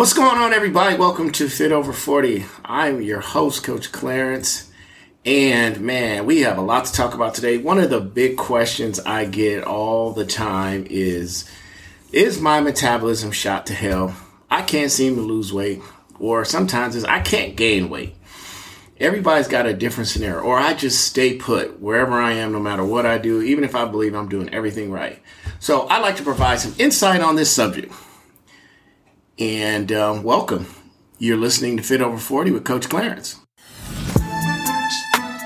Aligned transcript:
What's 0.00 0.14
going 0.14 0.38
on, 0.38 0.54
everybody? 0.54 0.96
Welcome 0.96 1.30
to 1.32 1.46
Fit 1.50 1.72
Over 1.72 1.92
40. 1.92 2.46
I'm 2.64 3.02
your 3.02 3.20
host, 3.20 3.64
Coach 3.64 3.92
Clarence. 3.92 4.72
And 5.26 5.78
man, 5.82 6.24
we 6.24 6.40
have 6.40 6.56
a 6.56 6.62
lot 6.62 6.86
to 6.86 6.92
talk 6.94 7.12
about 7.12 7.34
today. 7.34 7.58
One 7.58 7.78
of 7.78 7.90
the 7.90 8.00
big 8.00 8.38
questions 8.38 8.98
I 8.98 9.26
get 9.26 9.62
all 9.62 10.14
the 10.14 10.24
time 10.24 10.86
is 10.88 11.44
Is 12.12 12.40
my 12.40 12.62
metabolism 12.62 13.30
shot 13.30 13.66
to 13.66 13.74
hell? 13.74 14.16
I 14.50 14.62
can't 14.62 14.90
seem 14.90 15.16
to 15.16 15.20
lose 15.20 15.52
weight. 15.52 15.82
Or 16.18 16.46
sometimes 16.46 16.96
it's 16.96 17.04
I 17.04 17.20
can't 17.20 17.54
gain 17.54 17.90
weight. 17.90 18.16
Everybody's 18.98 19.48
got 19.48 19.66
a 19.66 19.74
different 19.74 20.08
scenario. 20.08 20.40
Or 20.40 20.58
I 20.58 20.72
just 20.72 21.04
stay 21.04 21.36
put 21.36 21.78
wherever 21.78 22.14
I 22.14 22.32
am, 22.32 22.52
no 22.52 22.60
matter 22.60 22.86
what 22.86 23.04
I 23.04 23.18
do, 23.18 23.42
even 23.42 23.64
if 23.64 23.74
I 23.74 23.84
believe 23.84 24.14
I'm 24.14 24.30
doing 24.30 24.48
everything 24.48 24.90
right. 24.90 25.20
So 25.58 25.86
I'd 25.88 26.00
like 26.00 26.16
to 26.16 26.22
provide 26.22 26.58
some 26.58 26.74
insight 26.78 27.20
on 27.20 27.36
this 27.36 27.52
subject 27.52 27.92
and 29.40 29.90
uh, 29.90 30.20
welcome. 30.22 30.66
You're 31.18 31.38
listening 31.38 31.78
to 31.78 31.82
Fit 31.82 32.02
Over 32.02 32.18
40 32.18 32.50
with 32.50 32.64
Coach 32.64 32.88
Clarence. 32.88 33.36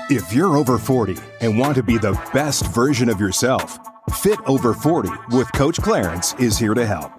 If 0.09 0.33
you're 0.33 0.55
over 0.57 0.77
40 0.77 1.15
and 1.41 1.57
want 1.57 1.75
to 1.75 1.83
be 1.83 1.97
the 1.97 2.11
best 2.33 2.67
version 2.67 3.09
of 3.09 3.19
yourself, 3.19 3.79
Fit 4.21 4.39
Over 4.45 4.73
40 4.73 5.09
with 5.31 5.51
Coach 5.53 5.81
Clarence 5.81 6.33
is 6.35 6.57
here 6.57 6.73
to 6.73 6.85
help. 6.85 7.11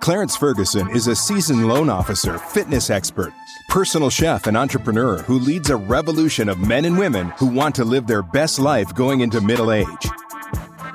Clarence 0.00 0.36
Ferguson 0.36 0.90
is 0.90 1.06
a 1.06 1.16
seasoned 1.16 1.66
loan 1.66 1.88
officer, 1.88 2.38
fitness 2.38 2.90
expert, 2.90 3.32
personal 3.68 4.10
chef, 4.10 4.46
and 4.46 4.56
entrepreneur 4.56 5.18
who 5.18 5.38
leads 5.38 5.70
a 5.70 5.76
revolution 5.76 6.48
of 6.48 6.58
men 6.58 6.84
and 6.84 6.98
women 6.98 7.32
who 7.38 7.46
want 7.46 7.74
to 7.76 7.84
live 7.84 8.06
their 8.06 8.22
best 8.22 8.58
life 8.58 8.92
going 8.94 9.20
into 9.20 9.40
middle 9.40 9.72
age 9.72 10.08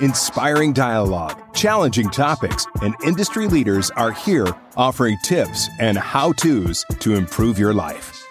inspiring 0.01 0.73
dialogue, 0.73 1.39
challenging 1.53 2.09
topics, 2.09 2.65
and 2.81 2.95
industry 3.05 3.47
leaders 3.47 3.91
are 3.91 4.11
here 4.11 4.47
offering 4.75 5.17
tips 5.23 5.69
and 5.79 5.97
how 5.97 6.31
to's 6.33 6.83
to 6.99 7.15
improve 7.15 7.59
your 7.59 7.73
life. 7.73 8.25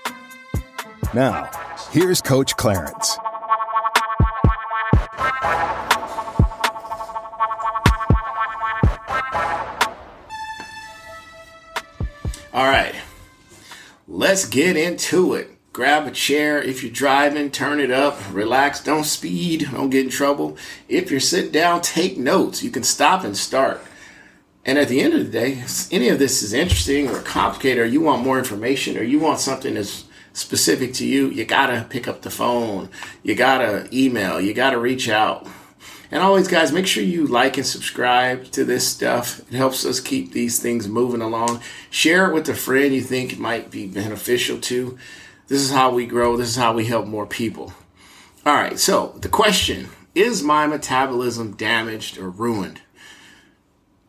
Now, 1.14 1.48
here's 1.92 2.20
Coach 2.20 2.56
Clarence. 2.56 3.18
All 12.52 12.66
right, 12.66 12.94
let's 14.08 14.44
get 14.44 14.76
into 14.76 15.34
it 15.34 15.59
grab 15.72 16.06
a 16.06 16.10
chair. 16.10 16.60
If 16.60 16.82
you're 16.82 16.92
driving, 16.92 17.50
turn 17.50 17.80
it 17.80 17.90
up, 17.90 18.18
relax, 18.32 18.82
don't 18.82 19.04
speed, 19.04 19.68
don't 19.72 19.90
get 19.90 20.04
in 20.04 20.10
trouble. 20.10 20.56
If 20.88 21.10
you're 21.10 21.20
sitting 21.20 21.52
down, 21.52 21.82
take 21.82 22.18
notes. 22.18 22.62
You 22.62 22.70
can 22.70 22.82
stop 22.82 23.24
and 23.24 23.36
start. 23.36 23.80
And 24.64 24.78
at 24.78 24.88
the 24.88 25.00
end 25.00 25.14
of 25.14 25.24
the 25.24 25.30
day, 25.30 25.52
if 25.52 25.92
any 25.92 26.08
of 26.08 26.18
this 26.18 26.42
is 26.42 26.52
interesting 26.52 27.08
or 27.08 27.20
complicated, 27.22 27.82
or 27.82 27.86
you 27.86 28.00
want 28.00 28.22
more 28.22 28.38
information, 28.38 28.98
or 28.98 29.02
you 29.02 29.18
want 29.18 29.40
something 29.40 29.74
that's 29.74 30.04
specific 30.32 30.92
to 30.94 31.06
you, 31.06 31.28
you 31.28 31.44
gotta 31.44 31.86
pick 31.88 32.06
up 32.06 32.22
the 32.22 32.30
phone, 32.30 32.88
you 33.22 33.34
gotta 33.34 33.88
email, 33.92 34.40
you 34.40 34.52
gotta 34.52 34.78
reach 34.78 35.08
out. 35.08 35.46
And 36.12 36.22
always, 36.22 36.48
guys, 36.48 36.72
make 36.72 36.88
sure 36.88 37.04
you 37.04 37.26
like 37.26 37.56
and 37.56 37.66
subscribe 37.66 38.50
to 38.50 38.64
this 38.64 38.86
stuff. 38.86 39.40
It 39.40 39.56
helps 39.56 39.86
us 39.86 40.00
keep 40.00 40.32
these 40.32 40.58
things 40.60 40.88
moving 40.88 41.22
along. 41.22 41.62
Share 41.88 42.28
it 42.28 42.34
with 42.34 42.48
a 42.48 42.54
friend 42.54 42.92
you 42.92 43.00
think 43.00 43.38
might 43.38 43.70
be 43.70 43.86
beneficial 43.86 44.58
to. 44.62 44.98
This 45.50 45.62
is 45.62 45.72
how 45.72 45.90
we 45.90 46.06
grow. 46.06 46.36
This 46.36 46.50
is 46.50 46.56
how 46.56 46.74
we 46.74 46.84
help 46.84 47.08
more 47.08 47.26
people. 47.26 47.72
All 48.46 48.54
right, 48.54 48.78
so 48.78 49.18
the 49.20 49.28
question 49.28 49.88
is 50.14 50.44
my 50.44 50.68
metabolism 50.68 51.56
damaged 51.56 52.18
or 52.18 52.30
ruined? 52.30 52.82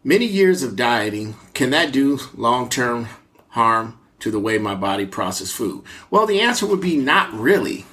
Many 0.04 0.26
years 0.26 0.62
of 0.62 0.76
dieting, 0.76 1.34
can 1.56 1.72
that 1.72 1.92
do 1.92 2.20
long 2.36 2.70
term 2.70 3.08
harm 3.50 3.98
to 4.20 4.30
the 4.30 4.40
way 4.40 4.60
my 4.60 4.76
body 4.76 5.08
processes 5.08 5.52
food? 5.52 5.84
Well, 6.12 6.28
the 6.28 6.42
answer 6.42 6.68
would 6.68 6.80
be 6.80 6.96
not 6.96 7.34
really. 7.34 7.88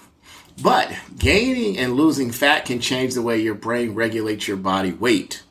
But 0.63 0.93
gaining 1.17 1.79
and 1.79 1.95
losing 1.95 2.31
fat 2.31 2.67
can 2.67 2.81
change 2.81 3.15
the 3.15 3.23
way 3.23 3.41
your 3.41 3.55
brain 3.55 3.95
regulates 3.95 4.47
your 4.47 4.59
body 4.59 4.93
weight. 4.93 5.43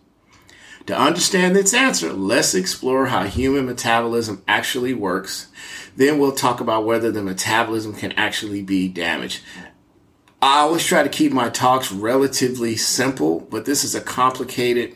To 0.86 0.98
understand 0.98 1.56
this 1.56 1.74
answer, 1.74 2.14
let's 2.14 2.54
explore 2.54 3.08
how 3.08 3.24
human 3.24 3.66
metabolism 3.66 4.44
actually 4.48 4.94
works 4.94 5.48
then 5.98 6.20
we'll 6.20 6.32
talk 6.32 6.62
about 6.62 6.86
whether 6.86 7.12
the 7.12 7.22
metabolism 7.22 7.94
can 7.94 8.14
actually 8.14 8.62
be 8.62 8.88
damaged. 8.88 9.42
I 10.42 10.60
always 10.60 10.86
try 10.86 11.02
to 11.02 11.10
keep 11.10 11.34
my 11.34 11.50
talks 11.50 11.92
relatively 11.92 12.76
simple, 12.76 13.40
but 13.40 13.66
this 13.66 13.84
is 13.84 13.96
a 13.96 14.02
complicated 14.02 14.96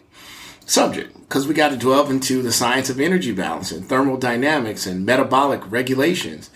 subject 0.67 1.19
because 1.22 1.47
we 1.47 1.56
got 1.56 1.69
to 1.69 1.78
delve 1.78 2.12
into 2.12 2.44
the 2.44 2.51
science 2.51 2.89
of 2.91 3.00
energy 3.00 3.31
balance 3.31 3.72
and 3.72 3.88
thermodynamics 3.88 4.85
and 4.85 5.06
metabolic 5.06 5.69
regulations. 5.72 6.51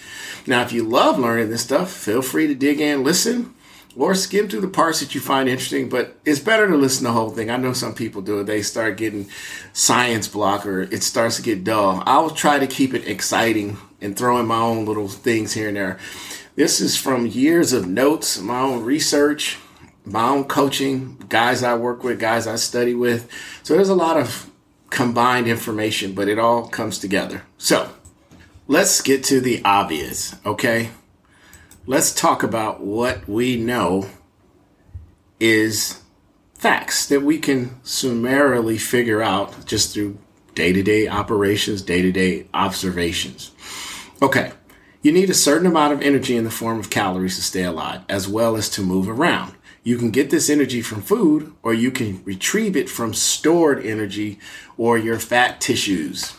Now, 0.45 0.61
if 0.61 0.71
you 0.71 0.83
love 0.83 1.17
learning 1.17 1.49
this 1.49 1.63
stuff, 1.63 1.91
feel 1.91 2.21
free 2.21 2.45
to 2.45 2.53
dig 2.53 2.79
in, 2.79 3.03
listen, 3.03 3.55
or 3.97 4.13
skim 4.13 4.47
through 4.47 4.61
the 4.61 4.67
parts 4.67 4.99
that 4.99 5.15
you 5.15 5.21
find 5.21 5.49
interesting. 5.49 5.89
But 5.89 6.17
it's 6.23 6.39
better 6.39 6.67
to 6.67 6.77
listen 6.77 6.99
to 6.99 7.03
the 7.05 7.13
whole 7.13 7.31
thing. 7.31 7.49
I 7.49 7.57
know 7.57 7.73
some 7.73 7.95
people 7.95 8.21
do 8.21 8.39
it; 8.39 8.43
they 8.43 8.61
start 8.61 8.97
getting 8.97 9.27
science 9.73 10.27
block, 10.27 10.65
or 10.67 10.81
it 10.81 11.01
starts 11.01 11.37
to 11.37 11.41
get 11.41 11.63
dull. 11.63 12.03
I'll 12.05 12.29
try 12.29 12.59
to 12.59 12.67
keep 12.67 12.93
it 12.93 13.07
exciting 13.07 13.77
and 14.05 14.15
throw 14.17 14.39
in 14.39 14.45
my 14.45 14.59
own 14.59 14.85
little 14.85 15.09
things 15.09 15.53
here 15.53 15.67
and 15.67 15.77
there. 15.77 15.99
This 16.55 16.79
is 16.79 16.95
from 16.95 17.25
years 17.25 17.73
of 17.73 17.87
notes, 17.87 18.39
my 18.39 18.61
own 18.61 18.83
research, 18.83 19.57
my 20.05 20.29
own 20.29 20.45
coaching, 20.45 21.17
guys 21.27 21.63
I 21.63 21.75
work 21.75 22.03
with, 22.03 22.19
guys 22.19 22.47
I 22.47 22.55
study 22.55 22.93
with. 22.93 23.29
So 23.63 23.75
there's 23.75 23.89
a 23.89 23.95
lot 23.95 24.17
of 24.17 24.49
combined 24.89 25.47
information, 25.47 26.13
but 26.13 26.29
it 26.29 26.39
all 26.39 26.67
comes 26.67 26.99
together. 26.99 27.43
So 27.57 27.89
let's 28.67 29.01
get 29.01 29.23
to 29.25 29.41
the 29.41 29.61
obvious, 29.65 30.35
okay? 30.45 30.91
Let's 31.85 32.13
talk 32.13 32.43
about 32.43 32.81
what 32.81 33.27
we 33.27 33.57
know 33.57 34.09
is 35.39 36.01
facts 36.53 37.07
that 37.07 37.21
we 37.21 37.37
can 37.37 37.83
summarily 37.83 38.77
figure 38.77 39.21
out 39.21 39.65
just 39.65 39.93
through 39.93 40.17
day 40.55 40.71
to 40.71 40.81
day 40.81 41.07
operations, 41.07 41.81
day 41.81 42.01
to 42.01 42.11
day 42.11 42.47
observations. 42.53 43.51
Okay, 44.21 44.53
you 45.01 45.11
need 45.11 45.29
a 45.29 45.33
certain 45.33 45.67
amount 45.67 45.91
of 45.91 46.01
energy 46.01 46.37
in 46.37 46.45
the 46.45 46.51
form 46.51 46.79
of 46.79 46.89
calories 46.89 47.35
to 47.35 47.41
stay 47.41 47.63
alive, 47.63 48.01
as 48.07 48.29
well 48.29 48.55
as 48.55 48.69
to 48.69 48.81
move 48.81 49.09
around. 49.09 49.55
You 49.83 49.97
can 49.97 50.09
get 50.09 50.29
this 50.29 50.49
energy 50.49 50.81
from 50.81 51.01
food, 51.01 51.53
or 51.61 51.73
you 51.73 51.91
can 51.91 52.23
retrieve 52.23 52.77
it 52.77 52.89
from 52.89 53.13
stored 53.13 53.85
energy 53.85 54.39
or 54.77 54.97
your 54.97 55.19
fat 55.19 55.59
tissues. 55.59 56.33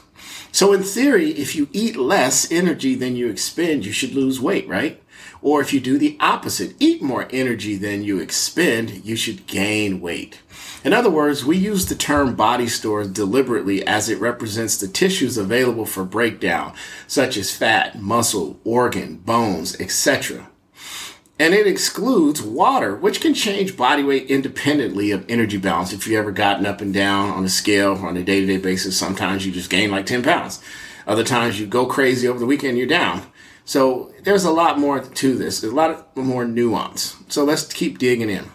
So, 0.52 0.72
in 0.72 0.82
theory, 0.82 1.32
if 1.32 1.54
you 1.54 1.68
eat 1.70 1.96
less 1.96 2.50
energy 2.50 2.94
than 2.94 3.14
you 3.14 3.28
expend, 3.28 3.84
you 3.84 3.92
should 3.92 4.14
lose 4.14 4.40
weight, 4.40 4.66
right? 4.66 5.02
Or 5.42 5.60
if 5.60 5.74
you 5.74 5.78
do 5.78 5.98
the 5.98 6.16
opposite, 6.18 6.74
eat 6.80 7.02
more 7.02 7.28
energy 7.30 7.76
than 7.76 8.04
you 8.04 8.18
expend, 8.20 9.04
you 9.04 9.16
should 9.16 9.46
gain 9.46 10.00
weight. 10.00 10.40
In 10.84 10.92
other 10.92 11.10
words, 11.10 11.44
we 11.44 11.56
use 11.56 11.86
the 11.86 11.94
term 11.94 12.36
body 12.36 12.68
stores 12.68 13.08
deliberately 13.08 13.84
as 13.86 14.08
it 14.08 14.20
represents 14.20 14.76
the 14.76 14.86
tissues 14.86 15.36
available 15.36 15.86
for 15.86 16.04
breakdown, 16.04 16.74
such 17.06 17.36
as 17.36 17.54
fat, 17.54 18.00
muscle, 18.00 18.60
organ, 18.64 19.16
bones, 19.16 19.80
etc. 19.80 20.48
And 21.38 21.52
it 21.52 21.66
excludes 21.66 22.40
water, 22.40 22.96
which 22.96 23.20
can 23.20 23.34
change 23.34 23.76
body 23.76 24.02
weight 24.02 24.30
independently 24.30 25.10
of 25.10 25.28
energy 25.28 25.58
balance. 25.58 25.92
If 25.92 26.06
you've 26.06 26.18
ever 26.18 26.32
gotten 26.32 26.64
up 26.64 26.80
and 26.80 26.94
down 26.94 27.30
on 27.30 27.44
a 27.44 27.48
scale 27.48 27.94
on 27.94 28.16
a 28.16 28.22
day 28.22 28.40
to 28.40 28.46
day 28.46 28.56
basis, 28.56 28.96
sometimes 28.96 29.44
you 29.44 29.52
just 29.52 29.68
gain 29.68 29.90
like 29.90 30.06
10 30.06 30.22
pounds. 30.22 30.62
Other 31.06 31.24
times 31.24 31.60
you 31.60 31.66
go 31.66 31.86
crazy 31.86 32.26
over 32.26 32.38
the 32.38 32.46
weekend, 32.46 32.78
you're 32.78 32.86
down. 32.86 33.22
So 33.66 34.12
there's 34.22 34.44
a 34.44 34.50
lot 34.50 34.78
more 34.78 35.00
to 35.00 35.34
this, 35.36 35.60
there's 35.60 35.72
a 35.72 35.76
lot 35.76 36.16
more 36.16 36.44
nuance. 36.44 37.16
So 37.28 37.44
let's 37.44 37.64
keep 37.72 37.98
digging 37.98 38.30
in. 38.30 38.50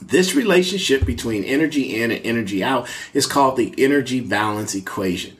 This 0.00 0.34
relationship 0.34 1.04
between 1.04 1.44
energy 1.44 2.00
in 2.00 2.10
and 2.10 2.24
energy 2.24 2.62
out 2.62 2.88
is 3.12 3.26
called 3.26 3.56
the 3.56 3.74
energy 3.78 4.20
balance 4.20 4.74
equation. 4.74 5.36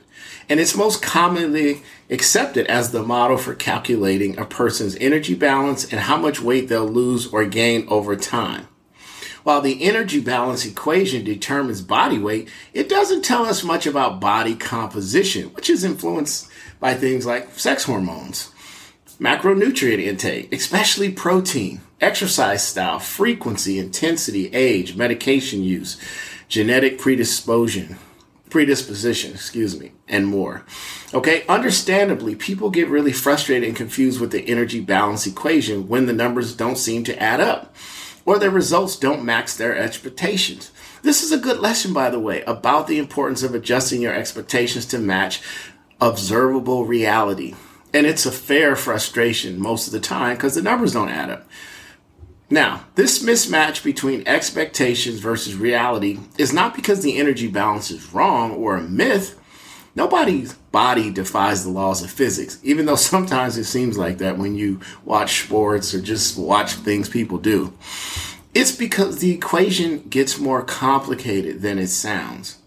And 0.47 0.59
it's 0.59 0.75
most 0.75 1.01
commonly 1.01 1.81
accepted 2.09 2.67
as 2.67 2.91
the 2.91 3.03
model 3.03 3.37
for 3.37 3.53
calculating 3.53 4.37
a 4.37 4.45
person's 4.45 4.95
energy 4.99 5.35
balance 5.35 5.91
and 5.91 6.01
how 6.01 6.17
much 6.17 6.41
weight 6.41 6.67
they'll 6.67 6.87
lose 6.87 7.27
or 7.27 7.45
gain 7.45 7.87
over 7.87 8.15
time. 8.15 8.67
While 9.43 9.61
the 9.61 9.83
energy 9.83 10.19
balance 10.19 10.65
equation 10.65 11.23
determines 11.23 11.81
body 11.81 12.17
weight, 12.17 12.49
it 12.73 12.89
doesn't 12.89 13.23
tell 13.23 13.45
us 13.45 13.63
much 13.63 13.85
about 13.87 14.19
body 14.19 14.55
composition, 14.55 15.53
which 15.53 15.69
is 15.69 15.83
influenced 15.83 16.49
by 16.79 16.93
things 16.95 17.25
like 17.25 17.57
sex 17.57 17.83
hormones 17.83 18.51
macronutrient 19.19 19.99
intake, 19.99 20.53
especially 20.53 21.11
protein, 21.11 21.81
exercise 22.01 22.65
style, 22.65 22.99
frequency, 22.99 23.79
intensity, 23.79 24.47
age, 24.53 24.95
medication 24.95 25.63
use, 25.63 25.97
genetic 26.47 26.97
predisposition, 26.97 27.97
predisposition, 28.49 29.31
excuse 29.31 29.79
me, 29.79 29.91
and 30.07 30.27
more. 30.27 30.65
Okay, 31.13 31.45
understandably, 31.47 32.35
people 32.35 32.69
get 32.69 32.87
really 32.87 33.11
frustrated 33.11 33.67
and 33.67 33.77
confused 33.77 34.19
with 34.19 34.31
the 34.31 34.47
energy 34.47 34.79
balance 34.79 35.27
equation 35.27 35.87
when 35.87 36.05
the 36.05 36.13
numbers 36.13 36.55
don't 36.55 36.77
seem 36.77 37.03
to 37.03 37.21
add 37.21 37.39
up 37.39 37.75
or 38.25 38.37
their 38.37 38.51
results 38.51 38.95
don't 38.95 39.23
match 39.23 39.55
their 39.55 39.75
expectations. 39.75 40.71
This 41.01 41.23
is 41.23 41.31
a 41.31 41.37
good 41.37 41.59
lesson, 41.59 41.93
by 41.93 42.09
the 42.09 42.19
way, 42.19 42.43
about 42.43 42.87
the 42.87 42.99
importance 42.99 43.41
of 43.43 43.55
adjusting 43.55 44.01
your 44.01 44.13
expectations 44.13 44.85
to 44.87 44.99
match 44.99 45.41
observable 46.01 46.85
reality. 46.85 47.55
And 47.93 48.05
it's 48.05 48.25
a 48.25 48.31
fair 48.31 48.75
frustration 48.75 49.59
most 49.59 49.87
of 49.87 49.93
the 49.93 49.99
time 49.99 50.35
because 50.35 50.55
the 50.55 50.61
numbers 50.61 50.93
don't 50.93 51.09
add 51.09 51.29
up. 51.29 51.47
Now, 52.49 52.85
this 52.95 53.23
mismatch 53.23 53.83
between 53.83 54.27
expectations 54.27 55.19
versus 55.19 55.55
reality 55.55 56.19
is 56.37 56.51
not 56.51 56.75
because 56.75 57.01
the 57.01 57.17
energy 57.17 57.47
balance 57.47 57.91
is 57.91 58.11
wrong 58.11 58.51
or 58.51 58.75
a 58.75 58.81
myth. 58.81 59.39
Nobody's 59.95 60.53
body 60.71 61.11
defies 61.11 61.63
the 61.63 61.69
laws 61.69 62.01
of 62.01 62.09
physics, 62.09 62.59
even 62.63 62.85
though 62.85 62.95
sometimes 63.13 63.57
it 63.57 63.65
seems 63.65 63.97
like 63.97 64.17
that 64.17 64.37
when 64.37 64.55
you 64.55 64.79
watch 65.05 65.43
sports 65.43 65.93
or 65.93 66.01
just 66.01 66.39
watch 66.39 66.73
things 66.73 67.07
people 67.07 67.37
do. 67.37 67.73
It's 68.55 68.75
because 68.75 69.19
the 69.19 69.31
equation 69.31 70.07
gets 70.09 70.39
more 70.39 70.63
complicated 70.63 71.61
than 71.61 71.77
it 71.77 71.89
sounds. 71.89 72.57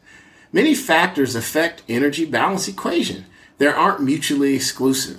Many 0.52 0.74
factors 0.74 1.34
affect 1.34 1.82
energy 1.88 2.24
balance 2.24 2.68
equation. 2.68 3.24
They 3.58 3.66
aren't 3.66 4.02
mutually 4.02 4.54
exclusive. 4.54 5.18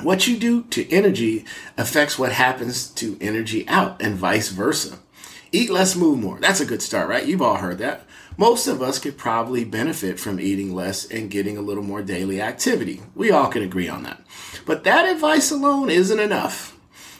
What 0.00 0.26
you 0.26 0.36
do 0.36 0.62
to 0.64 0.90
energy 0.90 1.44
affects 1.76 2.18
what 2.18 2.32
happens 2.32 2.88
to 2.90 3.16
energy 3.20 3.68
out 3.68 4.02
and 4.02 4.16
vice 4.16 4.48
versa. 4.48 4.98
Eat 5.52 5.70
less, 5.70 5.94
move 5.94 6.18
more. 6.18 6.38
That's 6.40 6.60
a 6.60 6.66
good 6.66 6.82
start, 6.82 7.08
right? 7.08 7.26
You've 7.26 7.42
all 7.42 7.56
heard 7.56 7.78
that. 7.78 8.06
Most 8.38 8.66
of 8.66 8.80
us 8.80 8.98
could 8.98 9.18
probably 9.18 9.64
benefit 9.64 10.18
from 10.18 10.40
eating 10.40 10.74
less 10.74 11.04
and 11.04 11.30
getting 11.30 11.58
a 11.58 11.62
little 11.62 11.82
more 11.82 12.02
daily 12.02 12.40
activity. 12.40 13.02
We 13.14 13.30
all 13.30 13.48
can 13.48 13.62
agree 13.62 13.88
on 13.88 14.02
that. 14.04 14.22
But 14.64 14.84
that 14.84 15.08
advice 15.08 15.50
alone 15.50 15.90
isn't 15.90 16.18
enough. 16.18 16.78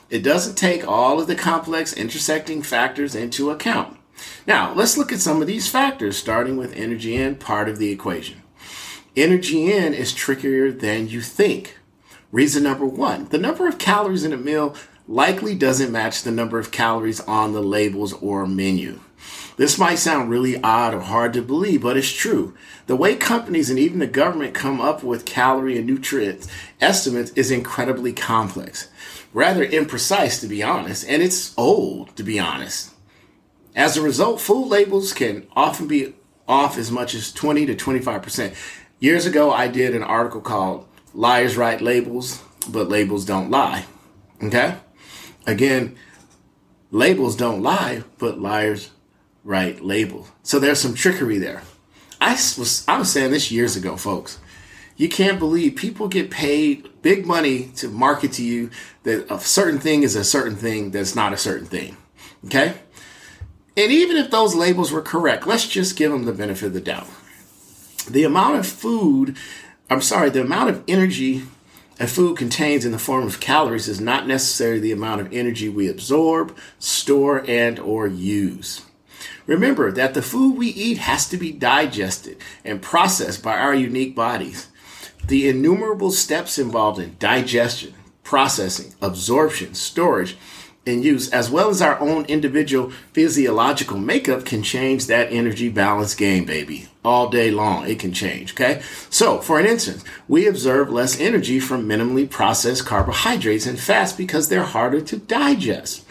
It 0.09 0.23
doesn't 0.23 0.57
take 0.57 0.89
all 0.89 1.21
of 1.21 1.27
the 1.27 1.35
complex 1.35 1.93
intersecting 1.93 2.63
factors 2.63 3.15
into 3.15 3.51
account. 3.51 3.99
Now, 4.47 4.73
let's 4.75 4.97
look 4.97 5.13
at 5.13 5.21
some 5.21 5.41
of 5.41 5.47
these 5.47 5.69
factors, 5.69 6.17
starting 6.17 6.57
with 6.57 6.75
energy 6.75 7.17
in, 7.17 7.37
part 7.37 7.69
of 7.69 7.79
the 7.79 7.91
equation. 7.91 8.43
Energy 9.15 9.71
in 9.71 9.93
is 9.93 10.13
trickier 10.15 10.73
than 10.73 11.09
you 11.09 11.21
think. 11.21 11.79
Reason 12.33 12.63
number 12.63 12.87
one 12.87 13.27
the 13.27 13.39
number 13.39 13.69
of 13.69 13.79
calories 13.79 14.25
in 14.25 14.33
a 14.33 14.39
meal 14.39 14.75
likely 15.07 15.55
doesn't 15.55 15.93
match 15.93 16.23
the 16.23 16.31
number 16.31 16.59
of 16.59 16.71
calories 16.71 17.21
on 17.21 17.53
the 17.53 17.63
labels 17.63 18.15
or 18.15 18.47
menu. 18.47 19.01
This 19.59 19.79
might 19.79 19.97
sound 19.97 20.31
really 20.31 20.61
odd 20.63 20.95
or 20.95 21.01
hard 21.01 21.35
to 21.35 21.43
believe, 21.43 21.83
but 21.83 21.99
it's 21.99 22.11
true. 22.11 22.55
The 22.87 22.97
way 22.97 23.17
companies 23.17 23.69
and 23.69 23.79
even 23.79 23.99
the 23.99 24.07
government 24.07 24.55
come 24.55 24.81
up 24.81 25.05
with 25.05 25.27
calorie 25.27 25.77
and 25.77 25.87
nutrient 25.87 26.47
estimates 26.81 27.33
is 27.33 27.51
incredibly 27.51 28.15
complex, 28.15 28.89
rather 29.35 29.67
imprecise 29.67 30.41
to 30.41 30.47
be 30.47 30.63
honest, 30.63 31.07
and 31.07 31.23
it's 31.23 31.53
old 31.59 32.17
to 32.17 32.23
be 32.23 32.41
honest. 32.41 32.93
As 33.77 33.99
a 33.99 34.03
result, 34.03 34.41
food 34.41 34.69
labels 34.69 35.13
can 35.13 35.47
often 35.55 35.87
be 35.87 36.15
off 36.49 36.79
as 36.79 36.91
much 36.91 37.15
as 37.15 37.31
20 37.31 37.67
to 37.67 37.75
25%. 37.75 38.55
Years 39.01 39.27
ago, 39.27 39.53
I 39.53 39.69
did 39.69 39.95
an 39.95 40.03
article 40.03 40.41
called 40.41 40.87
Liars 41.15 41.57
Write 41.57 41.81
Labels, 41.81 42.43
but 42.69 42.89
Labels 42.89 43.25
Don't 43.25 43.51
Lie. 43.51 43.85
Okay? 44.43 44.77
Again, 45.47 45.97
labels 46.91 47.35
don't 47.35 47.63
lie, 47.63 48.05
but 48.19 48.41
liars 48.41 48.91
write 49.45 49.85
labels. 49.85 50.31
So 50.43 50.59
there's 50.59 50.81
some 50.81 50.95
trickery 50.95 51.39
there. 51.39 51.63
I 52.21 52.33
was 52.33 52.85
I 52.87 52.99
was 52.99 53.11
saying 53.11 53.33
this 53.33 53.51
years 53.51 53.75
ago, 53.77 53.97
folks. 53.97 54.39
You 54.97 55.09
can't 55.09 55.39
believe 55.39 55.75
people 55.75 56.07
get 56.07 56.31
paid 56.31 56.89
big 57.03 57.27
money 57.27 57.71
to 57.77 57.89
market 57.89 58.33
to 58.35 58.45
you 58.45 58.71
that 59.03 59.29
a 59.33 59.41
certain 59.41 59.81
thing 59.81 60.05
is 60.05 60.15
a 60.15 60.23
certain 60.23 60.55
thing 60.55 60.91
that's 60.93 61.17
not 61.17 61.33
a 61.33 61.37
certain 61.37 61.67
thing. 61.67 61.97
Okay? 62.45 62.75
And 63.77 63.91
even 63.91 64.17
if 64.17 64.31
those 64.31 64.55
labels 64.55 64.93
were 64.93 65.01
correct, 65.01 65.47
let's 65.47 65.67
just 65.67 65.97
give 65.97 66.13
them 66.13 66.25
the 66.25 66.33
benefit 66.33 66.67
of 66.67 66.73
the 66.75 66.81
doubt. 66.81 67.09
The 68.09 68.25
amount 68.25 68.59
of 68.59 68.67
food, 68.67 69.37
I'm 69.93 70.01
sorry, 70.01 70.31
the 70.31 70.41
amount 70.41 70.71
of 70.71 70.83
energy 70.89 71.43
a 72.01 72.07
food 72.07 72.39
contains 72.39 72.87
in 72.87 72.93
the 72.93 72.99
form 72.99 73.27
of 73.27 73.41
calories 73.41 73.89
is 73.89 74.01
not 74.01 74.27
necessarily 74.27 74.81
the 74.81 74.93
amount 74.93 75.21
of 75.21 75.31
energy 75.35 75.69
we 75.69 75.87
absorb, 75.87 76.57
store, 76.79 77.45
and 77.47 77.79
or 77.79 78.07
use. 78.07 78.87
Remember 79.47 79.93
that 79.93 80.15
the 80.15 80.23
food 80.23 80.57
we 80.57 80.69
eat 80.69 80.97
has 80.97 81.29
to 81.29 81.37
be 81.37 81.53
digested 81.53 82.39
and 82.65 82.81
processed 82.81 83.43
by 83.43 83.59
our 83.59 83.75
unique 83.75 84.17
bodies. 84.17 84.69
The 85.29 85.47
innumerable 85.51 86.11
steps 86.11 86.59
involved 86.59 86.99
in 86.99 87.17
digestion, 87.19 87.93
processing, 88.25 88.95
absorption, 89.03 89.75
storage, 89.75 90.39
and 90.85 91.05
use, 91.05 91.31
as 91.31 91.49
well 91.49 91.69
as 91.69 91.81
our 91.81 91.99
own 92.01 92.25
individual 92.25 92.91
physiological 93.13 93.99
makeup, 93.99 94.45
can 94.45 94.63
change 94.63 95.07
that 95.07 95.33
energy 95.33 95.69
balance 95.69 96.15
game, 96.15 96.45
baby. 96.45 96.89
All 97.05 97.29
day 97.29 97.51
long, 97.51 97.89
it 97.89 97.99
can 97.99 98.13
change, 98.13 98.53
okay? 98.53 98.83
So, 99.09 99.39
for 99.39 99.61
an 99.61 99.67
instance, 99.67 100.05
we 100.29 100.47
observe 100.47 100.91
less 100.91 101.21
energy 101.21 101.61
from 101.61 101.89
minimally 101.89 102.29
processed 102.29 102.87
carbohydrates 102.87 103.67
and 103.67 103.79
fats 103.79 104.13
because 104.13 104.49
they're 104.49 104.65
harder 104.65 105.01
to 105.01 105.17
digest. 105.17 106.05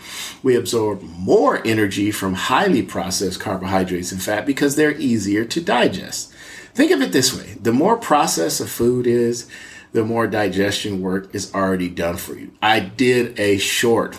We 0.44 0.56
absorb 0.56 1.01
more 1.03 1.65
energy 1.65 2.12
from 2.12 2.33
highly 2.33 2.81
processed 2.81 3.39
carbohydrates 3.39 4.12
and 4.12 4.21
fat 4.21 4.45
because 4.45 4.75
they're 4.75 4.97
easier 4.97 5.45
to 5.45 5.62
digest. 5.62 6.33
Think 6.73 6.91
of 6.91 7.01
it 7.01 7.12
this 7.12 7.38
way 7.38 7.57
the 7.62 7.73
more 7.73 7.97
processed 7.97 8.62
a 8.62 8.65
food 8.65 9.06
is, 9.06 9.47
the 9.91 10.06
more 10.06 10.27
digestion 10.27 11.01
work 11.01 11.33
is 11.35 11.53
already 11.53 11.89
done 11.89 12.18
for 12.18 12.35
you. 12.35 12.51
I 12.62 12.79
did 12.79 13.39
a 13.39 13.57
short 13.57 14.18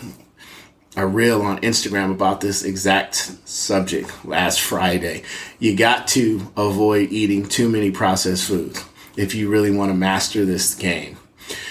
a 0.96 1.06
reel 1.06 1.42
on 1.42 1.60
Instagram 1.60 2.10
about 2.10 2.40
this 2.40 2.64
exact 2.64 3.14
subject 3.44 4.24
last 4.24 4.60
Friday. 4.60 5.22
You 5.58 5.76
got 5.76 6.06
to 6.08 6.52
avoid 6.56 7.10
eating 7.10 7.48
too 7.48 7.68
many 7.68 7.90
processed 7.90 8.46
foods 8.46 8.84
if 9.16 9.34
you 9.34 9.48
really 9.48 9.70
want 9.70 9.90
to 9.90 9.96
master 9.96 10.44
this 10.44 10.74
game. 10.74 11.16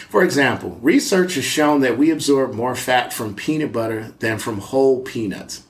For 0.10 0.24
example, 0.24 0.78
research 0.82 1.36
has 1.36 1.46
shown 1.46 1.82
that 1.82 1.98
we 1.98 2.12
absorb 2.12 2.54
more 2.54 2.76
fat 2.76 3.14
from 3.14 3.36
peanut 3.36 3.72
butter 3.72 4.14
than 4.20 4.40
from 4.40 4.58
whole 4.58 5.02
peanuts. 5.02 5.64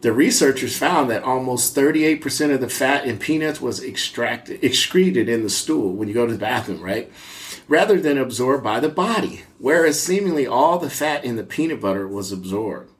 The 0.00 0.12
researchers 0.12 0.76
found 0.76 1.08
that 1.10 1.22
almost 1.22 1.74
38% 1.74 2.52
of 2.52 2.60
the 2.60 2.68
fat 2.68 3.06
in 3.06 3.18
peanuts 3.18 3.60
was 3.60 3.82
extracted, 3.82 4.62
excreted 4.62 5.28
in 5.28 5.42
the 5.42 5.48
stool 5.48 5.92
when 5.92 6.08
you 6.08 6.14
go 6.14 6.26
to 6.26 6.32
the 6.32 6.38
bathroom, 6.38 6.82
right? 6.82 7.10
Rather 7.68 8.00
than 8.00 8.18
absorbed 8.18 8.62
by 8.62 8.80
the 8.80 8.88
body, 8.88 9.42
whereas 9.58 10.00
seemingly 10.00 10.46
all 10.46 10.78
the 10.78 10.90
fat 10.90 11.24
in 11.24 11.36
the 11.36 11.44
peanut 11.44 11.80
butter 11.80 12.06
was 12.06 12.32
absorbed. 12.32 12.90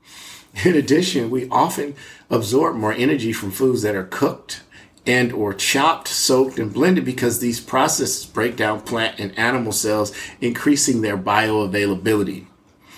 In 0.64 0.74
addition, 0.74 1.30
we 1.30 1.48
often 1.48 1.94
absorb 2.30 2.76
more 2.76 2.92
energy 2.92 3.32
from 3.32 3.50
foods 3.50 3.82
that 3.82 3.96
are 3.96 4.04
cooked 4.04 4.62
and 5.06 5.32
or 5.32 5.52
chopped, 5.52 6.08
soaked, 6.08 6.58
and 6.58 6.72
blended 6.72 7.04
because 7.04 7.38
these 7.38 7.60
processes 7.60 8.24
break 8.24 8.56
down 8.56 8.80
plant 8.80 9.18
and 9.18 9.36
animal 9.38 9.72
cells, 9.72 10.16
increasing 10.40 11.02
their 11.02 11.18
bioavailability. 11.18 12.46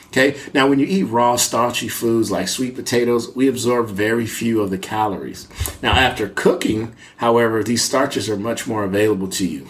Okay, 0.09 0.39
now 0.55 0.69
when 0.69 0.79
you 0.79 0.87
eat 0.87 1.03
raw, 1.03 1.37
starchy 1.37 1.89
foods 1.89 2.31
like 2.31 2.49
sweet 2.49 2.75
potatoes, 2.77 3.35
we 3.35 3.49
absorb 3.49 3.89
very 3.89 4.25
few 4.25 4.61
of 4.61 4.71
the 4.71 4.79
calories. 4.79 5.49
Now, 5.83 5.93
after 5.93 6.29
cooking, 6.29 6.95
however, 7.17 7.63
these 7.63 7.83
starches 7.83 8.31
are 8.31 8.37
much 8.37 8.67
more 8.67 8.85
available 8.85 9.29
to 9.29 9.47
you 9.47 9.69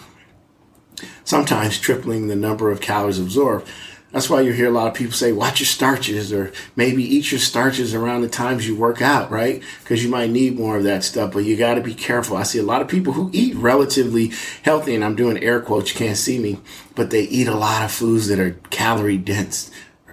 sometimes 1.27 1.77
tripling 1.77 2.27
the 2.27 2.35
number 2.35 2.71
of 2.71 2.79
calories 2.79 3.19
absorbed. 3.19 3.67
That's 4.13 4.29
why 4.29 4.39
you 4.39 4.53
hear 4.53 4.69
a 4.69 4.71
lot 4.71 4.87
of 4.87 4.93
people 4.93 5.11
say, 5.11 5.33
watch 5.33 5.59
your 5.59 5.67
starches 5.67 6.31
or 6.31 6.53
maybe 6.77 7.03
eat 7.03 7.29
your 7.29 7.39
starches 7.39 7.93
around 7.93 8.21
the 8.21 8.29
times 8.29 8.65
you 8.65 8.77
work 8.77 9.01
out, 9.01 9.29
right? 9.29 9.61
Because 9.83 10.01
you 10.01 10.09
might 10.09 10.29
need 10.29 10.57
more 10.57 10.77
of 10.77 10.85
that 10.85 11.03
stuff, 11.03 11.33
but 11.33 11.43
you 11.43 11.57
got 11.57 11.73
to 11.73 11.81
be 11.81 11.93
careful. 11.93 12.37
I 12.37 12.43
see 12.43 12.59
a 12.59 12.63
lot 12.63 12.81
of 12.81 12.87
people 12.87 13.11
who 13.11 13.29
eat 13.33 13.55
relatively 13.55 14.31
healthy, 14.63 14.95
and 14.95 15.03
I'm 15.03 15.17
doing 15.17 15.43
air 15.43 15.59
quotes, 15.59 15.93
you 15.93 15.99
can't 15.99 16.15
see 16.15 16.39
me, 16.39 16.61
but 16.95 17.09
they 17.09 17.23
eat 17.23 17.49
a 17.49 17.55
lot 17.55 17.83
of 17.83 17.91
foods 17.91 18.29
that 18.29 18.39
are 18.39 18.57
calorie 18.69 19.17
dense, 19.17 19.69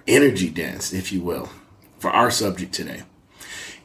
energy 0.08 0.50
dense, 0.50 0.92
if 0.92 1.12
you 1.12 1.20
will, 1.20 1.48
for 2.00 2.10
our 2.10 2.32
subject 2.32 2.74
today. 2.74 3.04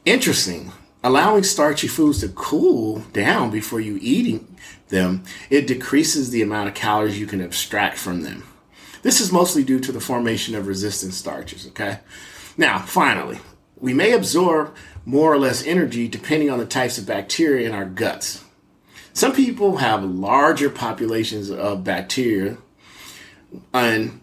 Interesting. 0.04 0.72
Allowing 1.02 1.44
starchy 1.44 1.88
foods 1.88 2.20
to 2.20 2.30
cool 2.30 3.00
down 3.14 3.52
before 3.52 3.80
you 3.80 3.98
eating 4.02 4.58
them, 4.90 5.24
it 5.50 5.66
decreases 5.66 6.30
the 6.30 6.42
amount 6.42 6.68
of 6.68 6.76
calories 6.76 7.20
you 7.20 7.26
can 7.26 7.42
abstract 7.42 7.98
from 7.98 8.24
them. 8.24 8.44
This 9.02 9.22
is 9.22 9.32
mostly 9.32 9.64
due 9.64 9.80
to 9.80 9.94
the 9.94 10.02
formation 10.02 10.56
of 10.56 10.68
resistant 10.68 11.14
starches, 11.14 11.68
okay? 11.68 12.00
Now, 12.58 12.80
finally, 12.80 13.40
we 13.80 13.94
may 13.94 14.12
absorb 14.12 14.76
more 15.06 15.32
or 15.32 15.38
less 15.38 15.66
energy 15.66 16.10
depending 16.10 16.50
on 16.50 16.60
the 16.60 16.66
types 16.66 16.98
of 16.98 17.06
bacteria 17.06 17.66
in 17.68 17.74
our 17.74 17.86
guts. 17.86 18.44
Some 19.14 19.32
people 19.34 19.78
have 19.78 20.04
larger 20.04 20.70
populations 20.70 21.50
of 21.50 21.86
bacteria 21.86 22.58
and 23.74 24.19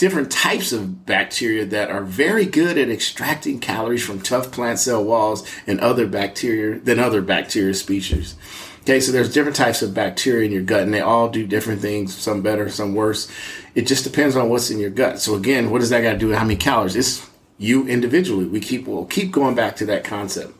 different 0.00 0.32
types 0.32 0.72
of 0.72 1.04
bacteria 1.04 1.62
that 1.66 1.90
are 1.90 2.02
very 2.02 2.46
good 2.46 2.78
at 2.78 2.88
extracting 2.88 3.60
calories 3.60 4.02
from 4.02 4.18
tough 4.18 4.50
plant 4.50 4.78
cell 4.78 5.04
walls 5.04 5.46
and 5.66 5.78
other 5.78 6.06
bacteria 6.06 6.80
than 6.80 6.98
other 6.98 7.20
bacteria 7.20 7.74
species. 7.74 8.34
Okay, 8.80 8.98
so 8.98 9.12
there's 9.12 9.30
different 9.30 9.56
types 9.56 9.82
of 9.82 9.92
bacteria 9.92 10.46
in 10.46 10.52
your 10.52 10.62
gut, 10.62 10.84
and 10.84 10.94
they 10.94 11.02
all 11.02 11.28
do 11.28 11.46
different 11.46 11.82
things. 11.82 12.16
Some 12.16 12.40
better, 12.40 12.70
some 12.70 12.94
worse. 12.94 13.30
It 13.74 13.86
just 13.86 14.02
depends 14.02 14.36
on 14.36 14.48
what's 14.48 14.70
in 14.70 14.78
your 14.78 14.88
gut. 14.88 15.20
So 15.20 15.34
again, 15.34 15.70
what 15.70 15.80
does 15.80 15.90
that 15.90 16.00
got 16.00 16.12
to 16.12 16.18
do 16.18 16.28
with 16.28 16.38
how 16.38 16.44
many 16.44 16.56
calories? 16.56 16.96
It's 16.96 17.28
you 17.58 17.86
individually. 17.86 18.46
We 18.46 18.60
keep 18.60 18.86
we'll 18.86 19.04
keep 19.04 19.30
going 19.30 19.54
back 19.54 19.76
to 19.76 19.84
that 19.84 20.02
concept. 20.02 20.54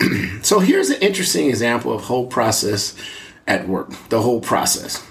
so 0.40 0.60
here's 0.60 0.88
an 0.88 1.02
interesting 1.02 1.50
example 1.50 1.92
of 1.92 2.04
whole 2.04 2.26
process 2.26 2.96
at 3.46 3.68
work. 3.68 3.90
The 4.08 4.22
whole 4.22 4.40
process. 4.40 5.06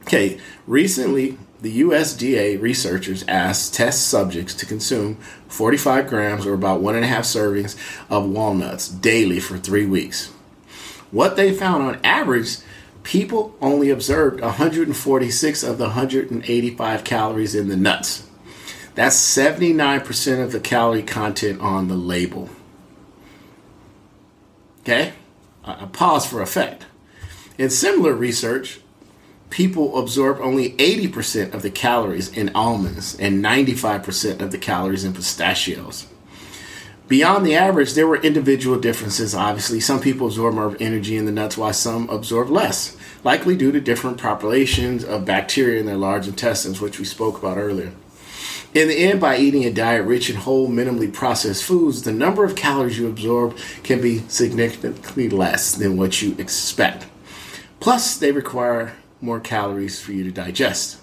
Okay, 0.00 0.40
recently 0.66 1.36
the 1.60 1.80
USDA 1.80 2.60
researchers 2.60 3.24
asked 3.26 3.74
test 3.74 4.08
subjects 4.08 4.54
to 4.54 4.66
consume 4.66 5.16
45 5.48 6.08
grams 6.08 6.46
or 6.46 6.54
about 6.54 6.80
one 6.80 6.94
and 6.94 7.04
a 7.04 7.08
half 7.08 7.24
servings 7.24 7.76
of 8.10 8.28
walnuts 8.28 8.88
daily 8.88 9.40
for 9.40 9.56
three 9.56 9.86
weeks. 9.86 10.28
What 11.10 11.36
they 11.36 11.52
found 11.52 11.82
on 11.82 12.00
average, 12.04 12.58
people 13.02 13.56
only 13.60 13.90
observed 13.90 14.40
146 14.40 15.62
of 15.62 15.78
the 15.78 15.84
185 15.84 17.04
calories 17.04 17.54
in 17.54 17.68
the 17.68 17.76
nuts. 17.76 18.28
That's 18.94 19.16
79% 19.16 20.42
of 20.42 20.52
the 20.52 20.60
calorie 20.60 21.02
content 21.02 21.60
on 21.60 21.88
the 21.88 21.96
label. 21.96 22.48
Okay? 24.80 25.12
I 25.64 25.86
pause 25.86 26.26
for 26.26 26.42
effect. 26.42 26.86
In 27.58 27.70
similar 27.70 28.14
research, 28.14 28.80
people 29.50 29.98
absorb 29.98 30.40
only 30.40 30.72
80% 30.72 31.54
of 31.54 31.62
the 31.62 31.70
calories 31.70 32.34
in 32.36 32.50
almonds 32.54 33.18
and 33.18 33.44
95% 33.44 34.40
of 34.40 34.50
the 34.50 34.58
calories 34.58 35.04
in 35.04 35.14
pistachios. 35.14 36.06
Beyond 37.08 37.46
the 37.46 37.54
average, 37.54 37.94
there 37.94 38.08
were 38.08 38.16
individual 38.16 38.80
differences, 38.80 39.34
obviously. 39.34 39.78
Some 39.78 40.00
people 40.00 40.26
absorb 40.26 40.54
more 40.54 40.76
energy 40.80 41.16
in 41.16 41.24
the 41.24 41.30
nuts 41.30 41.56
while 41.56 41.72
some 41.72 42.10
absorb 42.10 42.50
less, 42.50 42.96
likely 43.22 43.56
due 43.56 43.70
to 43.70 43.80
different 43.80 44.20
populations 44.20 45.04
of 45.04 45.24
bacteria 45.24 45.78
in 45.78 45.86
their 45.86 45.96
large 45.96 46.26
intestines, 46.26 46.80
which 46.80 46.98
we 46.98 47.04
spoke 47.04 47.38
about 47.38 47.58
earlier. 47.58 47.92
In 48.74 48.88
the 48.88 48.98
end, 48.98 49.20
by 49.20 49.38
eating 49.38 49.64
a 49.64 49.72
diet 49.72 50.04
rich 50.04 50.28
in 50.28 50.36
whole, 50.36 50.68
minimally 50.68 51.12
processed 51.12 51.62
foods, 51.62 52.02
the 52.02 52.12
number 52.12 52.44
of 52.44 52.56
calories 52.56 52.98
you 52.98 53.06
absorb 53.08 53.56
can 53.84 54.02
be 54.02 54.18
significantly 54.28 55.28
less 55.28 55.76
than 55.76 55.96
what 55.96 56.20
you 56.20 56.34
expect. 56.38 57.06
Plus, 57.78 58.18
they 58.18 58.32
require 58.32 58.94
more 59.20 59.40
calories 59.40 60.00
for 60.00 60.12
you 60.12 60.24
to 60.24 60.30
digest. 60.30 61.00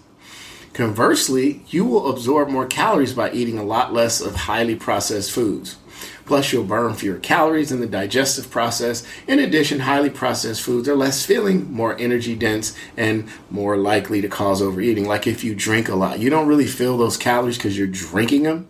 Conversely, 0.74 1.62
you 1.68 1.86
will 1.86 2.10
absorb 2.10 2.50
more 2.50 2.66
calories 2.66 3.14
by 3.14 3.32
eating 3.32 3.60
a 3.60 3.64
lot 3.64 3.94
less 3.94 4.22
of 4.22 4.36
highly 4.36 4.76
processed 4.76 5.32
foods. 5.32 5.78
Plus, 6.26 6.52
you'll 6.52 6.64
burn 6.64 6.94
fewer 6.94 7.20
calories 7.20 7.72
in 7.72 7.80
the 7.80 7.88
digestive 7.88 8.50
process. 8.50 9.06
In 9.28 9.40
addition, 9.40 9.82
highly 9.82 10.10
processed 10.10 10.62
foods 10.62 10.88
are 10.88 10.96
less 10.96 11.26
filling, 11.26 11.72
more 11.72 11.98
energy 12.00 12.34
dense, 12.34 12.76
and 12.96 13.28
more 13.50 13.78
likely 13.78 14.22
to 14.22 14.30
cause 14.30 14.62
overeating. 14.62 15.06
Like 15.06 15.28
if 15.28 15.44
you 15.44 15.54
drink 15.54 15.90
a 15.90 15.96
lot, 15.96 16.20
you 16.20 16.30
don't 16.30 16.48
really 16.48 16.66
feel 16.66 16.98
those 16.98 17.18
calories 17.18 17.58
because 17.58 17.78
you're 17.78 17.88
drinking 17.88 18.44
them. 18.44 18.68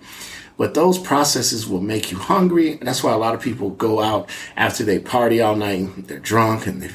But 0.57 0.73
those 0.73 0.99
processes 0.99 1.67
will 1.67 1.81
make 1.81 2.11
you 2.11 2.17
hungry. 2.17 2.75
That's 2.75 3.03
why 3.03 3.11
a 3.11 3.17
lot 3.17 3.33
of 3.33 3.41
people 3.41 3.71
go 3.71 4.01
out 4.01 4.29
after 4.55 4.83
they 4.83 4.99
party 4.99 5.41
all 5.41 5.55
night. 5.55 5.79
And 5.79 6.07
they're 6.07 6.19
drunk 6.19 6.67
and 6.67 6.91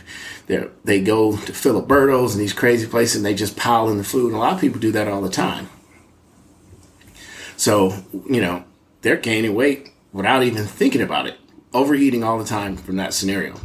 they 0.48 0.66
they 0.84 1.00
go 1.00 1.36
to 1.36 1.52
Filiberto's 1.52 2.34
and 2.34 2.40
these 2.40 2.52
crazy 2.52 2.86
places 2.86 3.16
and 3.16 3.24
they 3.24 3.34
just 3.34 3.56
pile 3.56 3.88
in 3.88 3.98
the 3.98 4.04
food. 4.04 4.28
And 4.28 4.36
a 4.36 4.38
lot 4.38 4.54
of 4.54 4.60
people 4.60 4.80
do 4.80 4.92
that 4.92 5.06
all 5.06 5.20
the 5.20 5.30
time. 5.30 5.68
So, 7.56 7.94
you 8.28 8.40
know, 8.40 8.64
they're 9.02 9.16
gaining 9.16 9.54
weight 9.54 9.90
without 10.12 10.42
even 10.42 10.64
thinking 10.64 11.02
about 11.02 11.26
it, 11.26 11.38
overeating 11.72 12.24
all 12.24 12.38
the 12.38 12.44
time 12.44 12.76
from 12.76 12.96
that 12.96 13.14
scenario. 13.14 13.60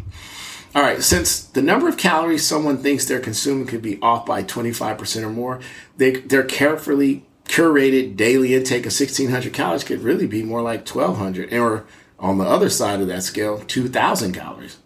All 0.75 0.81
right, 0.81 1.03
since 1.03 1.43
the 1.43 1.61
number 1.61 1.87
of 1.87 1.97
calories 1.97 2.45
someone 2.45 2.77
thinks 2.77 3.05
they're 3.05 3.19
consuming 3.19 3.67
could 3.67 3.83
be 3.83 3.99
off 4.01 4.25
by 4.25 4.43
25% 4.43 5.23
or 5.23 5.29
more, 5.29 5.59
they, 5.97 6.13
their 6.13 6.43
carefully 6.43 7.25
curated 7.45 8.15
daily 8.15 8.55
intake 8.55 8.81
of 8.81 8.91
1600 8.91 9.53
calories 9.53 9.83
could 9.83 10.01
really 10.01 10.25
be 10.25 10.41
more 10.41 10.63
like 10.63 10.87
1200 10.87 11.53
or 11.53 11.85
on 12.17 12.39
the 12.39 12.45
other 12.45 12.69
side 12.69 13.01
of 13.01 13.07
that 13.07 13.21
scale, 13.21 13.59
2000 13.59 14.33
calories. 14.33 14.77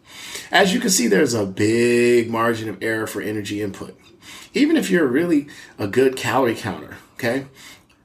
As 0.51 0.73
you 0.73 0.79
can 0.79 0.89
see, 0.89 1.07
there's 1.07 1.33
a 1.33 1.45
big 1.45 2.29
margin 2.29 2.69
of 2.69 2.81
error 2.81 3.07
for 3.07 3.21
energy 3.21 3.61
input. 3.61 3.99
Even 4.53 4.77
if 4.77 4.89
you're 4.89 5.07
really 5.07 5.47
a 5.77 5.87
good 5.87 6.15
calorie 6.15 6.55
counter, 6.55 6.97
okay? 7.15 7.47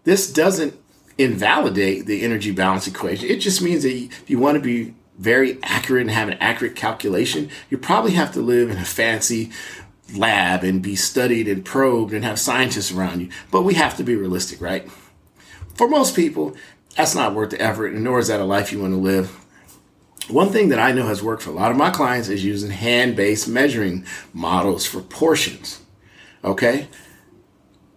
This 0.05 0.33
doesn't 0.33 0.79
invalidate 1.19 2.07
the 2.07 2.23
energy 2.23 2.51
balance 2.51 2.87
equation. 2.87 3.29
It 3.29 3.39
just 3.39 3.63
means 3.63 3.83
that 3.85 3.95
if 3.95 4.29
you 4.29 4.39
want 4.39 4.57
to 4.57 4.61
be 4.61 4.95
very 5.19 5.59
accurate 5.63 6.03
and 6.03 6.11
have 6.11 6.29
an 6.29 6.39
accurate 6.41 6.75
calculation, 6.75 7.51
you 7.71 7.79
probably 7.79 8.13
have 8.13 8.33
to 8.33 8.41
live 8.41 8.71
in 8.71 8.79
a 8.79 8.85
fancy 8.85 9.51
lab 10.15 10.65
and 10.65 10.83
be 10.83 10.97
studied 10.97 11.49
and 11.49 11.65
probed 11.65 12.13
and 12.13 12.25
have 12.25 12.39
scientists 12.39 12.93
around 12.93 13.21
you. 13.21 13.29
But 13.51 13.63
we 13.63 13.75
have 13.75 13.97
to 13.99 14.05
be 14.05 14.17
realistic, 14.17 14.61
right? 14.61 14.91
For 15.75 15.89
most 15.89 16.17
people, 16.17 16.57
that's 16.97 17.15
not 17.15 17.35
worth 17.35 17.51
the 17.51 17.61
effort, 17.61 17.93
and 17.93 18.05
nor 18.05 18.19
is 18.19 18.29
that 18.29 18.41
a 18.41 18.45
life 18.45 18.73
you 18.73 18.81
want 18.81 18.93
to 18.93 18.99
live. 18.99 19.42
One 20.29 20.51
thing 20.51 20.69
that 20.69 20.79
I 20.79 20.93
know 20.93 21.07
has 21.07 21.23
worked 21.23 21.43
for 21.43 21.51
a 21.51 21.55
lot 21.55 21.71
of 21.71 21.77
my 21.77 21.91
clients 21.91 22.29
is 22.29 22.45
using 22.45 22.71
hand 22.71 23.17
based 23.17 23.49
measuring 23.49 24.05
models 24.33 24.87
for 24.87 25.01
portions. 25.01 25.81
Okay? 26.45 26.89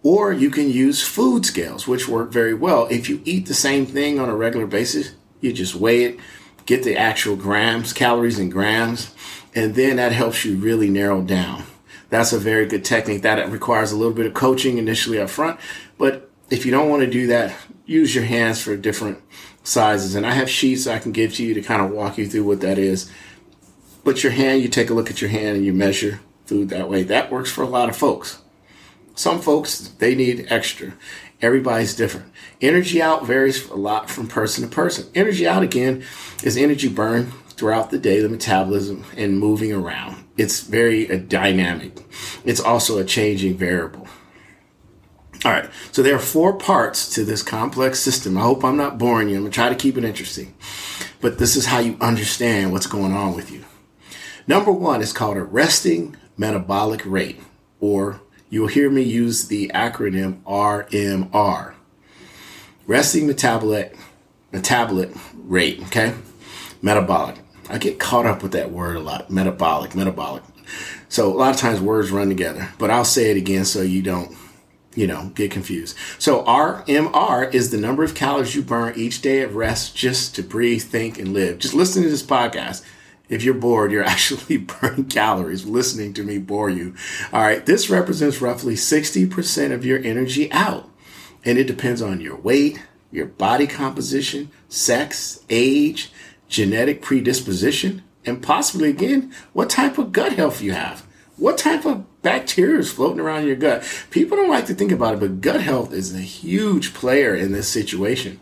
Or 0.02 0.32
you 0.32 0.50
can 0.50 0.70
use 0.70 1.02
food 1.02 1.44
scales, 1.44 1.88
which 1.88 2.08
work 2.08 2.30
very 2.30 2.54
well. 2.54 2.86
If 2.90 3.08
you 3.08 3.20
eat 3.24 3.46
the 3.46 3.54
same 3.54 3.86
thing 3.86 4.20
on 4.20 4.28
a 4.28 4.36
regular 4.36 4.66
basis, 4.66 5.14
you 5.40 5.52
just 5.52 5.74
weigh 5.74 6.04
it, 6.04 6.20
get 6.64 6.84
the 6.84 6.96
actual 6.96 7.36
grams, 7.36 7.92
calories 7.92 8.38
in 8.38 8.50
grams, 8.50 9.14
and 9.54 9.74
then 9.74 9.96
that 9.96 10.12
helps 10.12 10.44
you 10.44 10.56
really 10.56 10.90
narrow 10.90 11.22
down. 11.22 11.64
That's 12.08 12.32
a 12.32 12.38
very 12.38 12.66
good 12.66 12.84
technique. 12.84 13.22
That 13.22 13.50
requires 13.50 13.90
a 13.90 13.96
little 13.96 14.12
bit 14.12 14.26
of 14.26 14.34
coaching 14.34 14.78
initially 14.78 15.20
up 15.20 15.30
front, 15.30 15.58
but 15.98 16.30
if 16.50 16.64
you 16.64 16.70
don't 16.70 16.88
want 16.88 17.02
to 17.02 17.10
do 17.10 17.26
that, 17.28 17.56
use 17.84 18.14
your 18.14 18.24
hands 18.24 18.60
for 18.60 18.76
different 18.76 19.18
sizes. 19.66 20.14
And 20.14 20.26
I 20.26 20.32
have 20.32 20.48
sheets 20.48 20.86
I 20.86 20.98
can 20.98 21.12
give 21.12 21.34
to 21.34 21.44
you 21.44 21.54
to 21.54 21.62
kind 21.62 21.82
of 21.82 21.90
walk 21.90 22.18
you 22.18 22.28
through 22.28 22.44
what 22.44 22.60
that 22.60 22.78
is. 22.78 23.10
But 24.04 24.22
your 24.22 24.32
hand, 24.32 24.62
you 24.62 24.68
take 24.68 24.90
a 24.90 24.94
look 24.94 25.10
at 25.10 25.20
your 25.20 25.30
hand 25.30 25.56
and 25.56 25.64
you 25.64 25.72
measure 25.72 26.20
food 26.44 26.68
that 26.68 26.88
way. 26.88 27.02
That 27.02 27.30
works 27.30 27.50
for 27.50 27.62
a 27.62 27.68
lot 27.68 27.88
of 27.88 27.96
folks. 27.96 28.40
Some 29.14 29.40
folks, 29.40 29.78
they 29.98 30.14
need 30.14 30.46
extra. 30.48 30.92
Everybody's 31.42 31.96
different. 31.96 32.32
Energy 32.60 33.02
out 33.02 33.26
varies 33.26 33.68
a 33.68 33.74
lot 33.74 34.08
from 34.08 34.28
person 34.28 34.62
to 34.62 34.74
person. 34.74 35.10
Energy 35.14 35.46
out, 35.46 35.62
again, 35.62 36.04
is 36.42 36.56
energy 36.56 36.88
burned 36.88 37.32
throughout 37.48 37.90
the 37.90 37.98
day, 37.98 38.20
the 38.20 38.28
metabolism, 38.28 39.04
and 39.16 39.38
moving 39.38 39.72
around. 39.72 40.24
It's 40.36 40.60
very 40.60 41.10
uh, 41.10 41.16
dynamic. 41.16 42.06
It's 42.44 42.60
also 42.60 42.98
a 42.98 43.04
changing 43.04 43.56
variable. 43.56 44.06
All 45.44 45.52
right, 45.52 45.68
so 45.92 46.02
there 46.02 46.14
are 46.14 46.20
four 46.20 46.54
parts 46.54 47.10
to 47.14 47.24
this 47.24 47.42
complex 47.42 48.00
system. 48.00 48.36
I 48.36 48.42
hope 48.42 48.64
I'm 48.64 48.76
not 48.76 48.98
boring 48.98 49.28
you. 49.28 49.36
I'm 49.36 49.42
going 49.42 49.52
to 49.52 49.54
try 49.54 49.68
to 49.68 49.74
keep 49.74 49.96
it 49.96 50.04
interesting. 50.04 50.54
But 51.20 51.38
this 51.38 51.56
is 51.56 51.66
how 51.66 51.78
you 51.78 51.96
understand 52.00 52.72
what's 52.72 52.86
going 52.86 53.12
on 53.12 53.34
with 53.34 53.50
you. 53.50 53.64
Number 54.46 54.72
one 54.72 55.02
is 55.02 55.12
called 55.12 55.36
a 55.36 55.42
resting 55.42 56.16
metabolic 56.36 57.02
rate, 57.04 57.40
or 57.80 58.20
you'll 58.48 58.68
hear 58.68 58.90
me 58.90 59.02
use 59.02 59.48
the 59.48 59.70
acronym 59.74 60.42
RMR. 60.42 61.74
Resting 62.86 63.26
metabolic 63.26 63.96
metabolic 64.52 65.10
rate, 65.34 65.80
okay? 65.82 66.14
Metabolic. 66.80 67.36
I 67.68 67.78
get 67.78 67.98
caught 67.98 68.26
up 68.26 68.42
with 68.42 68.52
that 68.52 68.70
word 68.70 68.96
a 68.96 69.00
lot. 69.00 69.30
Metabolic, 69.30 69.94
metabolic. 69.94 70.42
So 71.08 71.32
a 71.32 71.34
lot 71.34 71.54
of 71.54 71.60
times 71.60 71.80
words 71.80 72.10
run 72.10 72.28
together, 72.28 72.68
but 72.78 72.90
I'll 72.90 73.04
say 73.04 73.30
it 73.30 73.36
again 73.36 73.64
so 73.64 73.82
you 73.82 74.02
don't, 74.02 74.36
you 74.96 75.06
know, 75.06 75.30
get 75.34 75.52
confused. 75.52 75.96
So 76.18 76.42
RMR 76.44 77.54
is 77.54 77.70
the 77.70 77.76
number 77.76 78.02
of 78.02 78.14
calories 78.14 78.56
you 78.56 78.62
burn 78.62 78.94
each 78.96 79.22
day 79.22 79.42
at 79.42 79.52
rest 79.52 79.94
just 79.94 80.34
to 80.34 80.42
breathe, 80.42 80.82
think, 80.82 81.18
and 81.18 81.32
live. 81.32 81.58
Just 81.58 81.74
listen 81.74 82.02
to 82.02 82.08
this 82.08 82.22
podcast 82.22 82.82
if 83.28 83.42
you're 83.42 83.54
bored, 83.54 83.92
you're 83.92 84.04
actually 84.14 84.58
burning 84.58 85.06
calories 85.06 85.64
listening 85.64 86.12
to 86.14 86.22
me 86.22 86.38
bore 86.38 86.70
you. 86.70 86.94
All 87.32 87.42
right. 87.42 87.64
This 87.64 87.90
represents 87.90 88.40
roughly 88.40 88.74
60% 88.74 89.72
of 89.72 89.84
your 89.84 89.98
energy 89.98 90.50
out. 90.52 90.88
And 91.44 91.58
it 91.58 91.66
depends 91.66 92.02
on 92.02 92.20
your 92.20 92.36
weight, 92.36 92.82
your 93.12 93.26
body 93.26 93.66
composition, 93.66 94.50
sex, 94.68 95.44
age, 95.48 96.10
genetic 96.48 97.02
predisposition, 97.02 98.02
and 98.24 98.42
possibly 98.42 98.90
again, 98.90 99.32
what 99.52 99.70
type 99.70 99.98
of 99.98 100.12
gut 100.12 100.32
health 100.32 100.60
you 100.60 100.72
have. 100.72 101.06
What 101.36 101.58
type 101.58 101.84
of 101.84 102.04
bacteria 102.26 102.80
is 102.80 102.90
floating 102.90 103.20
around 103.20 103.46
your 103.46 103.54
gut? 103.54 103.84
People 104.10 104.36
don't 104.36 104.50
like 104.50 104.66
to 104.66 104.74
think 104.74 104.90
about 104.90 105.14
it, 105.14 105.20
but 105.20 105.40
gut 105.40 105.60
health 105.60 105.92
is 105.92 106.12
a 106.12 106.18
huge 106.18 106.92
player 106.92 107.36
in 107.36 107.52
this 107.52 107.68
situation. 107.68 108.40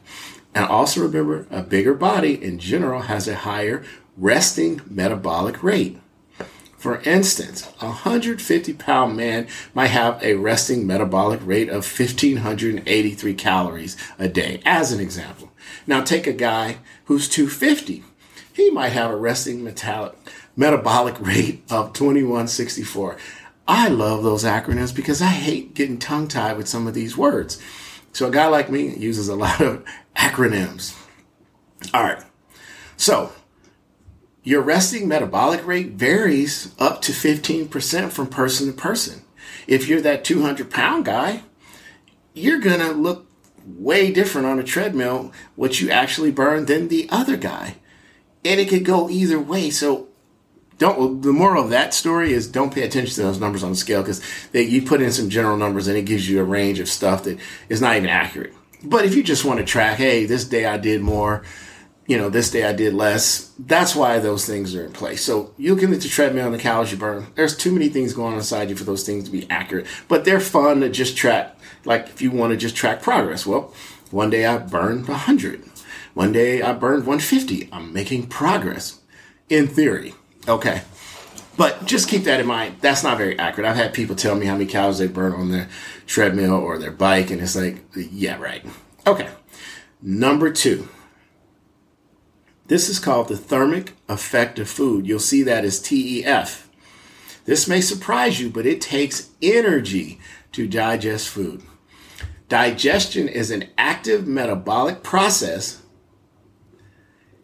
And 0.54 0.64
also 0.64 1.02
remember, 1.02 1.46
a 1.50 1.62
bigger 1.62 1.92
body 1.92 2.42
in 2.42 2.58
general 2.58 3.02
has 3.02 3.28
a 3.28 3.34
higher 3.34 3.84
resting 4.16 4.80
metabolic 4.88 5.62
rate. 5.62 5.98
For 6.78 7.02
instance, 7.02 7.70
a 7.82 7.88
150 7.88 8.72
pound 8.72 9.18
man 9.18 9.48
might 9.74 9.88
have 9.88 10.22
a 10.22 10.36
resting 10.36 10.86
metabolic 10.86 11.40
rate 11.44 11.68
of 11.68 11.84
1583 11.84 13.34
calories 13.34 13.98
a 14.18 14.28
day, 14.28 14.62
as 14.64 14.92
an 14.92 15.00
example. 15.00 15.50
Now 15.86 16.02
take 16.02 16.26
a 16.26 16.32
guy 16.32 16.78
who's 17.04 17.28
250. 17.28 18.02
He 18.50 18.70
might 18.70 18.92
have 18.92 19.10
a 19.10 19.16
resting 19.16 19.62
metabolic 20.56 21.20
rate 21.20 21.62
of 21.70 21.92
2164. 21.92 23.18
I 23.66 23.88
love 23.88 24.22
those 24.22 24.44
acronyms 24.44 24.94
because 24.94 25.22
I 25.22 25.28
hate 25.28 25.74
getting 25.74 25.98
tongue 25.98 26.28
tied 26.28 26.56
with 26.56 26.68
some 26.68 26.86
of 26.86 26.94
these 26.94 27.16
words. 27.16 27.60
So 28.12 28.28
a 28.28 28.30
guy 28.30 28.46
like 28.46 28.70
me 28.70 28.94
uses 28.96 29.28
a 29.28 29.36
lot 29.36 29.60
of 29.60 29.84
acronyms. 30.16 30.96
All 31.92 32.02
right. 32.02 32.22
So 32.96 33.32
your 34.42 34.60
resting 34.60 35.08
metabolic 35.08 35.66
rate 35.66 35.92
varies 35.92 36.74
up 36.78 37.00
to 37.02 37.12
15% 37.12 38.10
from 38.10 38.26
person 38.26 38.66
to 38.66 38.72
person. 38.72 39.22
If 39.66 39.88
you're 39.88 40.02
that 40.02 40.24
200 40.24 40.70
pound 40.70 41.06
guy, 41.06 41.42
you're 42.34 42.60
going 42.60 42.80
to 42.80 42.92
look 42.92 43.26
way 43.66 44.12
different 44.12 44.46
on 44.46 44.58
a 44.58 44.64
treadmill 44.64 45.32
what 45.56 45.80
you 45.80 45.88
actually 45.90 46.30
burn 46.30 46.66
than 46.66 46.88
the 46.88 47.08
other 47.10 47.36
guy. 47.36 47.76
And 48.44 48.60
it 48.60 48.68
could 48.68 48.84
go 48.84 49.08
either 49.08 49.40
way. 49.40 49.70
So 49.70 50.08
don't 50.78 51.22
the 51.22 51.32
moral 51.32 51.64
of 51.64 51.70
that 51.70 51.94
story 51.94 52.32
is 52.32 52.48
don't 52.48 52.74
pay 52.74 52.82
attention 52.82 53.14
to 53.14 53.22
those 53.22 53.40
numbers 53.40 53.62
on 53.62 53.70
the 53.70 53.76
scale 53.76 54.02
because 54.02 54.20
you 54.52 54.82
put 54.82 55.00
in 55.00 55.12
some 55.12 55.30
general 55.30 55.56
numbers 55.56 55.86
and 55.86 55.96
it 55.96 56.02
gives 56.02 56.28
you 56.28 56.40
a 56.40 56.44
range 56.44 56.80
of 56.80 56.88
stuff 56.88 57.24
that 57.24 57.38
is 57.68 57.80
not 57.80 57.96
even 57.96 58.08
accurate. 58.08 58.52
But 58.82 59.04
if 59.04 59.14
you 59.14 59.22
just 59.22 59.44
want 59.44 59.60
to 59.60 59.64
track, 59.64 59.98
hey, 59.98 60.26
this 60.26 60.44
day 60.44 60.66
I 60.66 60.76
did 60.76 61.00
more, 61.00 61.42
you 62.06 62.18
know, 62.18 62.28
this 62.28 62.50
day 62.50 62.64
I 62.64 62.72
did 62.72 62.92
less, 62.92 63.52
that's 63.58 63.96
why 63.96 64.18
those 64.18 64.44
things 64.44 64.74
are 64.74 64.84
in 64.84 64.92
place. 64.92 65.24
So 65.24 65.54
you 65.56 65.74
can 65.76 65.94
at 65.94 66.02
the 66.02 66.08
treadmill 66.08 66.46
and 66.46 66.54
the 66.54 66.58
calories 66.58 66.92
you 66.92 66.98
burn. 66.98 67.28
There's 67.34 67.56
too 67.56 67.72
many 67.72 67.88
things 67.88 68.12
going 68.12 68.32
on 68.32 68.38
inside 68.38 68.68
you 68.68 68.76
for 68.76 68.84
those 68.84 69.06
things 69.06 69.24
to 69.24 69.30
be 69.30 69.48
accurate. 69.50 69.86
But 70.06 70.24
they're 70.24 70.40
fun 70.40 70.80
to 70.80 70.90
just 70.90 71.16
track. 71.16 71.56
Like 71.86 72.08
if 72.08 72.20
you 72.20 72.30
want 72.30 72.50
to 72.50 72.56
just 72.56 72.76
track 72.76 73.00
progress, 73.00 73.46
well, 73.46 73.72
one 74.10 74.30
day 74.30 74.44
I 74.44 74.58
burned 74.58 75.08
100. 75.08 75.64
One 76.12 76.32
day 76.32 76.60
I 76.62 76.72
burned 76.74 77.06
150. 77.06 77.70
I'm 77.72 77.92
making 77.92 78.26
progress 78.26 79.00
in 79.48 79.66
theory. 79.66 80.14
Okay. 80.48 80.82
But 81.56 81.86
just 81.86 82.08
keep 82.08 82.24
that 82.24 82.40
in 82.40 82.46
mind. 82.46 82.76
That's 82.80 83.04
not 83.04 83.16
very 83.16 83.38
accurate. 83.38 83.68
I've 83.68 83.76
had 83.76 83.94
people 83.94 84.16
tell 84.16 84.34
me 84.34 84.46
how 84.46 84.54
many 84.54 84.66
calories 84.66 84.98
they 84.98 85.06
burn 85.06 85.32
on 85.32 85.50
their 85.50 85.68
treadmill 86.06 86.54
or 86.54 86.78
their 86.78 86.90
bike, 86.90 87.30
and 87.30 87.40
it's 87.40 87.56
like, 87.56 87.84
yeah, 87.94 88.38
right. 88.38 88.64
Okay. 89.06 89.28
Number 90.02 90.52
two. 90.52 90.88
This 92.66 92.88
is 92.88 92.98
called 92.98 93.28
the 93.28 93.36
thermic 93.36 93.92
effect 94.08 94.58
of 94.58 94.68
food. 94.68 95.06
You'll 95.06 95.20
see 95.20 95.42
that 95.42 95.64
as 95.64 95.80
TEF. 95.80 96.66
This 97.44 97.68
may 97.68 97.80
surprise 97.80 98.40
you, 98.40 98.48
but 98.50 98.66
it 98.66 98.80
takes 98.80 99.30
energy 99.42 100.18
to 100.52 100.66
digest 100.66 101.28
food. 101.28 101.62
Digestion 102.48 103.28
is 103.28 103.50
an 103.50 103.68
active 103.76 104.26
metabolic 104.26 105.02
process. 105.02 105.82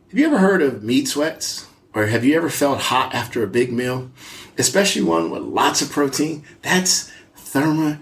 Have 0.08 0.18
you 0.18 0.26
ever 0.26 0.38
heard 0.38 0.62
of 0.62 0.82
meat 0.82 1.06
sweats? 1.06 1.66
Or 1.94 2.06
have 2.06 2.24
you 2.24 2.36
ever 2.36 2.50
felt 2.50 2.80
hot 2.80 3.14
after 3.14 3.42
a 3.42 3.48
big 3.48 3.72
meal? 3.72 4.10
Especially 4.56 5.02
one 5.02 5.30
with 5.30 5.42
lots 5.42 5.82
of 5.82 5.90
protein? 5.90 6.44
That's 6.62 7.10
thermic 7.34 7.98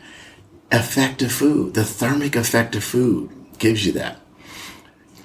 effect 0.70 1.22
of 1.22 1.32
food. 1.32 1.74
The 1.74 1.84
thermic 1.84 2.36
effect 2.36 2.76
of 2.76 2.84
food 2.84 3.30
gives 3.58 3.86
you 3.86 3.92
that. 3.92 4.20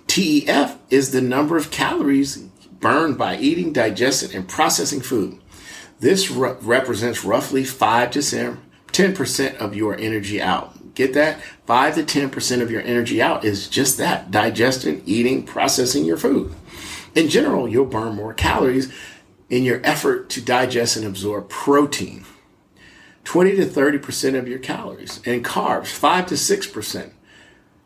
TEF 0.08 0.78
is 0.90 1.12
the 1.12 1.22
number 1.22 1.58
of 1.58 1.72
calories 1.72 2.38
burned 2.80 3.18
by 3.18 3.38
eating, 3.38 3.74
digesting, 3.74 4.36
and 4.36 4.48
processing 4.48 5.02
food. 5.02 5.40
This 6.00 6.30
re- 6.30 6.56
represents 6.62 7.24
roughly 7.24 7.64
5 7.64 8.12
to 8.12 8.20
10% 8.20 9.56
of 9.58 9.76
your 9.76 9.98
energy 9.98 10.42
out. 10.42 10.94
Get 10.94 11.14
that? 11.14 11.42
5 11.66 11.96
to 11.96 12.04
10% 12.04 12.62
of 12.62 12.70
your 12.70 12.82
energy 12.82 13.22
out 13.22 13.44
is 13.44 13.68
just 13.68 13.98
that 13.98 14.30
digesting, 14.30 15.02
eating, 15.06 15.44
processing 15.44 16.06
your 16.06 16.18
food. 16.18 16.54
In 17.16 17.30
general, 17.30 17.68
you'll 17.68 17.86
burn 17.86 18.16
more 18.16 18.34
calories 18.34 18.92
in 19.50 19.64
your 19.64 19.82
effort 19.84 20.30
to 20.32 20.42
digest 20.42 20.98
and 20.98 21.06
absorb 21.06 21.50
protein. 21.50 22.26
20 23.24 23.56
to 23.56 23.66
30% 23.66 24.38
of 24.38 24.48
your 24.48 24.60
calories 24.60 25.22
and 25.26 25.46
carbs, 25.46 25.88
5 25.88 26.28
to 26.28 26.36
6%. 26.36 27.12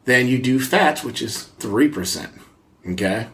than 0.05 0.27
you 0.27 0.39
do 0.39 0.57
fats, 0.57 1.03
which 1.03 1.21
is 1.21 1.49
3%. 1.59 2.29
Okay? 2.89 3.27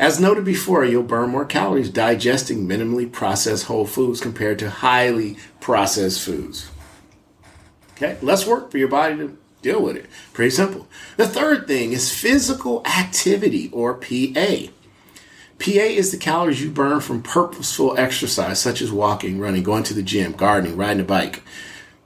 As 0.00 0.18
noted 0.18 0.44
before, 0.44 0.84
you'll 0.84 1.04
burn 1.04 1.30
more 1.30 1.44
calories 1.44 1.88
digesting 1.88 2.66
minimally 2.66 3.10
processed 3.10 3.66
whole 3.66 3.86
foods 3.86 4.20
compared 4.20 4.58
to 4.58 4.68
highly 4.68 5.36
processed 5.60 6.20
foods. 6.22 6.70
Okay? 7.92 8.18
Less 8.20 8.46
work 8.46 8.70
for 8.70 8.78
your 8.78 8.88
body 8.88 9.16
to 9.18 9.38
deal 9.62 9.80
with 9.80 9.96
it. 9.96 10.06
Pretty 10.32 10.50
simple. 10.50 10.88
The 11.16 11.28
third 11.28 11.68
thing 11.68 11.92
is 11.92 12.12
physical 12.12 12.84
activity 12.84 13.70
or 13.72 13.94
PA. 13.94 14.72
PA 15.60 15.68
is 15.68 16.10
the 16.10 16.16
calories 16.16 16.62
you 16.62 16.70
burn 16.70 17.00
from 17.00 17.22
purposeful 17.22 17.94
exercise, 17.98 18.58
such 18.58 18.80
as 18.80 18.90
walking, 18.90 19.38
running, 19.38 19.62
going 19.62 19.82
to 19.82 19.92
the 19.92 20.02
gym, 20.02 20.32
gardening, 20.32 20.74
riding 20.74 21.02
a 21.02 21.04
bike, 21.04 21.42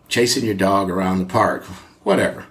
chasing 0.09 0.45
your 0.45 0.57
dog 0.57 0.91
around 0.91 1.21
the 1.21 1.25
park, 1.25 1.63
whatever. 2.03 2.47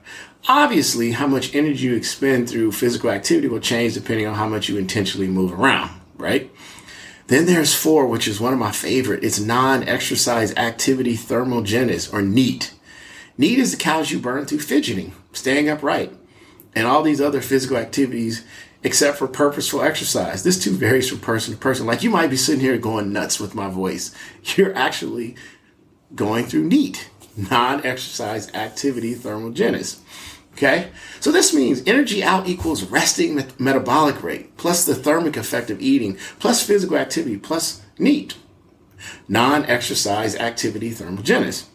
Obviously, 0.48 1.12
how 1.12 1.28
much 1.28 1.54
energy 1.54 1.88
you 1.88 1.96
expend 1.96 2.50
through 2.50 2.72
physical 2.72 3.10
activity 3.10 3.50
will 3.50 3.60
change 3.60 3.96
depending 3.96 4.28
on 4.28 4.36
how 4.36 4.48
much 4.48 4.70
you 4.70 4.78
intentionally 4.78 5.28
move 5.28 5.52
around, 5.52 5.92
right? 6.16 6.50
Then 7.28 7.48
there's 7.48 7.76
four, 7.76 8.08
which 8.08 8.28
is 8.28 8.40
one 8.40 8.54
of 8.54 8.60
my 8.60 8.72
favorite. 8.72 9.26
It's 9.26 9.42
non-exercise 9.42 10.56
activity 10.56 11.18
thermogenesis 11.18 12.14
or 12.14 12.22
NEAT. 12.22 12.74
NEAT 13.38 13.60
is 13.60 13.72
the 13.72 13.78
calories 13.78 14.12
you 14.12 14.20
burn 14.20 14.46
through 14.46 14.60
fidgeting, 14.60 15.14
staying 15.34 15.70
upright, 15.70 16.14
and 16.74 16.88
all 16.88 17.04
these 17.04 17.20
other 17.20 17.42
physical 17.42 17.76
activities 17.76 18.46
except 18.84 19.18
for 19.18 19.28
purposeful 19.28 19.82
exercise. 19.82 20.44
This 20.44 20.62
too 20.62 20.72
varies 20.72 21.10
from 21.10 21.20
person 21.20 21.54
to 21.54 21.60
person. 21.60 21.86
Like 21.86 22.04
you 22.04 22.10
might 22.10 22.30
be 22.30 22.38
sitting 22.38 22.62
here 22.62 22.78
going 22.78 23.14
nuts 23.14 23.40
with 23.40 23.56
my 23.56 23.70
voice. 23.70 24.14
You're 24.56 24.76
actually 24.76 25.36
going 26.14 26.46
through 26.46 26.66
NEAT, 26.66 27.10
non-exercise 27.38 28.54
activity 28.54 29.16
thermogenesis. 29.16 30.00
Okay? 30.54 30.92
So 31.20 31.32
this 31.32 31.54
means 31.54 31.82
energy 31.88 32.24
out 32.24 32.48
equals 32.48 32.84
resting 32.84 33.36
met- 33.36 33.60
metabolic 33.60 34.22
rate 34.22 34.56
plus 34.58 34.86
the 34.86 34.96
thermic 34.96 35.36
effect 35.36 35.70
of 35.70 35.82
eating 35.82 36.18
plus 36.40 36.62
physical 36.62 36.98
activity 36.98 37.38
plus 37.38 37.82
NEAT, 37.98 38.38
non-exercise 39.28 40.36
activity 40.36 40.92
thermogenesis. 40.92 41.66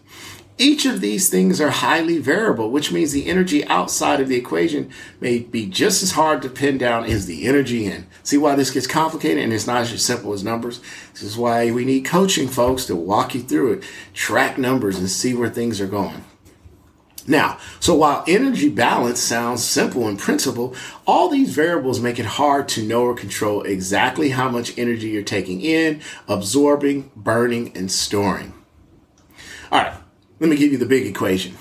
Each 0.61 0.87
of 0.87 1.01
these 1.01 1.31
things 1.31 1.61
are 1.61 1.71
highly 1.71 2.19
variable, 2.19 2.73
which 2.73 2.91
means 2.91 3.13
the 3.13 3.27
energy 3.27 3.65
outside 3.67 4.21
of 4.21 4.29
the 4.29 4.37
equation 4.37 4.91
may 5.21 5.39
be 5.39 5.67
just 5.67 6.03
as 6.03 6.13
hard 6.13 6.43
to 6.43 6.49
pin 6.49 6.79
down 6.79 7.05
as 7.05 7.27
the 7.27 7.47
energy 7.47 7.87
in. 7.87 8.09
See 8.25 8.39
why 8.39 8.57
this 8.57 8.73
gets 8.73 8.89
complicated 8.89 9.45
and 9.45 9.53
it's 9.53 9.69
not 9.69 9.83
as 9.83 10.05
simple 10.05 10.33
as 10.33 10.43
numbers? 10.43 10.81
This 11.13 11.23
is 11.23 11.37
why 11.37 11.71
we 11.71 11.85
need 11.85 12.05
coaching 12.05 12.49
folks 12.49 12.87
to 12.87 12.97
walk 12.97 13.37
you 13.37 13.43
through 13.43 13.75
it, 13.75 13.85
track 14.15 14.59
numbers 14.59 14.99
and 14.99 15.09
see 15.09 15.33
where 15.33 15.49
things 15.49 15.81
are 15.81 15.87
going. 15.87 16.25
Now, 17.29 17.59
so 17.79 17.95
while 17.95 18.25
energy 18.27 18.69
balance 18.69 19.21
sounds 19.21 19.63
simple 19.63 20.09
in 20.09 20.17
principle, 20.17 20.75
all 21.07 21.29
these 21.29 21.55
variables 21.55 22.01
make 22.01 22.19
it 22.19 22.27
hard 22.27 22.67
to 22.71 22.83
know 22.83 23.03
or 23.03 23.15
control 23.15 23.63
exactly 23.63 24.31
how 24.31 24.49
much 24.49 24.77
energy 24.77 25.11
you're 25.11 25.23
taking 25.23 25.61
in, 25.61 26.01
absorbing, 26.27 27.13
burning, 27.15 27.71
and 27.77 27.93
storing. 27.93 28.55
All 29.71 29.83
right. 29.83 29.95
Let 30.41 30.51
me 30.51 30.57
give 30.57 30.73
you 30.73 30.79
the 30.79 30.87
big 30.87 31.07
equation. 31.07 31.57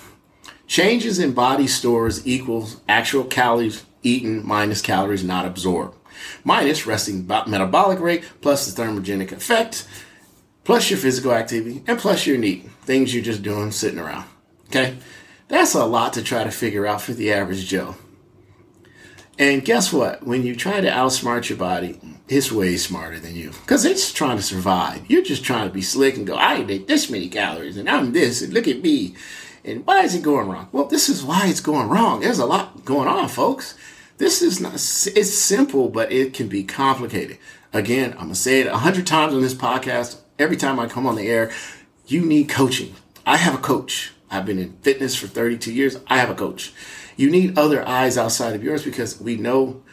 Changes 0.67 1.17
in 1.17 1.33
body 1.33 1.67
stores 1.67 2.27
equals 2.27 2.81
actual 2.87 3.23
calories 3.23 3.85
eaten 4.03 4.45
minus 4.45 4.81
calories 4.81 5.23
not 5.23 5.45
absorbed, 5.45 5.95
minus 6.43 6.85
resting 6.85 7.25
metabolic 7.25 7.99
rate 7.99 8.23
plus 8.41 8.71
the 8.71 8.81
thermogenic 8.81 9.31
effect, 9.31 9.87
plus 10.63 10.89
your 10.89 10.99
physical 10.99 11.33
activity, 11.33 11.83
and 11.87 11.97
plus 11.97 12.27
your 12.27 12.37
NEAT, 12.37 12.69
things 12.81 13.13
you're 13.13 13.23
just 13.23 13.41
doing 13.41 13.71
sitting 13.71 13.99
around. 13.99 14.25
Okay? 14.67 14.97
That's 15.47 15.73
a 15.73 15.85
lot 15.85 16.13
to 16.13 16.21
try 16.21 16.43
to 16.43 16.51
figure 16.51 16.85
out 16.85 17.01
for 17.01 17.13
the 17.13 17.31
average 17.31 17.65
Joe. 17.67 17.95
And 19.39 19.63
guess 19.63 19.93
what? 19.93 20.25
When 20.25 20.43
you 20.43 20.55
try 20.55 20.81
to 20.81 20.89
outsmart 20.89 21.47
your 21.47 21.59
body, 21.59 21.99
it's 22.27 22.51
way 22.51 22.75
smarter 22.77 23.19
than 23.19 23.35
you 23.35 23.51
because 23.51 23.85
it's 23.85 24.11
trying 24.11 24.37
to 24.37 24.43
survive. 24.43 25.09
You're 25.09 25.23
just 25.23 25.43
trying 25.43 25.67
to 25.67 25.73
be 25.73 25.81
slick 25.81 26.17
and 26.17 26.25
go, 26.25 26.35
I 26.35 26.65
ate 26.67 26.87
this 26.87 27.09
many 27.09 27.29
calories 27.29 27.77
and 27.77 27.87
I'm 27.87 28.13
this 28.13 28.41
and 28.41 28.51
look 28.51 28.67
at 28.67 28.81
me. 28.81 29.15
And 29.63 29.85
why 29.85 30.01
is 30.03 30.15
it 30.15 30.23
going 30.23 30.49
wrong? 30.49 30.69
Well, 30.71 30.85
this 30.85 31.07
is 31.07 31.23
why 31.23 31.47
it's 31.47 31.59
going 31.59 31.87
wrong. 31.87 32.21
There's 32.21 32.39
a 32.39 32.45
lot 32.45 32.83
going 32.83 33.07
on, 33.07 33.29
folks. 33.29 33.77
This 34.17 34.41
is 34.41 34.59
not, 34.59 34.73
it's 34.73 35.33
simple, 35.33 35.89
but 35.89 36.11
it 36.11 36.33
can 36.33 36.47
be 36.47 36.63
complicated. 36.63 37.37
Again, 37.73 38.13
I'm 38.13 38.17
going 38.17 38.29
to 38.29 38.35
say 38.35 38.61
it 38.61 38.67
a 38.67 38.77
hundred 38.77 39.05
times 39.05 39.33
on 39.33 39.41
this 39.41 39.53
podcast. 39.53 40.17
Every 40.39 40.57
time 40.57 40.79
I 40.79 40.87
come 40.87 41.05
on 41.05 41.15
the 41.15 41.27
air, 41.27 41.51
you 42.07 42.25
need 42.25 42.49
coaching. 42.49 42.95
I 43.25 43.37
have 43.37 43.53
a 43.53 43.59
coach. 43.59 44.13
I've 44.31 44.45
been 44.45 44.57
in 44.57 44.73
fitness 44.81 45.15
for 45.15 45.27
32 45.27 45.71
years. 45.71 45.97
I 46.07 46.17
have 46.17 46.29
a 46.29 46.35
coach. 46.35 46.73
You 47.17 47.29
need 47.29 47.57
other 47.57 47.85
eyes 47.85 48.17
outside 48.17 48.55
of 48.55 48.63
yours 48.63 48.85
because 48.85 49.19
we 49.19 49.35
know 49.35 49.83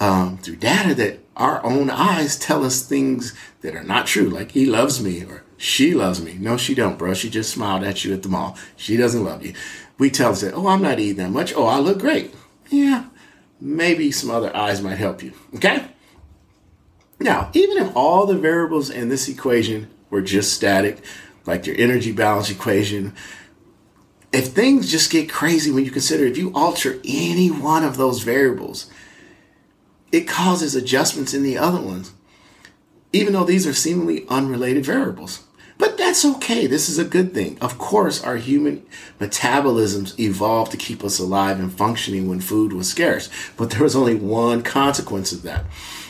um, 0.00 0.38
through 0.38 0.56
data 0.56 0.94
that 0.94 1.18
our 1.36 1.64
own 1.64 1.90
eyes 1.90 2.38
tell 2.38 2.64
us 2.64 2.82
things 2.82 3.34
that 3.60 3.74
are 3.74 3.82
not 3.82 4.06
true. 4.06 4.28
Like 4.30 4.52
he 4.52 4.64
loves 4.64 5.02
me 5.02 5.24
or 5.24 5.44
she 5.58 5.94
loves 5.94 6.22
me. 6.22 6.34
No, 6.34 6.56
she 6.56 6.74
don't, 6.74 6.98
bro. 6.98 7.14
She 7.14 7.30
just 7.30 7.52
smiled 7.52 7.84
at 7.84 8.04
you 8.04 8.14
at 8.14 8.22
the 8.22 8.28
mall. 8.28 8.56
She 8.76 8.96
doesn't 8.96 9.24
love 9.24 9.44
you. 9.44 9.54
We 9.98 10.10
tell 10.10 10.32
us 10.32 10.42
that, 10.42 10.54
oh, 10.54 10.68
I'm 10.68 10.82
not 10.82 10.98
eating 10.98 11.16
that 11.16 11.30
much. 11.30 11.54
Oh, 11.54 11.66
I 11.66 11.78
look 11.78 11.98
great. 11.98 12.34
Yeah, 12.68 13.06
maybe 13.60 14.10
some 14.12 14.30
other 14.30 14.54
eyes 14.54 14.82
might 14.82 14.98
help 14.98 15.22
you. 15.22 15.32
Okay. 15.54 15.86
Now, 17.18 17.50
even 17.54 17.78
if 17.78 17.96
all 17.96 18.26
the 18.26 18.36
variables 18.36 18.90
in 18.90 19.08
this 19.08 19.28
equation 19.28 19.88
were 20.10 20.20
just 20.20 20.52
static, 20.52 21.02
like 21.46 21.66
your 21.66 21.76
energy 21.78 22.12
balance 22.12 22.50
equation, 22.50 23.14
if 24.36 24.48
things 24.48 24.90
just 24.90 25.10
get 25.10 25.30
crazy 25.30 25.70
when 25.70 25.84
you 25.84 25.90
consider 25.90 26.26
if 26.26 26.36
you 26.36 26.52
alter 26.54 27.00
any 27.04 27.48
one 27.50 27.82
of 27.82 27.96
those 27.96 28.22
variables, 28.22 28.90
it 30.12 30.28
causes 30.28 30.74
adjustments 30.74 31.32
in 31.32 31.42
the 31.42 31.56
other 31.56 31.80
ones, 31.80 32.12
even 33.14 33.32
though 33.32 33.44
these 33.44 33.66
are 33.66 33.72
seemingly 33.72 34.26
unrelated 34.28 34.84
variables. 34.84 35.44
But 35.78 35.96
that's 35.96 36.24
okay. 36.24 36.66
This 36.66 36.88
is 36.88 36.98
a 36.98 37.04
good 37.04 37.32
thing. 37.32 37.58
Of 37.60 37.78
course, 37.78 38.22
our 38.22 38.36
human 38.36 38.84
metabolisms 39.18 40.18
evolved 40.18 40.70
to 40.72 40.76
keep 40.76 41.02
us 41.02 41.18
alive 41.18 41.58
and 41.58 41.72
functioning 41.72 42.28
when 42.28 42.40
food 42.40 42.72
was 42.72 42.90
scarce. 42.90 43.30
But 43.56 43.70
there 43.70 43.82
was 43.82 43.96
only 43.96 44.14
one 44.14 44.62
consequence 44.62 45.32
of 45.32 45.42
that. 45.42 45.64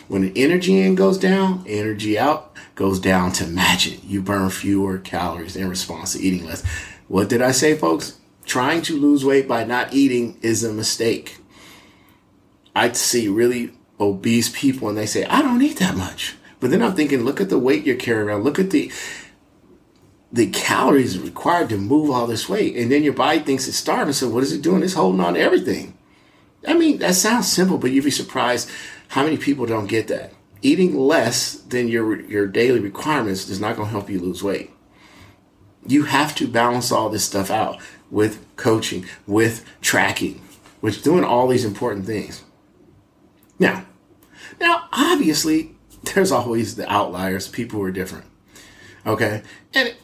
When 0.09 0.33
energy 0.37 0.81
in 0.81 0.95
goes 0.95 1.19
down, 1.19 1.65
energy 1.67 2.19
out 2.19 2.57
goes 2.77 3.01
down 3.01 3.33
to 3.33 3.47
match 3.47 3.87
it. 3.89 4.05
You 4.05 4.23
burn 4.23 4.51
fewer 4.51 4.99
calories 4.99 5.57
in 5.57 5.69
response 5.69 6.13
to 6.13 6.21
eating 6.21 6.45
less. 6.45 6.63
What 7.09 7.29
did 7.29 7.43
I 7.43 7.53
say, 7.53 7.77
folks? 7.77 8.19
Trying 8.45 8.83
to 8.83 8.99
lose 8.99 9.25
weight 9.25 9.49
by 9.49 9.65
not 9.65 9.93
eating 9.93 10.39
is 10.43 10.65
a 10.65 10.73
mistake. 10.73 11.39
I 12.75 12.93
see 12.93 13.29
really 13.29 13.73
obese 13.99 14.49
people 14.49 14.89
and 14.89 14.99
they 14.99 15.07
say, 15.07 15.25
I 15.25 15.43
don't 15.43 15.63
eat 15.63 15.79
that 15.79 15.97
much. 15.97 16.37
But 16.61 16.71
then 16.71 16.83
I'm 16.83 16.95
thinking, 16.95 17.23
look 17.23 17.41
at 17.41 17.49
the 17.49 17.59
weight 17.59 17.85
you're 17.85 17.97
carrying 17.97 18.29
around. 18.29 18.45
Look 18.45 18.59
at 18.59 18.71
the 18.71 18.93
the 20.33 20.51
calories 20.51 21.19
required 21.19 21.69
to 21.69 21.79
move 21.79 22.11
all 22.11 22.27
this 22.27 22.49
weight. 22.49 22.77
And 22.77 22.91
then 22.91 23.05
your 23.05 23.13
body 23.13 23.39
thinks 23.39 23.69
it's 23.69 23.77
starving. 23.77 24.13
So 24.13 24.29
what 24.29 24.43
is 24.43 24.53
it 24.53 24.61
doing? 24.61 24.83
It's 24.83 24.95
holding 24.95 25.21
on 25.21 25.35
to 25.35 25.41
everything. 25.41 25.97
I 26.67 26.75
mean, 26.75 26.99
that 26.99 27.15
sounds 27.15 27.51
simple, 27.51 27.79
but 27.79 27.93
you'd 27.93 28.05
be 28.05 28.11
surprised 28.11 28.69
how 29.09 29.23
many 29.23 29.37
people 29.37 29.67
don't 29.67 29.87
get 29.87 30.09
that. 30.09 30.33
Eating 30.63 30.99
less 30.99 31.53
than 31.53 31.89
your 31.89 32.21
your 32.23 32.47
daily 32.47 32.81
requirements 32.81 33.49
is 33.49 33.61
not 33.61 33.77
going 33.77 33.87
to 33.87 33.93
help 33.93 34.11
you 34.11 34.19
lose 34.19 34.43
weight. 34.43 34.73
You 35.87 36.05
have 36.05 36.35
to 36.37 36.49
balance 36.49 36.91
all 36.93 37.09
this 37.09 37.25
stuff 37.25 37.51
out 37.51 37.81
with 38.11 38.45
coaching, 38.57 39.07
with 39.27 39.65
tracking, 39.81 40.41
with 40.81 41.03
doing 41.03 41.25
all 41.25 41.49
these 41.49 41.65
important 41.65 42.07
things. 42.07 42.43
Now, 43.59 43.87
now 44.61 44.89
obviously 44.93 45.75
there's 46.15 46.33
always 46.33 46.77
the 46.77 46.91
outliers, 46.91 47.49
people 47.49 47.79
who 47.81 47.85
are 47.85 47.93
different. 47.93 48.27
Okay? 49.07 49.43
And 49.75 49.95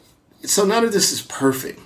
so 0.43 0.65
none 0.65 0.83
of 0.83 0.93
this 0.93 1.11
is 1.11 1.21
perfect. 1.21 1.79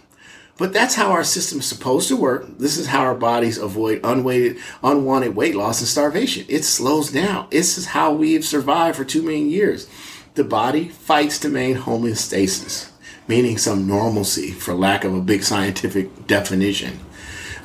But 0.57 0.73
that's 0.73 0.95
how 0.95 1.11
our 1.11 1.23
system 1.23 1.59
is 1.59 1.67
supposed 1.67 2.07
to 2.07 2.17
work. 2.17 2.57
This 2.57 2.77
is 2.77 2.87
how 2.87 3.01
our 3.01 3.13
bodies 3.13 3.59
avoid 3.59 4.01
unweighted, 4.03 4.57
unwanted 4.83 5.35
weight 5.35 5.55
loss 5.55 5.79
and 5.79 5.87
starvation. 5.87 6.45
It 6.49 6.63
slows 6.63 7.11
down. 7.11 7.47
This 7.51 7.77
is 7.77 7.87
how 7.87 8.11
we 8.13 8.33
have 8.33 8.43
survived 8.43 8.97
for 8.97 9.05
two 9.05 9.21
million 9.21 9.49
years. 9.51 9.87
The 10.33 10.43
body 10.43 10.89
fights 10.89 11.37
to 11.39 11.49
maintain 11.49 11.83
homeostasis, 11.83 12.89
meaning 13.27 13.57
some 13.57 13.87
normalcy, 13.87 14.51
for 14.51 14.73
lack 14.73 15.03
of 15.03 15.13
a 15.13 15.21
big 15.21 15.43
scientific 15.43 16.27
definition. 16.27 16.99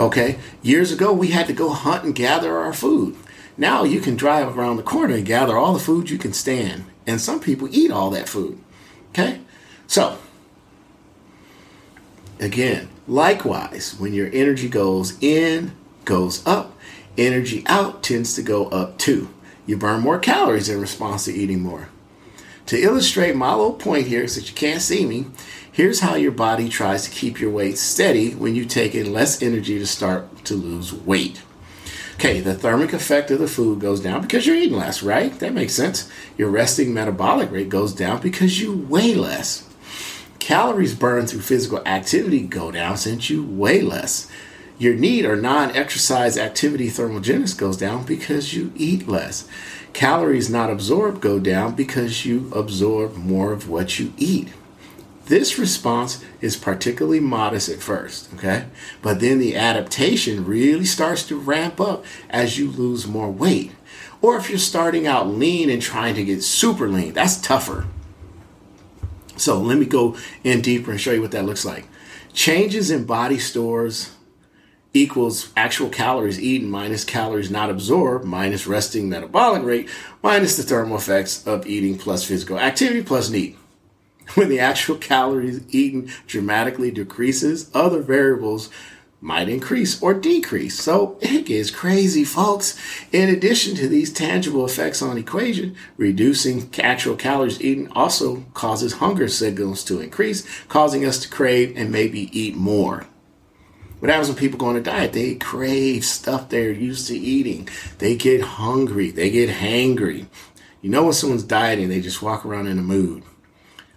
Okay, 0.01 0.39
years 0.63 0.93
ago 0.93 1.13
we 1.13 1.29
had 1.29 1.47
to 1.47 1.53
go 1.53 1.71
hunt 1.71 2.05
and 2.05 2.15
gather 2.15 2.59
our 2.59 2.73
food. 2.73 3.17
Now 3.57 3.85
you 3.85 4.01
can 4.01 4.17
drive 4.17 4.57
around 4.57 4.77
the 4.77 4.83
corner 4.83 5.15
and 5.15 5.27
gather 5.27 5.57
all 5.57 5.73
the 5.73 5.79
food 5.79 6.11
you 6.11 6.19
can 6.19 6.33
stand. 6.33 6.85
And 7.07 7.21
some 7.21 7.41
people 7.41 7.69
eat 7.71 7.91
all 7.91 8.11
that 8.11 8.29
food. 8.29 8.59
Okay, 9.11 9.41
so 9.87 10.19
Again, 12.43 12.89
likewise, 13.07 13.95
when 14.01 14.13
your 14.13 14.29
energy 14.33 14.69
goes 14.69 15.17
in, 15.23 15.77
goes 16.05 16.45
up, 16.45 16.77
energy 17.17 17.63
out 17.67 18.03
tends 18.03 18.35
to 18.35 18.43
go 18.43 18.67
up 18.67 18.99
too. 18.99 19.29
You 19.65 19.77
burn 19.77 20.01
more 20.01 20.19
calories 20.19 20.69
in 20.69 20.81
response 20.81 21.27
to 21.27 21.33
eating 21.33 21.61
more. 21.61 21.89
To 22.73 22.81
illustrate 22.81 23.37
my 23.37 23.51
little 23.51 23.75
point 23.75 24.07
here, 24.07 24.27
since 24.27 24.49
you 24.49 24.55
can't 24.55 24.81
see 24.81 25.05
me, 25.05 25.27
here's 25.71 26.01
how 26.01 26.15
your 26.15 26.33
body 26.33 26.71
tries 26.71 27.05
to 27.05 27.11
keep 27.11 27.39
your 27.39 27.51
weight 27.51 27.77
steady 27.77 28.31
when 28.31 28.55
you 28.55 28.65
take 28.65 28.95
in 28.95 29.13
less 29.13 29.43
energy 29.43 29.79
to 29.79 29.87
start 29.87 30.47
to 30.47 30.55
lose 30.55 30.91
weight. 30.91 31.43
Okay, 32.15 32.41
the 32.41 32.55
thermic 32.55 32.95
effect 32.95 33.31
of 33.31 33.41
the 33.41 33.47
food 33.47 33.79
goes 33.79 34.01
down 34.01 34.23
because 34.23 34.47
you're 34.47 34.57
eating 34.57 34.79
less, 34.79 35.03
right? 35.03 35.39
That 35.39 35.53
makes 35.53 35.75
sense. 35.75 36.11
Your 36.39 36.49
resting 36.49 36.95
metabolic 36.95 37.51
rate 37.51 37.69
goes 37.69 37.93
down 37.93 38.23
because 38.23 38.59
you 38.59 38.75
weigh 38.89 39.17
less. 39.17 39.69
Calories 40.39 40.95
burned 40.95 41.29
through 41.29 41.43
physical 41.43 41.87
activity 41.87 42.41
go 42.41 42.71
down 42.71 42.97
since 42.97 43.29
you 43.29 43.45
weigh 43.45 43.83
less. 43.83 44.31
Your 44.79 44.95
NEAT 44.95 45.27
or 45.27 45.37
non 45.37 45.77
exercise 45.77 46.39
activity 46.39 46.89
thermogenesis 46.89 47.57
goes 47.57 47.77
down 47.77 48.05
because 48.05 48.55
you 48.55 48.73
eat 48.75 49.07
less. 49.07 49.47
Calories 49.93 50.49
not 50.49 50.71
absorbed 50.71 51.21
go 51.21 51.39
down 51.39 51.75
because 51.75 52.25
you 52.25 52.51
absorb 52.55 53.17
more 53.17 53.53
of 53.53 53.69
what 53.69 53.99
you 53.99 54.13
eat. 54.17 54.49
This 55.27 55.59
response 55.59 56.25
is 56.41 56.57
particularly 56.57 57.21
modest 57.21 57.69
at 57.69 57.81
first, 57.81 58.33
okay? 58.35 58.67
But 59.03 59.21
then 59.21 59.39
the 59.39 59.57
adaptation 59.57 60.45
really 60.45 60.85
starts 60.85 61.23
to 61.29 61.39
ramp 61.39 61.81
up 61.81 62.05
as 62.29 62.59
you 62.59 62.71
lose 62.71 63.07
more 63.07 63.31
weight. 63.31 63.73
Or 64.21 64.37
if 64.37 64.49
you're 64.49 64.59
starting 64.59 65.07
out 65.07 65.29
lean 65.29 65.71
and 65.71 65.81
trying 65.81 66.15
to 66.17 66.25
get 66.25 66.43
super 66.43 66.89
lean, 66.89 67.13
that's 67.13 67.41
tougher. 67.41 67.87
So 69.37 69.61
let 69.61 69.79
me 69.79 69.87
go 69.87 70.17
in 70.45 70.61
deeper 70.61 70.91
and 70.91 71.01
show 71.01 71.13
you 71.13 71.23
what 71.23 71.31
that 71.33 71.47
looks 71.47 71.65
like. 71.65 71.87
Changes 72.33 72.91
in 72.91 73.05
body 73.05 73.39
stores 73.39 74.15
equals 74.95 75.53
actual 75.57 75.89
calories 75.89 76.41
eaten 76.41 76.71
minus 76.71 77.05
calories 77.05 77.51
not 77.51 77.71
absorbed 77.71 78.25
minus 78.25 78.67
resting 78.67 79.09
metabolic 79.09 79.63
rate 79.63 79.89
minus 80.23 80.57
the 80.57 80.63
thermal 80.63 80.97
effects 80.97 81.47
of 81.47 81.67
eating 81.67 81.97
plus 81.97 82.25
physical 82.25 82.59
activity 82.59 83.03
plus 83.03 83.31
NEAT. 83.31 83.57
When 84.35 84.49
the 84.49 84.61
actual 84.61 84.97
calories 84.97 85.63
eaten 85.75 86.11
dramatically 86.27 86.91
decreases, 86.91 87.71
other 87.75 88.01
variables 88.01 88.71
might 89.21 89.49
increase 89.49 90.03
or 90.03 90.15
decrease. 90.15 90.79
So 90.81 91.17
it 91.21 91.47
gets 91.47 91.71
crazy, 91.71 92.25
folks. 92.25 92.79
In 93.13 93.29
addition 93.29 93.77
to 93.77 93.89
these 93.89 94.13
tangible 94.13 94.65
effects 94.65 95.01
on 95.01 95.17
equation, 95.17 95.77
reducing 95.97 96.69
actual 96.79 97.15
calories 97.15 97.63
eaten 97.63 97.89
also 97.93 98.45
causes 98.53 98.95
hunger 98.95 99.29
signals 99.29 99.85
to 99.85 100.01
increase, 100.01 100.47
causing 100.67 101.05
us 101.05 101.21
to 101.21 101.29
crave 101.29 101.73
and 101.77 101.93
maybe 101.93 102.37
eat 102.39 102.57
more. 102.57 103.07
What 104.03 104.11
happens 104.11 104.31
when 104.31 104.37
people 104.37 104.59
go 104.59 104.67
on 104.67 104.75
a 104.75 104.81
diet? 104.81 105.13
They 105.13 105.37
crave 105.37 106.05
stuff 106.05 106.49
they're 106.49 106.73
used 106.73 107.07
to 107.07 107.17
eating. 107.17 107.69
They 107.99 108.17
get 108.17 108.41
hungry. 108.41 109.13
They 109.13 109.31
get 109.31 109.49
hangry. 109.49 110.27
You 110.81 110.91
know 110.91 111.05
when 111.05 111.13
someone's 111.13 111.45
dieting, 111.45 111.89
they 111.89 112.01
just 112.01 112.21
walk 112.21 112.45
around 112.45 112.67
in 112.67 112.81
a 112.81 112.83
mood. 112.83 113.23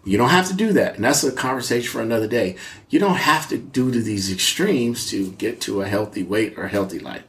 You 0.03 0.19
don't 0.19 0.29
have 0.29 0.47
to 0.49 0.53
do 0.53 0.73
that. 0.73 0.93
And 0.93 1.03
that's 1.03 1.23
a 1.23 1.31
conversation 1.31 1.89
for 1.91 2.01
another 2.01 2.27
day. 2.27 2.55
You 2.87 2.99
don't 2.99 3.15
have 3.15 3.49
to 3.49 3.57
do 3.57 3.91
to 3.91 3.99
these 3.99 4.31
extremes 4.31 5.09
to 5.09 5.31
get 5.31 5.59
to 5.61 5.81
a 5.81 5.87
healthy 5.87 6.21
weight 6.21 6.53
or 6.55 6.67
healthy 6.67 6.99
life. 6.99 7.23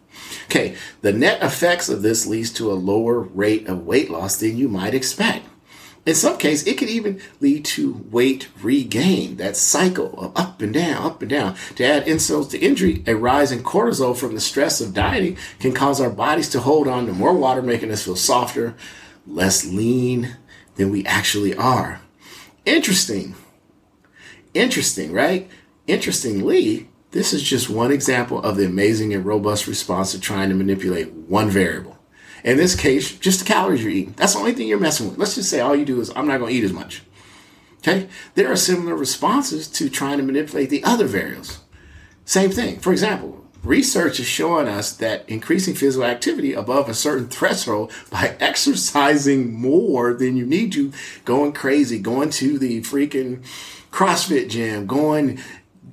Okay, 0.44 0.76
the 1.00 1.14
net 1.14 1.42
effects 1.42 1.88
of 1.88 2.02
this 2.02 2.26
leads 2.26 2.52
to 2.52 2.70
a 2.70 2.74
lower 2.74 3.20
rate 3.20 3.68
of 3.68 3.86
weight 3.86 4.10
loss 4.10 4.36
than 4.36 4.58
you 4.58 4.68
might 4.68 4.92
expect. 4.92 5.46
In 6.06 6.14
some 6.14 6.38
cases, 6.38 6.68
it 6.68 6.78
could 6.78 6.88
even 6.88 7.20
lead 7.40 7.64
to 7.64 8.06
weight 8.12 8.48
regain, 8.62 9.38
that 9.38 9.56
cycle 9.56 10.16
of 10.18 10.32
up 10.36 10.62
and 10.62 10.72
down, 10.72 11.04
up 11.04 11.20
and 11.20 11.28
down. 11.28 11.56
To 11.74 11.84
add 11.84 12.06
insult 12.06 12.52
to 12.52 12.58
injury, 12.58 13.02
a 13.08 13.16
rise 13.16 13.50
in 13.50 13.64
cortisol 13.64 14.16
from 14.16 14.34
the 14.34 14.40
stress 14.40 14.80
of 14.80 14.94
dieting 14.94 15.36
can 15.58 15.72
cause 15.72 16.00
our 16.00 16.08
bodies 16.08 16.48
to 16.50 16.60
hold 16.60 16.86
on 16.86 17.06
to 17.06 17.12
more 17.12 17.34
water, 17.34 17.60
making 17.60 17.90
us 17.90 18.04
feel 18.04 18.14
softer, 18.14 18.76
less 19.26 19.66
lean 19.66 20.36
than 20.76 20.90
we 20.90 21.04
actually 21.06 21.56
are. 21.56 22.00
Interesting. 22.64 23.34
Interesting, 24.54 25.12
right? 25.12 25.50
Interestingly, 25.88 26.88
this 27.10 27.32
is 27.32 27.42
just 27.42 27.68
one 27.68 27.90
example 27.90 28.40
of 28.42 28.56
the 28.56 28.66
amazing 28.66 29.12
and 29.12 29.24
robust 29.24 29.66
response 29.66 30.12
to 30.12 30.20
trying 30.20 30.50
to 30.50 30.54
manipulate 30.54 31.12
one 31.12 31.50
variable. 31.50 31.95
In 32.46 32.56
this 32.56 32.76
case, 32.76 33.18
just 33.18 33.40
the 33.40 33.44
calories 33.44 33.82
you're 33.82 33.92
eating. 33.92 34.14
That's 34.16 34.34
the 34.34 34.38
only 34.38 34.52
thing 34.52 34.68
you're 34.68 34.78
messing 34.78 35.08
with. 35.08 35.18
Let's 35.18 35.34
just 35.34 35.50
say 35.50 35.58
all 35.58 35.74
you 35.74 35.84
do 35.84 36.00
is, 36.00 36.12
I'm 36.14 36.28
not 36.28 36.38
going 36.38 36.52
to 36.52 36.58
eat 36.58 36.62
as 36.62 36.72
much. 36.72 37.02
Okay? 37.78 38.08
There 38.36 38.50
are 38.50 38.56
similar 38.56 38.94
responses 38.94 39.66
to 39.66 39.90
trying 39.90 40.18
to 40.18 40.24
manipulate 40.24 40.70
the 40.70 40.84
other 40.84 41.06
variables. 41.06 41.58
Same 42.24 42.52
thing. 42.52 42.78
For 42.78 42.92
example, 42.92 43.42
Research 43.64 44.20
is 44.20 44.26
showing 44.26 44.68
us 44.68 44.92
that 44.92 45.28
increasing 45.28 45.74
physical 45.74 46.06
activity 46.06 46.52
above 46.52 46.88
a 46.88 46.94
certain 46.94 47.28
threshold 47.28 47.90
by 48.10 48.36
exercising 48.40 49.52
more 49.52 50.14
than 50.14 50.36
you 50.36 50.46
need 50.46 50.70
to, 50.74 50.92
going 51.24 51.52
crazy, 51.52 51.98
going 51.98 52.30
to 52.30 52.60
the 52.60 52.80
freaking 52.82 53.44
CrossFit 53.90 54.48
gym, 54.50 54.86
going, 54.86 55.40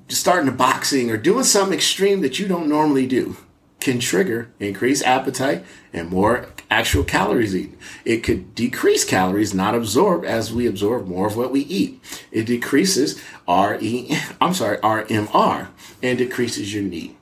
starting 0.07 0.45
to 0.45 0.55
boxing, 0.55 1.09
or 1.09 1.17
doing 1.17 1.45
something 1.45 1.73
extreme 1.73 2.21
that 2.21 2.37
you 2.37 2.47
don't 2.47 2.69
normally 2.69 3.07
do 3.07 3.37
can 3.83 3.99
trigger 3.99 4.49
increased 4.59 5.03
appetite 5.05 5.63
and 5.91 6.09
more 6.09 6.47
actual 6.71 7.03
calories 7.03 7.55
eaten. 7.55 7.77
It 8.05 8.23
could 8.23 8.55
decrease 8.55 9.05
calories 9.05 9.53
not 9.53 9.75
absorbed 9.75 10.25
as 10.25 10.53
we 10.53 10.65
absorb 10.65 11.07
more 11.07 11.27
of 11.27 11.37
what 11.37 11.51
we 11.51 11.61
eat. 11.61 12.01
It 12.31 12.45
decreases 12.45 13.21
RE, 13.47 14.17
I'm 14.41 14.53
sorry, 14.53 14.77
RMR 14.77 15.67
and 16.01 16.17
decreases 16.17 16.73
your 16.73 16.83
NEAT. 16.83 17.15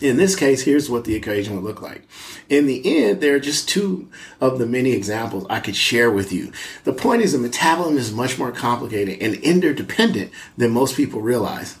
In 0.00 0.16
this 0.16 0.34
case, 0.34 0.62
here's 0.62 0.90
what 0.90 1.04
the 1.04 1.14
equation 1.14 1.54
would 1.54 1.64
look 1.64 1.80
like. 1.80 2.02
In 2.48 2.66
the 2.66 3.04
end, 3.04 3.20
there 3.20 3.36
are 3.36 3.40
just 3.40 3.68
two 3.68 4.10
of 4.40 4.58
the 4.58 4.66
many 4.66 4.92
examples 4.92 5.46
I 5.48 5.60
could 5.60 5.76
share 5.76 6.10
with 6.10 6.32
you. 6.32 6.50
The 6.82 6.92
point 6.92 7.22
is 7.22 7.32
the 7.32 7.38
metabolism 7.38 7.98
is 7.98 8.12
much 8.12 8.36
more 8.36 8.50
complicated 8.50 9.22
and 9.22 9.34
interdependent 9.36 10.32
than 10.56 10.72
most 10.72 10.96
people 10.96 11.20
realize. 11.20 11.78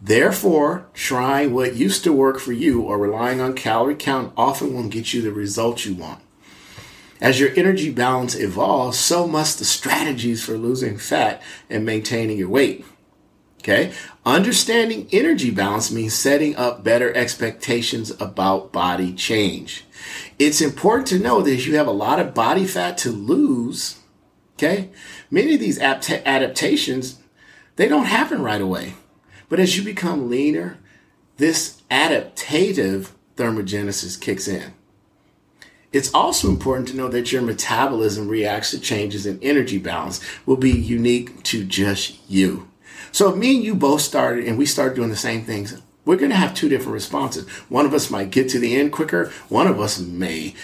Therefore, 0.00 0.88
trying 0.94 1.52
what 1.52 1.74
used 1.74 2.04
to 2.04 2.12
work 2.12 2.38
for 2.38 2.52
you 2.52 2.82
or 2.82 2.98
relying 2.98 3.40
on 3.40 3.54
calorie 3.54 3.96
count 3.96 4.32
often 4.36 4.72
won't 4.72 4.92
get 4.92 5.12
you 5.12 5.22
the 5.22 5.32
results 5.32 5.84
you 5.84 5.94
want. 5.94 6.22
As 7.20 7.40
your 7.40 7.50
energy 7.56 7.90
balance 7.90 8.36
evolves, 8.36 8.96
so 8.96 9.26
must 9.26 9.58
the 9.58 9.64
strategies 9.64 10.44
for 10.44 10.56
losing 10.56 10.98
fat 10.98 11.42
and 11.68 11.84
maintaining 11.84 12.38
your 12.38 12.48
weight. 12.48 12.84
Okay. 13.60 13.92
Understanding 14.24 15.08
energy 15.10 15.50
balance 15.50 15.90
means 15.90 16.14
setting 16.14 16.54
up 16.54 16.84
better 16.84 17.12
expectations 17.14 18.12
about 18.20 18.72
body 18.72 19.12
change. 19.12 19.84
It's 20.38 20.60
important 20.60 21.08
to 21.08 21.18
know 21.18 21.42
that 21.42 21.52
if 21.52 21.66
you 21.66 21.76
have 21.76 21.88
a 21.88 21.92
lot 21.92 22.20
of 22.20 22.34
body 22.34 22.66
fat 22.66 22.96
to 22.98 23.10
lose, 23.10 23.98
okay, 24.54 24.90
many 25.28 25.54
of 25.54 25.60
these 25.60 25.80
adaptations, 25.80 27.18
they 27.74 27.88
don't 27.88 28.04
happen 28.04 28.42
right 28.42 28.60
away. 28.60 28.94
But 29.48 29.60
as 29.60 29.76
you 29.76 29.82
become 29.82 30.28
leaner, 30.28 30.78
this 31.36 31.82
adaptative 31.90 33.10
thermogenesis 33.36 34.20
kicks 34.20 34.48
in. 34.48 34.72
It's 35.92 36.12
also 36.12 36.48
important 36.48 36.88
to 36.88 36.96
know 36.96 37.08
that 37.08 37.32
your 37.32 37.40
metabolism 37.40 38.28
reacts 38.28 38.72
to 38.72 38.80
changes 38.80 39.24
in 39.24 39.38
energy 39.42 39.78
balance 39.78 40.20
will 40.44 40.56
be 40.56 40.70
unique 40.70 41.42
to 41.44 41.64
just 41.64 42.18
you. 42.28 42.68
So 43.10 43.34
me 43.34 43.56
and 43.56 43.64
you 43.64 43.74
both 43.74 44.02
started 44.02 44.44
and 44.44 44.58
we 44.58 44.66
started 44.66 44.96
doing 44.96 45.08
the 45.08 45.16
same 45.16 45.44
things, 45.44 45.80
we're 46.04 46.16
going 46.16 46.30
to 46.30 46.36
have 46.36 46.54
two 46.54 46.68
different 46.68 46.92
responses. 46.92 47.48
One 47.68 47.86
of 47.86 47.94
us 47.94 48.10
might 48.10 48.30
get 48.30 48.48
to 48.50 48.58
the 48.58 48.76
end 48.76 48.92
quicker. 48.92 49.32
One 49.48 49.66
of 49.66 49.80
us 49.80 49.98
may 49.98 50.54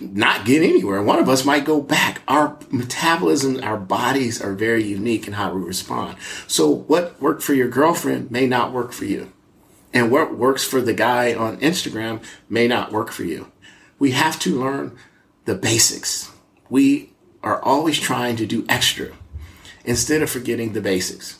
not 0.00 0.44
get 0.44 0.62
anywhere. 0.62 1.02
One 1.02 1.18
of 1.18 1.28
us 1.28 1.44
might 1.44 1.64
go 1.64 1.80
back. 1.80 2.22
Our 2.28 2.58
metabolism, 2.70 3.62
our 3.62 3.76
bodies 3.76 4.40
are 4.40 4.52
very 4.52 4.84
unique 4.84 5.26
in 5.26 5.34
how 5.34 5.52
we 5.52 5.62
respond. 5.62 6.16
So 6.46 6.70
what 6.70 7.20
worked 7.20 7.42
for 7.42 7.54
your 7.54 7.68
girlfriend 7.68 8.30
may 8.30 8.46
not 8.46 8.72
work 8.72 8.92
for 8.92 9.04
you. 9.04 9.32
And 9.92 10.10
what 10.10 10.36
works 10.36 10.64
for 10.64 10.80
the 10.80 10.92
guy 10.92 11.34
on 11.34 11.58
Instagram 11.58 12.22
may 12.48 12.68
not 12.68 12.92
work 12.92 13.10
for 13.10 13.24
you 13.24 13.50
we 13.98 14.12
have 14.12 14.38
to 14.40 14.58
learn 14.58 14.96
the 15.44 15.54
basics. 15.54 16.30
We 16.68 17.12
are 17.42 17.62
always 17.62 17.98
trying 17.98 18.36
to 18.36 18.46
do 18.46 18.64
extra 18.68 19.12
instead 19.84 20.22
of 20.22 20.30
forgetting 20.30 20.72
the 20.72 20.80
basics. 20.80 21.38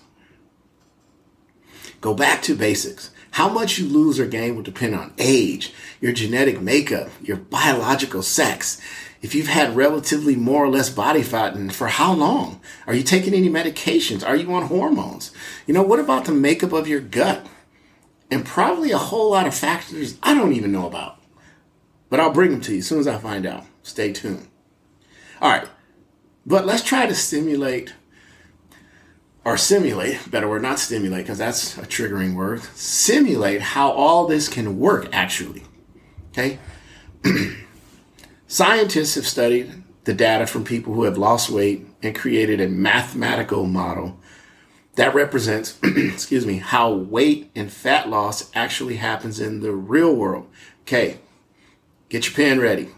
Go 2.00 2.14
back 2.14 2.42
to 2.42 2.54
basics. 2.54 3.10
How 3.32 3.48
much 3.48 3.78
you 3.78 3.86
lose 3.86 4.18
or 4.18 4.26
gain 4.26 4.56
will 4.56 4.62
depend 4.62 4.94
on 4.94 5.12
age, 5.18 5.72
your 6.00 6.12
genetic 6.12 6.60
makeup, 6.60 7.08
your 7.22 7.36
biological 7.36 8.22
sex. 8.22 8.80
If 9.20 9.34
you've 9.34 9.48
had 9.48 9.74
relatively 9.74 10.36
more 10.36 10.64
or 10.64 10.68
less 10.68 10.90
body 10.90 11.22
fat 11.22 11.54
and 11.54 11.74
for 11.74 11.88
how 11.88 12.12
long? 12.12 12.60
Are 12.86 12.94
you 12.94 13.02
taking 13.02 13.34
any 13.34 13.48
medications? 13.48 14.26
Are 14.26 14.36
you 14.36 14.52
on 14.52 14.64
hormones? 14.66 15.32
You 15.66 15.74
know, 15.74 15.82
what 15.82 15.98
about 15.98 16.24
the 16.24 16.32
makeup 16.32 16.72
of 16.72 16.86
your 16.86 17.00
gut? 17.00 17.44
And 18.30 18.44
probably 18.44 18.92
a 18.92 18.98
whole 18.98 19.30
lot 19.30 19.46
of 19.46 19.54
factors 19.54 20.16
I 20.22 20.34
don't 20.34 20.52
even 20.52 20.70
know 20.70 20.86
about. 20.86 21.18
But 22.10 22.20
I'll 22.20 22.32
bring 22.32 22.52
them 22.52 22.60
to 22.62 22.72
you 22.72 22.78
as 22.78 22.86
soon 22.86 23.00
as 23.00 23.08
I 23.08 23.18
find 23.18 23.44
out. 23.44 23.64
Stay 23.82 24.12
tuned. 24.12 24.46
All 25.40 25.50
right. 25.50 25.68
But 26.46 26.64
let's 26.64 26.82
try 26.82 27.06
to 27.06 27.14
stimulate 27.14 27.94
or 29.44 29.56
simulate, 29.56 30.30
better 30.30 30.48
word, 30.48 30.62
not 30.62 30.78
stimulate, 30.78 31.24
because 31.24 31.38
that's 31.38 31.78
a 31.78 31.82
triggering 31.82 32.34
word. 32.34 32.62
Simulate 32.74 33.62
how 33.62 33.90
all 33.90 34.26
this 34.26 34.48
can 34.48 34.78
work 34.78 35.08
actually. 35.12 35.62
Okay? 36.38 36.58
Scientists 38.46 39.16
have 39.16 39.26
studied 39.26 39.82
the 40.04 40.14
data 40.14 40.46
from 40.46 40.64
people 40.64 40.94
who 40.94 41.02
have 41.02 41.18
lost 41.18 41.50
weight 41.50 41.86
and 42.02 42.14
created 42.14 42.60
a 42.60 42.68
mathematical 42.68 43.66
model 43.66 44.18
that 44.94 45.14
represents, 45.14 45.78
excuse 45.82 46.46
me, 46.46 46.58
how 46.58 46.92
weight 46.92 47.50
and 47.54 47.72
fat 47.72 48.08
loss 48.08 48.50
actually 48.54 48.96
happens 48.96 49.40
in 49.40 49.60
the 49.60 49.72
real 49.72 50.14
world. 50.14 50.46
Okay, 50.82 51.18
Get 52.08 52.26
your 52.26 52.34
pen 52.34 52.58
ready. 52.58 52.88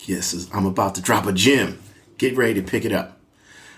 Yes, 0.00 0.48
I'm 0.52 0.66
about 0.66 0.94
to 0.96 1.00
drop 1.00 1.26
a 1.26 1.32
gem. 1.32 1.80
Get 2.18 2.36
ready 2.36 2.54
to 2.54 2.62
pick 2.62 2.84
it 2.84 2.92
up. 2.92 3.18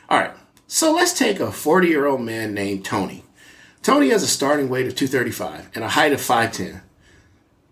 All 0.08 0.18
right, 0.18 0.32
so 0.66 0.92
let's 0.92 1.16
take 1.16 1.38
a 1.38 1.52
40 1.52 1.86
year 1.86 2.06
old 2.06 2.22
man 2.22 2.54
named 2.54 2.84
Tony. 2.84 3.24
Tony 3.82 4.08
has 4.08 4.24
a 4.24 4.28
starting 4.28 4.68
weight 4.68 4.86
of 4.86 4.96
235 4.96 5.70
and 5.76 5.84
a 5.84 5.90
height 5.90 6.12
of 6.12 6.20
5'10. 6.20 6.80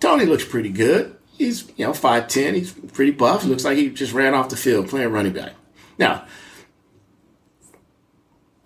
Tony 0.05 0.27
looks 0.27 0.45
pretty 0.45 0.69
good. 0.69 1.17
He's, 1.39 1.67
you 1.79 1.87
know, 1.87 1.93
5'10. 1.93 2.55
He's 2.55 2.73
pretty 2.73 3.11
buff. 3.11 3.43
Looks 3.43 3.65
like 3.65 3.79
he 3.79 3.89
just 3.89 4.13
ran 4.13 4.35
off 4.35 4.51
the 4.51 4.57
field 4.57 4.91
playing 4.91 5.09
running 5.09 5.33
back. 5.33 5.55
Now, 5.97 6.27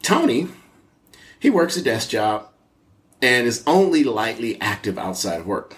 Tony, 0.02 0.48
he 1.38 1.48
works 1.48 1.76
a 1.76 1.82
desk 1.82 2.10
job 2.10 2.48
and 3.22 3.46
is 3.46 3.62
only 3.68 4.02
lightly 4.02 4.60
active 4.60 4.98
outside 4.98 5.38
of 5.38 5.46
work. 5.46 5.76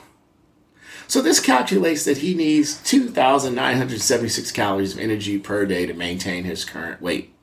So 1.06 1.20
this 1.20 1.40
calculates 1.40 2.06
that 2.06 2.18
he 2.18 2.32
needs 2.32 2.82
2,976 2.82 4.52
calories 4.52 4.94
of 4.94 5.00
energy 5.00 5.38
per 5.38 5.66
day 5.66 5.84
to 5.84 5.92
maintain 5.92 6.44
his 6.44 6.64
current 6.64 7.02
weight. 7.02 7.34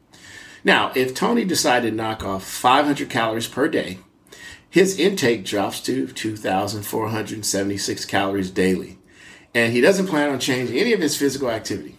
Now, 0.63 0.91
if 0.95 1.13
Tony 1.13 1.45
decided 1.45 1.91
to 1.91 1.95
knock 1.95 2.23
off 2.23 2.43
500 2.43 3.12
calories 3.12 3.47
per 3.47 3.67
day, 3.67 3.99
his 4.69 4.99
intake 4.99 5.45
drops 5.45 5.80
to 5.82 6.08
2,476 6.08 8.06
calories 8.06 8.51
daily. 8.51 8.97
And 9.53 9.73
he 9.73 9.82
doesn't 9.82 10.08
plan 10.08 10.30
on 10.30 10.39
changing 10.39 10.77
any 10.77 10.93
of 10.93 10.99
his 10.99 11.17
physical 11.17 11.49
activity. 11.49 11.95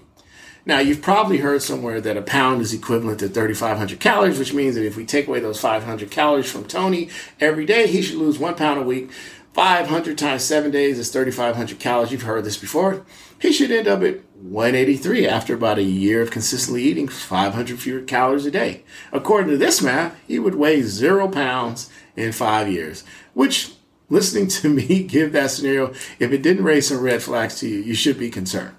Now, 0.66 0.80
you've 0.80 1.00
probably 1.00 1.38
heard 1.38 1.62
somewhere 1.62 2.00
that 2.00 2.18
a 2.18 2.22
pound 2.22 2.60
is 2.60 2.74
equivalent 2.74 3.20
to 3.20 3.28
3,500 3.28 4.00
calories, 4.00 4.38
which 4.38 4.52
means 4.52 4.74
that 4.74 4.84
if 4.84 4.96
we 4.96 5.06
take 5.06 5.26
away 5.26 5.40
those 5.40 5.58
500 5.60 6.10
calories 6.10 6.50
from 6.50 6.66
Tony 6.66 7.08
every 7.40 7.64
day, 7.64 7.86
he 7.86 8.02
should 8.02 8.18
lose 8.18 8.38
one 8.38 8.54
pound 8.54 8.78
a 8.78 8.82
week, 8.82 9.10
500 9.58 10.16
times 10.16 10.44
seven 10.44 10.70
days 10.70 11.00
is 11.00 11.10
3,500 11.10 11.80
calories. 11.80 12.12
You've 12.12 12.22
heard 12.22 12.44
this 12.44 12.56
before. 12.56 13.04
He 13.40 13.52
should 13.52 13.70
end 13.70 13.86
up 13.86 14.02
at 14.02 14.20
183 14.34 15.26
after 15.26 15.54
about 15.54 15.78
a 15.78 15.82
year 15.82 16.22
of 16.22 16.30
consistently 16.30 16.82
eating 16.82 17.08
500 17.08 17.78
fewer 17.78 18.00
calories 18.00 18.46
a 18.46 18.50
day. 18.50 18.84
According 19.12 19.50
to 19.50 19.56
this 19.56 19.82
math, 19.82 20.18
he 20.26 20.38
would 20.38 20.54
weigh 20.54 20.82
zero 20.82 21.28
pounds 21.28 21.90
in 22.16 22.32
five 22.32 22.70
years, 22.70 23.04
which 23.34 23.72
listening 24.08 24.48
to 24.48 24.68
me 24.68 25.02
give 25.04 25.32
that 25.32 25.50
scenario, 25.50 25.92
if 26.18 26.32
it 26.32 26.42
didn't 26.42 26.64
raise 26.64 26.88
some 26.88 27.00
red 27.00 27.22
flags 27.22 27.60
to 27.60 27.68
you, 27.68 27.78
you 27.78 27.94
should 27.94 28.18
be 28.18 28.30
concerned. 28.30 28.74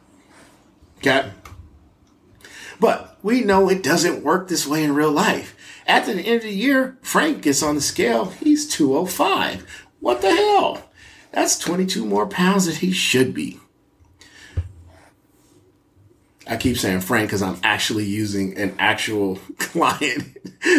Okay? 0.98 1.32
But 2.80 3.17
we 3.22 3.41
know 3.41 3.69
it 3.69 3.84
doesn't 3.84 4.24
work 4.24 4.48
this 4.48 4.67
way 4.67 4.84
in 4.84 4.93
real 4.93 5.12
life. 5.12 5.56
At 5.86 6.06
the 6.06 6.13
end 6.13 6.38
of 6.38 6.43
the 6.43 6.52
year, 6.52 6.98
Frank 7.02 7.41
gets 7.41 7.63
on 7.63 7.76
the 7.76 7.82
scale, 7.82 8.26
he's 8.26 8.67
205, 8.69 9.65
what 10.00 10.22
the 10.22 10.32
hell? 10.32 10.89
That's 11.32 11.60
22 11.60 12.06
more 12.06 12.28
pounds 12.28 12.65
than 12.65 12.76
he 12.76 12.91
should 12.91 13.34
be. 13.34 13.60
I 16.49 16.57
keep 16.57 16.77
saying 16.77 17.01
Frank 17.01 17.29
because 17.29 17.43
I'm 17.43 17.59
actually 17.63 18.05
using 18.05 18.57
an 18.57 18.75
actual 18.79 19.35
client. 19.59 20.38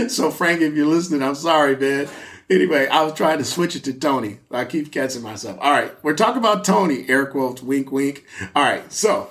so, 0.09 0.31
Frank, 0.31 0.61
if 0.61 0.75
you're 0.75 0.87
listening, 0.87 1.23
I'm 1.23 1.37
sorry, 1.37 1.77
man. 1.77 2.09
Anyway, 2.51 2.89
I 2.89 3.03
was 3.03 3.15
trying 3.15 3.39
to 3.39 3.45
switch 3.45 3.77
it 3.77 3.85
to 3.85 3.93
Tony. 3.93 4.39
I 4.51 4.65
keep 4.65 4.91
catching 4.91 5.23
myself. 5.23 5.57
All 5.61 5.71
right, 5.71 5.93
we're 6.03 6.17
talking 6.17 6.39
about 6.39 6.65
Tony, 6.65 7.09
air 7.09 7.25
quotes, 7.25 7.63
wink, 7.63 7.93
wink. 7.93 8.27
All 8.57 8.65
right, 8.65 8.93
so 8.93 9.31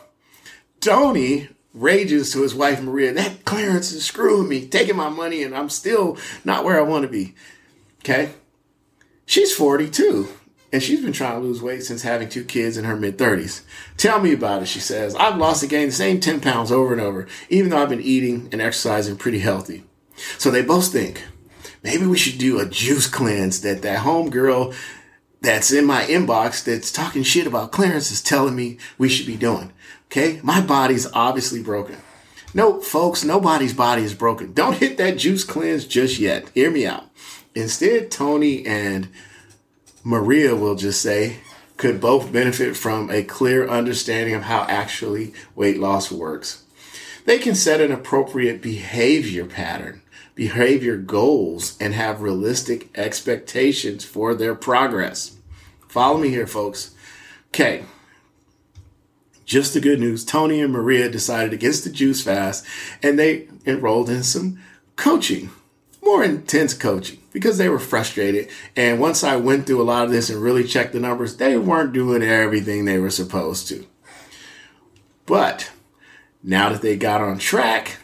Tony 0.79 1.49
rages 1.73 2.31
to 2.31 2.41
his 2.41 2.55
wife 2.55 2.81
Maria, 2.81 3.13
that 3.13 3.43
Clarence 3.43 3.91
is 3.91 4.05
screwing 4.05 4.47
me, 4.47 4.65
taking 4.65 4.95
my 4.95 5.09
money, 5.09 5.43
and 5.43 5.55
I'm 5.55 5.69
still 5.69 6.17
not 6.45 6.63
where 6.63 6.79
I 6.79 6.83
want 6.83 7.03
to 7.03 7.09
be. 7.09 7.35
Okay. 7.99 8.31
She's 9.25 9.53
42 9.53 10.27
and 10.71 10.83
she's 10.83 11.01
been 11.01 11.13
trying 11.13 11.39
to 11.39 11.47
lose 11.47 11.61
weight 11.61 11.83
since 11.83 12.03
having 12.03 12.29
two 12.29 12.43
kids 12.43 12.77
in 12.77 12.85
her 12.85 12.95
mid 12.95 13.17
30s. 13.17 13.63
Tell 13.97 14.19
me 14.19 14.33
about 14.33 14.61
it, 14.61 14.67
she 14.67 14.79
says. 14.79 15.15
I've 15.15 15.37
lost 15.37 15.63
and 15.63 15.69
gained 15.69 15.91
the 15.91 15.95
same 15.95 16.19
10 16.19 16.41
pounds 16.41 16.71
over 16.71 16.91
and 16.91 17.01
over, 17.01 17.27
even 17.49 17.69
though 17.69 17.81
I've 17.81 17.89
been 17.89 18.01
eating 18.01 18.49
and 18.51 18.61
exercising 18.61 19.17
pretty 19.17 19.39
healthy. 19.39 19.83
So 20.37 20.51
they 20.51 20.61
both 20.61 20.91
think 20.91 21.23
maybe 21.83 22.05
we 22.05 22.17
should 22.17 22.37
do 22.37 22.59
a 22.59 22.65
juice 22.65 23.07
cleanse 23.07 23.61
that 23.61 23.81
that 23.81 24.05
homegirl 24.05 24.75
that's 25.41 25.71
in 25.71 25.85
my 25.85 26.03
inbox 26.03 26.63
that's 26.63 26.91
talking 26.91 27.23
shit 27.23 27.47
about 27.47 27.71
Clarence 27.71 28.11
is 28.11 28.21
telling 28.21 28.55
me 28.55 28.77
we 28.97 29.09
should 29.09 29.27
be 29.27 29.37
doing. 29.37 29.71
Okay. 30.07 30.39
My 30.43 30.61
body's 30.61 31.11
obviously 31.13 31.63
broken. 31.63 31.97
No, 32.53 32.81
folks, 32.81 33.23
nobody's 33.23 33.75
body 33.75 34.03
is 34.03 34.15
broken. 34.15 34.53
Don't 34.53 34.77
hit 34.77 34.97
that 34.97 35.17
juice 35.19 35.43
cleanse 35.43 35.85
just 35.85 36.19
yet. 36.19 36.49
Hear 36.49 36.71
me 36.71 36.85
out. 36.85 37.05
Instead, 37.53 38.09
Tony 38.09 38.65
and 38.65 39.07
Maria 40.09 40.55
will 40.55 40.73
just 40.73 41.03
say, 41.03 41.37
could 41.77 42.01
both 42.01 42.33
benefit 42.33 42.75
from 42.75 43.11
a 43.11 43.21
clear 43.21 43.69
understanding 43.69 44.33
of 44.33 44.41
how 44.41 44.61
actually 44.63 45.31
weight 45.53 45.77
loss 45.77 46.11
works. 46.11 46.63
They 47.25 47.37
can 47.37 47.53
set 47.53 47.79
an 47.79 47.91
appropriate 47.91 48.59
behavior 48.59 49.45
pattern, 49.45 50.01
behavior 50.33 50.97
goals, 50.97 51.77
and 51.79 51.93
have 51.93 52.23
realistic 52.23 52.89
expectations 52.97 54.03
for 54.03 54.33
their 54.33 54.55
progress. 54.55 55.37
Follow 55.87 56.17
me 56.17 56.29
here, 56.29 56.47
folks. 56.47 56.95
Okay. 57.49 57.83
Just 59.45 59.75
the 59.75 59.79
good 59.79 59.99
news 59.99 60.25
Tony 60.25 60.59
and 60.59 60.73
Maria 60.73 61.07
decided 61.07 61.53
against 61.53 61.83
the 61.83 61.91
juice 61.91 62.23
fast 62.23 62.65
and 63.03 63.19
they 63.19 63.47
enrolled 63.63 64.09
in 64.09 64.23
some 64.23 64.59
coaching, 64.95 65.51
more 66.01 66.23
intense 66.23 66.73
coaching 66.73 67.18
because 67.31 67.57
they 67.57 67.69
were 67.69 67.79
frustrated. 67.79 68.49
And 68.75 68.99
once 68.99 69.23
I 69.23 69.35
went 69.35 69.65
through 69.65 69.81
a 69.81 69.83
lot 69.83 70.05
of 70.05 70.11
this 70.11 70.29
and 70.29 70.41
really 70.41 70.63
checked 70.63 70.93
the 70.93 70.99
numbers, 70.99 71.37
they 71.37 71.57
weren't 71.57 71.93
doing 71.93 72.23
everything 72.23 72.85
they 72.85 72.99
were 72.99 73.09
supposed 73.09 73.67
to. 73.69 73.85
But 75.25 75.71
now 76.41 76.69
that 76.69 76.81
they 76.81 76.97
got 76.97 77.21
on 77.21 77.37
track, 77.37 77.97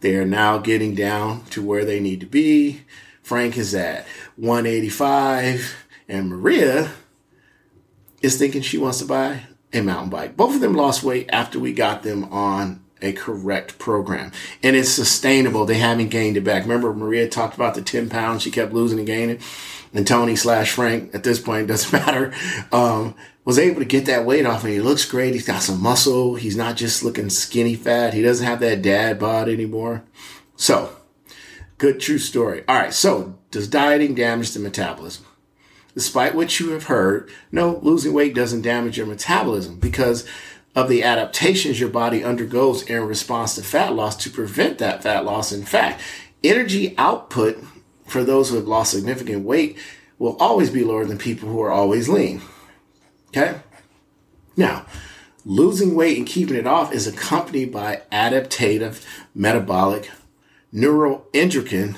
they 0.00 0.16
are 0.16 0.26
now 0.26 0.58
getting 0.58 0.94
down 0.94 1.44
to 1.46 1.62
where 1.62 1.84
they 1.84 2.00
need 2.00 2.20
to 2.20 2.26
be. 2.26 2.82
Frank 3.22 3.56
is 3.56 3.74
at 3.74 4.06
185, 4.36 5.86
and 6.08 6.28
Maria 6.28 6.90
is 8.20 8.38
thinking 8.38 8.62
she 8.62 8.78
wants 8.78 8.98
to 8.98 9.04
buy 9.04 9.42
a 9.72 9.80
mountain 9.80 10.10
bike. 10.10 10.36
Both 10.36 10.56
of 10.56 10.60
them 10.60 10.74
lost 10.74 11.02
weight 11.02 11.28
after 11.32 11.58
we 11.58 11.72
got 11.72 12.02
them 12.02 12.24
on 12.24 12.81
a 13.02 13.12
correct 13.12 13.78
program. 13.78 14.32
And 14.62 14.76
it's 14.76 14.90
sustainable. 14.90 15.64
They 15.64 15.78
haven't 15.78 16.08
gained 16.08 16.36
it 16.36 16.44
back. 16.44 16.62
Remember, 16.62 16.94
Maria 16.94 17.28
talked 17.28 17.54
about 17.54 17.74
the 17.74 17.82
10 17.82 18.08
pounds 18.08 18.42
she 18.42 18.50
kept 18.50 18.72
losing 18.72 18.98
and 18.98 19.06
gaining. 19.06 19.38
And 19.94 20.06
Tony 20.06 20.36
slash 20.36 20.72
Frank, 20.72 21.14
at 21.14 21.24
this 21.24 21.38
point, 21.38 21.68
doesn't 21.68 21.92
matter, 22.06 22.32
um, 22.72 23.14
was 23.44 23.58
able 23.58 23.80
to 23.80 23.84
get 23.86 24.06
that 24.06 24.24
weight 24.24 24.46
off 24.46 24.64
and 24.64 24.72
he 24.72 24.80
looks 24.80 25.04
great. 25.04 25.34
He's 25.34 25.46
got 25.46 25.62
some 25.62 25.82
muscle. 25.82 26.36
He's 26.36 26.56
not 26.56 26.76
just 26.76 27.02
looking 27.02 27.28
skinny 27.28 27.74
fat. 27.74 28.14
He 28.14 28.22
doesn't 28.22 28.46
have 28.46 28.60
that 28.60 28.82
dad 28.82 29.18
bod 29.18 29.48
anymore. 29.48 30.04
So, 30.56 30.96
good 31.78 32.00
true 32.00 32.18
story. 32.18 32.64
All 32.68 32.76
right. 32.76 32.94
So, 32.94 33.38
does 33.50 33.68
dieting 33.68 34.14
damage 34.14 34.52
the 34.52 34.60
metabolism? 34.60 35.26
Despite 35.94 36.34
what 36.34 36.58
you 36.58 36.70
have 36.70 36.84
heard, 36.84 37.28
no, 37.50 37.78
losing 37.82 38.14
weight 38.14 38.34
doesn't 38.34 38.62
damage 38.62 38.96
your 38.96 39.06
metabolism 39.06 39.78
because 39.78 40.26
of 40.74 40.88
the 40.88 41.02
adaptations 41.02 41.78
your 41.78 41.88
body 41.88 42.24
undergoes 42.24 42.82
in 42.82 43.02
response 43.02 43.54
to 43.54 43.62
fat 43.62 43.94
loss 43.94 44.16
to 44.16 44.30
prevent 44.30 44.78
that 44.78 45.02
fat 45.02 45.24
loss. 45.24 45.52
In 45.52 45.64
fact, 45.64 46.00
energy 46.42 46.94
output 46.96 47.62
for 48.06 48.24
those 48.24 48.50
who 48.50 48.56
have 48.56 48.68
lost 48.68 48.92
significant 48.92 49.44
weight 49.44 49.78
will 50.18 50.36
always 50.38 50.70
be 50.70 50.84
lower 50.84 51.04
than 51.04 51.18
people 51.18 51.48
who 51.48 51.60
are 51.60 51.70
always 51.70 52.08
lean. 52.08 52.40
Okay? 53.28 53.58
Now, 54.56 54.86
losing 55.44 55.94
weight 55.94 56.18
and 56.18 56.26
keeping 56.26 56.56
it 56.56 56.66
off 56.66 56.92
is 56.92 57.06
accompanied 57.06 57.72
by 57.72 58.02
adaptive, 58.10 59.06
metabolic, 59.34 60.10
neuroendocrine, 60.72 61.96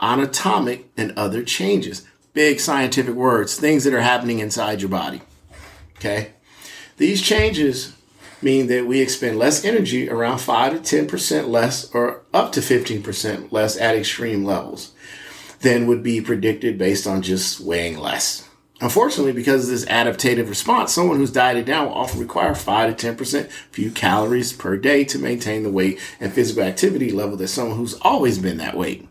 anatomic, 0.00 0.90
and 0.96 1.12
other 1.16 1.42
changes 1.42 2.06
big 2.36 2.60
scientific 2.60 3.14
words, 3.14 3.58
things 3.58 3.84
that 3.84 3.94
are 3.94 4.02
happening 4.02 4.40
inside 4.40 4.82
your 4.82 4.90
body. 4.90 5.22
Okay? 5.96 6.32
These 6.98 7.22
changes 7.22 7.95
mean 8.46 8.68
that 8.68 8.86
we 8.86 9.00
expend 9.00 9.38
less 9.38 9.64
energy, 9.64 10.08
around 10.08 10.38
5 10.38 10.82
to 10.82 11.04
10% 11.04 11.48
less, 11.48 11.90
or 11.92 12.22
up 12.32 12.52
to 12.52 12.60
15% 12.60 13.50
less 13.50 13.76
at 13.76 13.96
extreme 13.96 14.44
levels 14.44 14.92
than 15.60 15.88
would 15.88 16.02
be 16.02 16.20
predicted 16.20 16.78
based 16.78 17.08
on 17.08 17.22
just 17.22 17.60
weighing 17.60 17.98
less. 17.98 18.48
Unfortunately, 18.80 19.32
because 19.32 19.64
of 19.64 19.70
this 19.70 19.84
adaptive 19.84 20.48
response, 20.48 20.92
someone 20.92 21.16
who's 21.16 21.32
dieted 21.32 21.64
down 21.64 21.86
will 21.86 21.94
often 21.94 22.20
require 22.20 22.54
5 22.54 22.96
to 22.96 23.12
10% 23.14 23.50
few 23.72 23.90
calories 23.90 24.52
per 24.52 24.76
day 24.76 25.02
to 25.04 25.18
maintain 25.18 25.64
the 25.64 25.70
weight 25.70 25.98
and 26.20 26.32
physical 26.32 26.62
activity 26.62 27.10
level 27.10 27.36
that 27.38 27.48
someone 27.48 27.76
who's 27.76 27.98
always 28.02 28.38
been 28.38 28.58
that 28.58 28.76
weight 28.76 29.08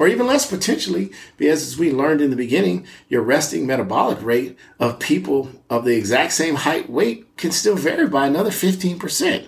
or 0.00 0.08
even 0.08 0.26
less 0.26 0.50
potentially, 0.50 1.12
because 1.36 1.62
as 1.62 1.78
we 1.78 1.92
learned 1.92 2.22
in 2.22 2.30
the 2.30 2.36
beginning, 2.36 2.86
your 3.10 3.20
resting 3.20 3.66
metabolic 3.66 4.20
rate 4.22 4.58
of 4.78 4.98
people 4.98 5.50
of 5.68 5.84
the 5.84 5.94
exact 5.94 6.32
same 6.32 6.54
height 6.54 6.88
weight 6.88 7.36
can 7.36 7.52
still 7.52 7.76
vary 7.76 8.08
by 8.08 8.26
another 8.26 8.48
15%. 8.48 9.46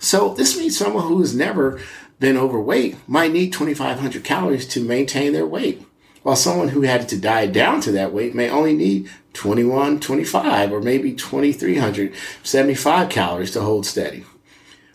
So 0.00 0.34
this 0.34 0.58
means 0.58 0.76
someone 0.76 1.06
who 1.06 1.20
has 1.20 1.32
never 1.32 1.80
been 2.18 2.36
overweight 2.36 2.96
might 3.06 3.30
need 3.30 3.52
2,500 3.52 4.24
calories 4.24 4.66
to 4.66 4.84
maintain 4.84 5.32
their 5.32 5.46
weight, 5.46 5.80
while 6.24 6.34
someone 6.34 6.70
who 6.70 6.82
had 6.82 7.08
to 7.08 7.16
diet 7.16 7.52
down 7.52 7.80
to 7.82 7.92
that 7.92 8.12
weight 8.12 8.34
may 8.34 8.50
only 8.50 8.74
need 8.74 9.08
21, 9.34 10.00
25, 10.00 10.72
or 10.72 10.80
maybe 10.80 11.12
2,375 11.12 13.08
calories 13.08 13.52
to 13.52 13.60
hold 13.60 13.86
steady. 13.86 14.24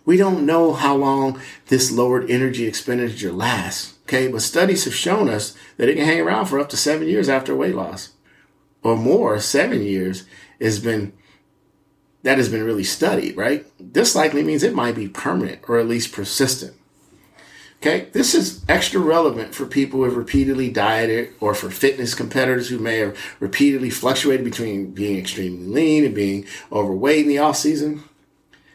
We 0.04 0.18
don't 0.18 0.46
know 0.46 0.74
how 0.74 0.98
long 0.98 1.40
this 1.68 1.90
lowered 1.90 2.30
energy 2.30 2.68
expenditure 2.68 3.32
lasts. 3.32 3.94
Okay, 4.10 4.28
but 4.28 4.42
studies 4.42 4.86
have 4.86 4.96
shown 4.96 5.30
us 5.30 5.56
that 5.78 5.88
it 5.88 5.94
can 5.94 6.04
hang 6.04 6.20
around 6.20 6.48
for 6.48 6.60
up 6.60 6.68
to 6.70 6.78
seven 6.78 7.08
years 7.08 7.30
after 7.30 7.56
weight 7.56 7.76
loss, 7.76 8.14
or 8.82 8.96
more. 8.96 9.40
Seven 9.40 9.84
years 9.84 10.26
has 10.60 10.80
been 10.80 11.14
that 12.24 12.40
has 12.40 12.50
been 12.50 12.64
really 12.64 12.84
studied, 12.84 13.38
right? 13.38 13.68
This 13.80 14.16
likely 14.16 14.42
means 14.42 14.64
it 14.64 14.74
might 14.74 14.96
be 14.96 15.08
permanent 15.08 15.60
or 15.70 15.78
at 15.78 15.88
least 15.88 16.12
persistent. 16.12 16.74
Okay, 17.78 18.08
this 18.12 18.34
is 18.34 18.66
extra 18.68 19.00
relevant 19.00 19.54
for 19.54 19.68
people 19.68 20.00
who 20.00 20.06
have 20.06 20.18
repeatedly 20.18 20.72
dieted 20.72 21.36
or 21.40 21.54
for 21.54 21.70
fitness 21.70 22.16
competitors 22.16 22.68
who 22.68 22.80
may 22.80 22.98
have 22.98 23.16
repeatedly 23.40 23.92
fluctuated 23.92 24.44
between 24.44 24.90
being 24.90 25.20
extremely 25.20 25.68
lean 25.68 26.04
and 26.04 26.16
being 26.16 26.48
overweight 26.72 27.26
in 27.26 27.28
the 27.28 27.38
off 27.38 27.58
season. 27.58 28.04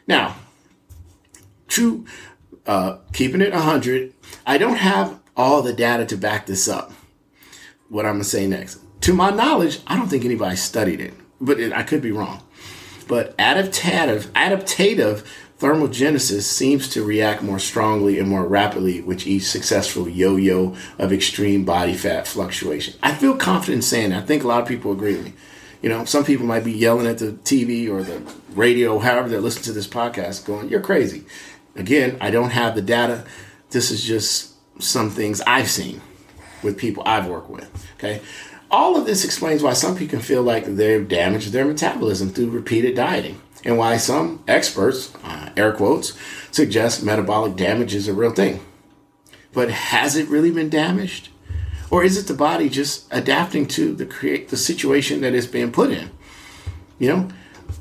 Now, 0.07 0.37
true, 1.67 2.05
uh, 2.65 2.99
keeping 3.11 3.41
it 3.41 3.51
100, 3.51 4.13
I 4.45 4.57
don't 4.57 4.77
have 4.77 5.19
all 5.35 5.61
the 5.61 5.73
data 5.73 6.05
to 6.05 6.17
back 6.17 6.45
this 6.45 6.67
up. 6.67 6.91
What 7.89 8.05
I'm 8.05 8.13
going 8.13 8.23
to 8.23 8.29
say 8.29 8.47
next. 8.47 8.79
To 9.01 9.13
my 9.13 9.29
knowledge, 9.29 9.79
I 9.85 9.95
don't 9.95 10.07
think 10.07 10.25
anybody 10.25 10.55
studied 10.55 10.99
it, 10.99 11.13
but 11.39 11.59
it, 11.59 11.73
I 11.73 11.83
could 11.83 12.01
be 12.01 12.11
wrong. 12.11 12.41
But 13.07 13.35
adaptive, 13.37 14.31
adaptive 14.35 15.29
thermogenesis 15.59 16.41
seems 16.41 16.89
to 16.89 17.03
react 17.03 17.41
more 17.41 17.59
strongly 17.59 18.19
and 18.19 18.27
more 18.27 18.45
rapidly 18.45 19.01
with 19.01 19.25
each 19.25 19.43
successful 19.43 20.09
yo-yo 20.09 20.75
of 20.97 21.13
extreme 21.13 21.63
body 21.63 21.93
fat 21.93 22.27
fluctuation. 22.27 22.95
I 23.01 23.13
feel 23.13 23.37
confident 23.37 23.83
saying 23.83 24.09
that. 24.09 24.23
I 24.23 24.25
think 24.25 24.43
a 24.43 24.47
lot 24.47 24.61
of 24.61 24.67
people 24.67 24.91
agree 24.91 25.15
with 25.15 25.25
me. 25.25 25.33
You 25.81 25.89
know, 25.89 26.03
some 26.05 26.25
people 26.25 26.45
might 26.45 26.63
be 26.63 26.71
yelling 26.71 27.05
at 27.05 27.19
the 27.19 27.33
TV 27.33 27.89
or 27.89 28.01
the 28.01 28.21
radio, 28.53 28.97
however 28.97 29.29
they're 29.29 29.39
listening 29.39 29.65
to 29.65 29.73
this 29.73 29.87
podcast, 29.87 30.45
going, 30.45 30.67
"You're 30.67 30.81
crazy." 30.81 31.25
Again, 31.75 32.17
I 32.19 32.31
don't 32.31 32.51
have 32.51 32.73
the 32.73 32.81
data. 32.81 33.23
This 33.69 33.91
is 33.91 34.03
just 34.03 34.54
some 34.79 35.09
things 35.09 35.41
I've 35.41 35.69
seen 35.69 36.01
with 36.63 36.77
people 36.77 37.03
I've 37.05 37.27
worked 37.27 37.49
with. 37.49 37.87
Okay. 37.97 38.21
All 38.71 38.97
of 38.97 39.05
this 39.05 39.23
explains 39.23 39.63
why 39.63 39.73
some 39.73 39.95
people 39.95 40.17
can 40.17 40.21
feel 40.21 40.41
like 40.41 40.65
they've 40.65 41.07
damaged 41.07 41.51
their 41.51 41.65
metabolism 41.65 42.29
through 42.29 42.49
repeated 42.49 42.95
dieting, 42.95 43.39
and 43.63 43.77
why 43.77 43.97
some 43.97 44.43
experts, 44.47 45.13
uh, 45.23 45.49
air 45.55 45.71
quotes, 45.71 46.17
suggest 46.51 47.03
metabolic 47.03 47.55
damage 47.55 47.93
is 47.93 48.07
a 48.07 48.13
real 48.13 48.31
thing. 48.31 48.59
But 49.53 49.69
has 49.69 50.15
it 50.15 50.27
really 50.27 50.51
been 50.51 50.69
damaged? 50.69 51.29
Or 51.91 52.03
is 52.03 52.17
it 52.17 52.27
the 52.27 52.33
body 52.33 52.67
just 52.67 53.07
adapting 53.11 53.67
to 53.67 53.93
the 53.93 54.05
create 54.05 54.49
the 54.49 54.57
situation 54.57 55.21
that 55.21 55.33
it's 55.33 55.45
being 55.45 55.71
put 55.71 55.91
in? 55.91 56.09
You 56.99 57.09
know, 57.09 57.29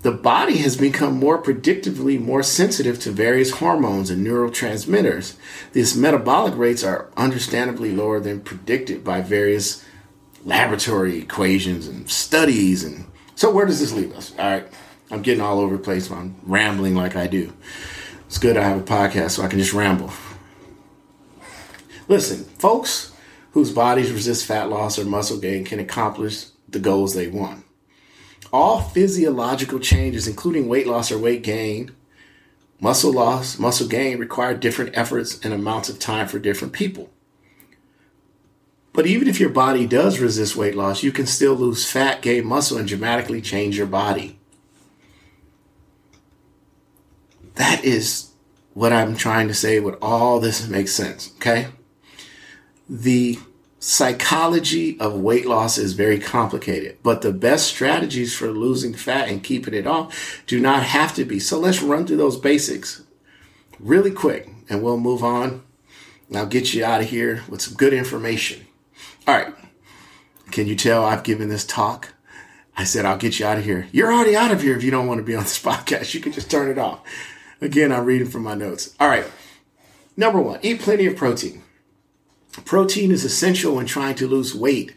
the 0.05 0.13
body 0.13 0.59
has 0.59 0.77
become 0.77 1.15
more 1.15 1.43
predictably 1.43 2.21
more 2.21 2.43
sensitive 2.43 3.01
to 3.01 3.11
various 3.11 3.53
hormones 3.53 4.11
and 4.11 4.25
neurotransmitters. 4.25 5.37
These 5.73 5.97
metabolic 5.97 6.55
rates 6.59 6.85
are 6.85 7.09
understandably 7.17 7.91
lower 7.91 8.21
than 8.21 8.43
predicted 8.43 9.03
by 9.03 9.23
various 9.23 9.83
laboratory 10.45 11.21
equations 11.21 11.89
and 11.89 12.11
studies. 12.11 12.85
And 12.85 13.07
so, 13.35 13.51
where 13.51 13.65
does 13.65 13.81
this 13.81 13.95
leave 13.95 14.13
us? 14.13 14.35
All 14.39 14.45
right, 14.45 14.69
I'm 15.11 15.23
getting 15.23 15.41
all 15.41 15.59
over 15.59 15.79
the 15.79 15.83
place. 15.83 16.11
I'm 16.11 16.37
rambling 16.43 16.95
like 16.95 17.17
I 17.17 17.27
do. 17.27 17.55
It's 18.27 18.37
good 18.37 18.59
I 18.59 18.63
have 18.63 18.79
a 18.79 18.85
podcast 18.85 19.31
so 19.31 19.43
I 19.43 19.49
can 19.49 19.59
just 19.59 19.73
ramble. 19.73 20.13
Listen, 22.09 22.45
folks 22.59 23.11
whose 23.53 23.73
bodies 23.73 24.13
resist 24.13 24.45
fat 24.45 24.69
loss 24.69 24.99
or 24.99 25.07
muscle 25.07 25.39
gain 25.39 25.65
can 25.65 25.81
accomplish 25.81 26.45
the 26.69 26.79
goals 26.79 27.15
they 27.15 27.29
want. 27.29 27.64
All 28.53 28.81
physiological 28.81 29.81
changes, 29.81 30.29
including 30.29 30.69
weight 30.69 30.87
loss 30.87 31.11
or 31.11 31.19
weight 31.19 31.43
gain, 31.43 31.93
muscle 32.81 33.13
loss, 33.13 33.59
muscle 33.59 33.89
gain, 33.89 34.19
require 34.19 34.55
different 34.55 34.97
efforts 34.97 35.41
and 35.45 35.53
amounts 35.53 35.89
of 35.89 35.99
time 35.99 36.29
for 36.29 36.39
different 36.39 36.73
people. 36.73 37.11
But 38.93 39.07
even 39.07 39.27
if 39.27 39.41
your 39.41 39.51
body 39.51 39.89
does 39.89 40.21
resist 40.21 40.55
weight 40.55 40.77
loss, 40.77 41.03
you 41.03 41.11
can 41.11 41.27
still 41.27 41.55
lose 41.55 41.91
fat, 41.91 42.23
gain 42.23 42.47
muscle, 42.47 42.79
and 42.79 42.87
dramatically 42.87 43.41
change 43.41 43.77
your 43.77 43.89
body. 43.89 44.39
That 47.57 47.85
is 47.85 48.31
what 48.73 48.93
I'm 48.93 49.17
trying 49.17 49.49
to 49.49 49.55
say 49.55 49.81
with 49.81 49.97
all 50.01 50.39
this 50.39 50.69
makes 50.69 50.93
sense, 50.93 51.33
okay? 51.37 51.69
The 52.89 53.39
psychology 53.85 54.99
of 54.99 55.13
weight 55.13 55.45
loss 55.45 55.77
is 55.77 55.93
very 55.93 56.19
complicated, 56.19 56.97
but 57.03 57.21
the 57.21 57.31
best 57.31 57.67
strategies 57.67 58.35
for 58.35 58.47
losing 58.47 58.95
fat 58.95 59.29
and 59.29 59.45
keeping 59.45 59.75
it 59.75 59.87
off 59.87 60.43
do 60.47 60.59
not 60.59 60.83
have 60.83 61.15
to 61.15 61.23
be. 61.27 61.39
So 61.39 61.59
let's 61.59 61.83
run 61.83 62.07
through 62.07 62.17
those 62.17 62.39
basics 62.39 63.03
really 63.79 64.11
quick 64.11 64.49
and 64.71 64.83
we'll 64.83 64.97
move 64.97 65.23
on. 65.23 65.63
I'll 66.35 66.47
get 66.47 66.73
you 66.73 66.83
out 66.83 67.03
of 67.03 67.09
here 67.09 67.45
with 67.47 67.61
some 67.61 67.75
good 67.75 67.93
information. 67.93 68.67
All 69.29 69.37
right. 69.37 69.55
Can 70.51 70.67
you 70.67 70.77
tell 70.77 71.05
I've 71.05 71.23
given 71.23 71.51
this 71.51 71.67
talk? 71.67 72.15
I 72.79 72.85
said, 72.85 73.05
I'll 73.05 73.19
get 73.19 73.39
you 73.39 73.45
out 73.45 73.59
of 73.59 73.65
here. 73.65 73.87
You're 73.93 74.13
already 74.13 74.35
out 74.35 74.51
of 74.51 74.63
here 74.63 74.75
if 74.75 74.83
you 74.83 74.91
don't 74.91 75.07
want 75.07 75.19
to 75.19 75.25
be 75.25 75.37
on 75.37 75.43
this 75.43 75.63
podcast. 75.63 76.15
You 76.15 76.21
can 76.21 76.33
just 76.33 76.51
turn 76.51 76.71
it 76.71 76.79
off. 76.79 77.03
Again, 77.61 77.93
I'm 77.93 78.07
reading 78.07 78.29
from 78.29 78.45
my 78.45 78.55
notes. 78.55 78.95
All 78.99 79.09
right. 79.09 79.27
Number 80.17 80.41
one, 80.41 80.61
eat 80.63 80.81
plenty 80.81 81.05
of 81.05 81.17
protein. 81.17 81.64
Protein 82.65 83.11
is 83.11 83.25
essential 83.25 83.77
when 83.77 83.87
trying 83.87 84.15
to 84.17 84.29
lose 84.29 84.55
weight 84.55 84.95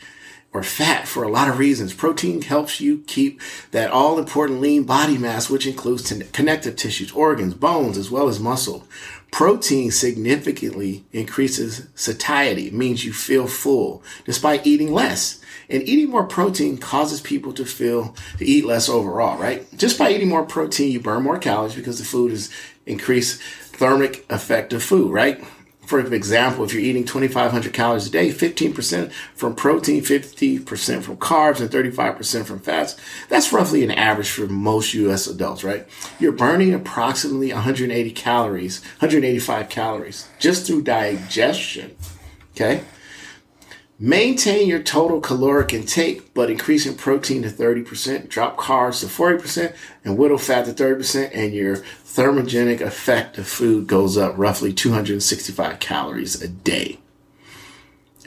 or 0.53 0.63
fat 0.63 1.07
for 1.07 1.23
a 1.23 1.29
lot 1.29 1.49
of 1.49 1.59
reasons. 1.59 1.93
Protein 1.93 2.41
helps 2.41 2.79
you 2.79 3.03
keep 3.07 3.41
that 3.71 3.91
all 3.91 4.17
important 4.17 4.61
lean 4.61 4.83
body 4.83 5.17
mass, 5.17 5.49
which 5.49 5.67
includes 5.67 6.11
connective 6.31 6.75
tissues, 6.75 7.11
organs, 7.11 7.53
bones, 7.53 7.97
as 7.97 8.09
well 8.09 8.27
as 8.27 8.39
muscle. 8.39 8.87
Protein 9.31 9.91
significantly 9.91 11.05
increases 11.11 11.87
satiety, 11.95 12.71
means 12.71 13.03
you 13.03 13.11
feel 13.11 13.45
full 13.45 14.01
despite 14.25 14.65
eating 14.65 14.93
less. 14.93 15.41
And 15.69 15.83
eating 15.83 16.09
more 16.09 16.23
protein 16.23 16.77
causes 16.77 17.19
people 17.19 17.51
to 17.53 17.65
feel 17.65 18.15
to 18.37 18.45
eat 18.45 18.65
less 18.65 18.87
overall, 18.87 19.37
right? 19.37 19.67
Just 19.77 19.99
by 19.99 20.11
eating 20.11 20.29
more 20.29 20.45
protein, 20.45 20.91
you 20.91 21.01
burn 21.01 21.23
more 21.23 21.37
calories 21.39 21.75
because 21.75 21.99
the 21.99 22.05
food 22.05 22.31
is 22.31 22.49
increased 22.85 23.41
thermic 23.41 24.25
effect 24.31 24.71
of 24.71 24.81
food, 24.81 25.11
right? 25.11 25.43
For 25.87 26.01
example, 26.01 26.65
if 26.65 26.73
you're 26.73 26.83
eating 26.83 27.05
2,500 27.05 27.71
calories 27.71 28.07
a 28.07 28.11
day, 28.11 28.27
15% 28.27 29.09
from 29.35 29.55
protein, 29.55 30.03
50% 30.03 31.01
from 31.01 31.15
carbs, 31.15 31.61
and 31.61 31.69
35% 31.69 32.45
from 32.45 32.59
fats, 32.59 32.97
that's 33.29 33.53
roughly 33.53 33.85
an 33.85 33.91
average 33.91 34.29
for 34.29 34.47
most 34.47 34.93
US 34.93 35.27
adults, 35.27 35.63
right? 35.63 35.87
You're 36.19 36.33
burning 36.33 36.73
approximately 36.73 37.53
180 37.53 38.11
calories, 38.11 38.81
185 38.99 39.69
calories 39.69 40.27
just 40.39 40.67
through 40.67 40.81
digestion, 40.81 41.95
okay? 42.53 42.83
Maintain 43.99 44.67
your 44.67 44.83
total 44.83 45.19
caloric 45.19 45.73
intake, 45.73 46.33
but 46.35 46.51
increasing 46.51 46.95
protein 46.95 47.41
to 47.41 47.49
30%, 47.49 48.29
drop 48.29 48.55
carbs 48.55 48.99
to 48.99 49.07
40%, 49.07 49.75
and 50.03 50.17
whittle 50.17 50.37
fat 50.37 50.65
to 50.65 50.71
30%, 50.71 51.31
and 51.33 51.53
your 51.53 51.77
thermogenic 51.77 52.79
effect 52.79 53.39
of 53.39 53.47
food 53.47 53.87
goes 53.87 54.15
up 54.15 54.35
roughly 54.37 54.71
265 54.71 55.79
calories 55.79 56.39
a 56.39 56.47
day. 56.47 56.99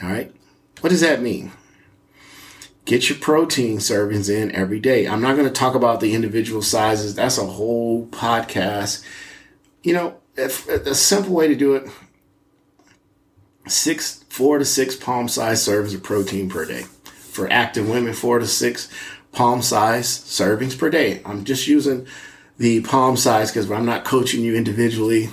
All 0.03 0.09
right. 0.09 0.35
What 0.81 0.91
does 0.91 1.03
that 1.03 1.23
mean? 1.23 1.53
Get 2.85 3.09
your 3.09 3.19
protein 3.19 3.79
servings 3.79 4.29
in 4.29 4.51
every 4.53 4.81
day. 4.81 5.07
I'm 5.07 5.21
not 5.21 5.37
going 5.37 5.47
to 5.47 5.53
talk 5.53 5.77
about 5.77 6.01
the 6.01 6.15
individual 6.15 6.63
sizes. 6.63 7.15
That's 7.15 7.39
a 7.39 7.47
whole 7.47 8.07
podcast. 8.09 9.05
You 9.85 9.95
know, 9.95 10.17
if, 10.37 10.69
a 10.69 10.97
simple 10.97 11.33
way 11.33 11.47
to 11.47 11.55
do 11.55 11.75
it 11.77 11.89
six, 13.69 14.20
four 14.31 14.59
to 14.59 14.65
six 14.65 14.97
palm 14.97 15.29
size 15.29 15.67
servings 15.67 15.95
of 15.95 16.03
protein 16.03 16.49
per 16.49 16.65
day. 16.65 16.85
For 17.05 17.53
active 17.53 17.89
women, 17.89 18.15
four 18.15 18.39
to 18.39 18.47
six 18.47 18.89
palm 19.33 19.61
size 19.61 20.07
servings 20.07 20.79
per 20.79 20.89
day. 20.89 21.21
I'm 21.27 21.45
just 21.45 21.67
using 21.67 22.07
the 22.57 22.81
palm 22.83 23.17
size 23.17 23.51
because 23.51 23.71
I'm 23.71 23.85
not 23.85 24.05
coaching 24.05 24.43
you 24.43 24.57
individually. 24.57 25.29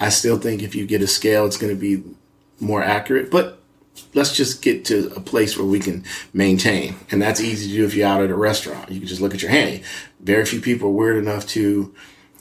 I 0.00 0.08
still 0.08 0.38
think 0.38 0.62
if 0.62 0.74
you 0.74 0.86
get 0.86 1.02
a 1.02 1.06
scale, 1.06 1.46
it's 1.46 1.56
going 1.56 1.74
to 1.74 1.80
be 1.80 2.02
more 2.60 2.82
accurate. 2.82 3.30
But 3.30 3.60
let's 4.14 4.34
just 4.34 4.62
get 4.62 4.84
to 4.86 5.12
a 5.14 5.20
place 5.20 5.56
where 5.56 5.66
we 5.66 5.80
can 5.80 6.04
maintain. 6.32 6.96
And 7.10 7.20
that's 7.20 7.40
easy 7.40 7.68
to 7.68 7.76
do 7.76 7.84
if 7.84 7.94
you're 7.94 8.08
out 8.08 8.22
at 8.22 8.30
a 8.30 8.36
restaurant. 8.36 8.90
You 8.90 9.00
can 9.00 9.08
just 9.08 9.20
look 9.20 9.34
at 9.34 9.42
your 9.42 9.50
hand. 9.50 9.82
Very 10.20 10.44
few 10.44 10.60
people 10.60 10.88
are 10.88 10.92
weird 10.92 11.16
enough 11.16 11.46
to 11.48 11.94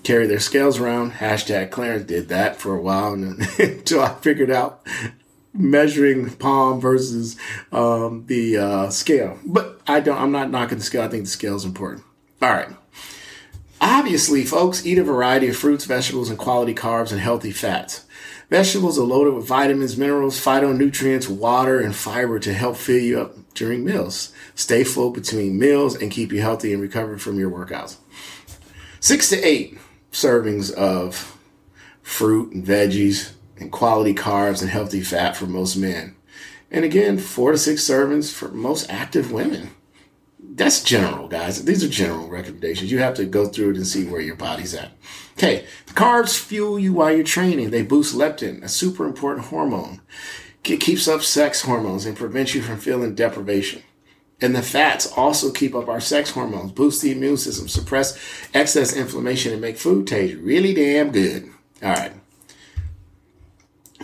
carry 0.04 0.28
their 0.28 0.40
scales 0.40 0.80
around. 0.80 1.14
Hashtag 1.14 1.72
Clarence 1.72 2.06
did 2.06 2.30
that 2.30 2.56
for 2.58 2.76
a 2.76 2.82
while 2.82 3.14
until 3.60 4.02
I 4.02 4.14
figured 4.16 4.52
out 4.52 4.86
measuring 5.58 6.30
palm 6.36 6.80
versus 6.80 7.36
um, 7.72 8.26
the 8.28 8.58
uh, 8.58 8.90
scale. 8.90 9.38
But 9.46 9.82
I 9.88 10.00
don't. 10.00 10.18
I'm 10.18 10.32
not 10.32 10.52
knocking 10.52 10.78
the 10.78 10.84
scale. 10.84 11.04
I 11.04 11.08
think 11.08 11.24
the 11.24 11.30
scale 11.30 11.56
is 11.56 11.66
important. 11.66 12.04
All 12.42 12.52
right. 12.52 12.70
Obviously, 13.80 14.44
folks, 14.44 14.86
eat 14.86 14.98
a 14.98 15.04
variety 15.04 15.50
of 15.50 15.58
fruits, 15.58 15.86
vegetables, 15.86 16.30
and 16.30 16.38
quality 16.38 16.74
carbs 16.74 17.12
and 17.12 17.22
healthy 17.22 17.52
fats. 17.52 18.06
Vegetables 18.50 18.98
are 18.98 19.04
loaded 19.04 19.34
with 19.34 19.46
vitamins, 19.46 19.98
minerals, 19.98 20.44
phytonutrients, 20.44 21.28
water, 21.28 21.80
and 21.80 21.96
fiber 21.96 22.40
to 22.40 22.54
help 22.54 22.78
fill 22.78 22.98
you 22.98 23.20
up 23.20 23.36
during 23.54 23.84
meals. 23.84 24.32
Stay 24.56 24.84
full 24.84 25.12
between 25.12 25.60
meals 25.60 25.96
and 25.96 26.12
keep 26.12 26.32
you 26.32 26.42
healthy 26.42 26.72
and 26.74 26.82
recovered 26.82 27.22
from 27.22 27.38
your 27.38 27.52
workouts. 27.52 27.98
Six 29.00 29.30
to 29.30 29.44
eight 29.46 29.78
servings 30.12 30.74
of 30.74 31.38
fruit 32.02 32.54
and 32.54 32.66
veggies, 32.66 33.34
and 33.60 33.72
quality 33.72 34.14
carbs 34.14 34.62
and 34.62 34.70
healthy 34.70 35.02
fat 35.02 35.36
for 35.36 35.46
most 35.46 35.76
men. 35.76 36.16
And 36.70 36.84
again, 36.84 37.18
four 37.18 37.52
to 37.52 37.58
six 37.58 37.88
servings 37.88 38.32
for 38.32 38.50
most 38.50 38.90
active 38.90 39.32
women. 39.32 39.72
That's 40.40 40.84
general, 40.84 41.28
guys. 41.28 41.64
These 41.64 41.84
are 41.84 41.90
general 41.90 42.28
recommendations. 42.28 42.92
You 42.92 43.00
have 43.00 43.14
to 43.16 43.26
go 43.26 43.48
through 43.48 43.72
it 43.72 43.78
and 43.78 43.88
see 43.88 44.06
where 44.06 44.22
your 44.22 44.36
body's 44.36 44.74
at. 44.74 44.92
Okay, 45.38 45.66
the 45.86 45.94
carbs 45.94 46.38
fuel 46.38 46.80
you 46.80 46.94
while 46.94 47.14
you're 47.14 47.24
training. 47.24 47.70
They 47.70 47.84
boost 47.84 48.16
leptin, 48.16 48.64
a 48.64 48.68
super 48.68 49.06
important 49.06 49.48
hormone. 49.48 50.02
It 50.64 50.82
keeps 50.82 51.08
up 51.08 51.22
sex 51.22 51.62
hormones 51.62 52.06
and 52.06 52.18
prevents 52.18 52.54
you 52.54 52.62
from 52.62 52.80
feeling 52.80 53.16
deprivation. 53.16 53.84
And 54.42 54.56
the 54.56 54.62
fats 54.62 55.12
also 55.16 55.52
keep 55.52 55.74
up 55.74 55.88
our 55.88 56.02
sex 56.02 56.32
hormones, 56.32 56.72
boost 56.72 57.02
the 57.02 57.12
immune 57.12 57.38
system, 57.38 57.68
suppress 57.68 58.18
excess 58.54 58.96
inflammation, 58.96 59.52
and 59.52 59.62
make 59.62 59.78
food 59.78 60.08
taste 60.08 60.38
really 60.38 60.74
damn 60.74 61.12
good. 61.12 61.50
All 61.82 61.94
right. 61.94 62.14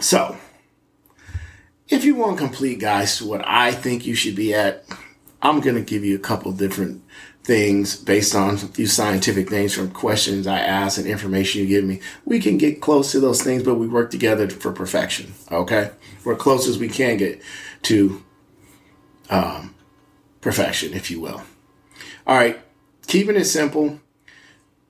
So, 0.04 0.36
if 1.88 2.04
you 2.04 2.16
want 2.16 2.38
complete 2.38 2.82
guys 2.82 3.18
to 3.18 3.26
what 3.26 3.42
I 3.48 3.72
think 3.72 4.06
you 4.06 4.16
should 4.16 4.36
be 4.36 4.54
at, 4.54 4.84
I'm 5.42 5.62
going 5.62 5.78
to 5.78 5.82
give 5.82 6.04
you 6.04 6.18
a 6.18 6.20
couple 6.20 6.52
different 6.52 7.02
things 7.46 7.96
based 7.96 8.36
on 8.36 8.60
these 8.74 8.92
scientific 8.92 9.48
things 9.48 9.74
from 9.74 9.92
questions 9.92 10.46
I 10.46 10.60
ask 10.60 10.98
and 10.98 11.08
information 11.08 11.62
you 11.62 11.68
give 11.68 11.86
me. 11.86 12.02
We 12.26 12.42
can 12.42 12.58
get 12.58 12.82
close 12.82 13.14
to 13.14 13.22
those 13.22 13.42
things, 13.42 13.64
but 13.64 13.76
we 13.76 13.88
work 13.88 14.12
together 14.12 14.50
for 14.50 14.74
perfection. 14.74 15.36
Okay. 15.50 15.92
We're 16.26 16.36
close 16.36 16.68
as 16.68 16.78
we 16.78 16.90
can 16.90 17.16
get 17.16 17.42
to 17.84 18.22
um, 19.30 19.74
perfection, 20.42 20.94
if 20.94 21.10
you 21.10 21.22
will. 21.22 21.44
All 22.28 22.36
right. 22.36 22.60
Keeping 23.08 23.38
it 23.38 23.46
simple. 23.46 24.02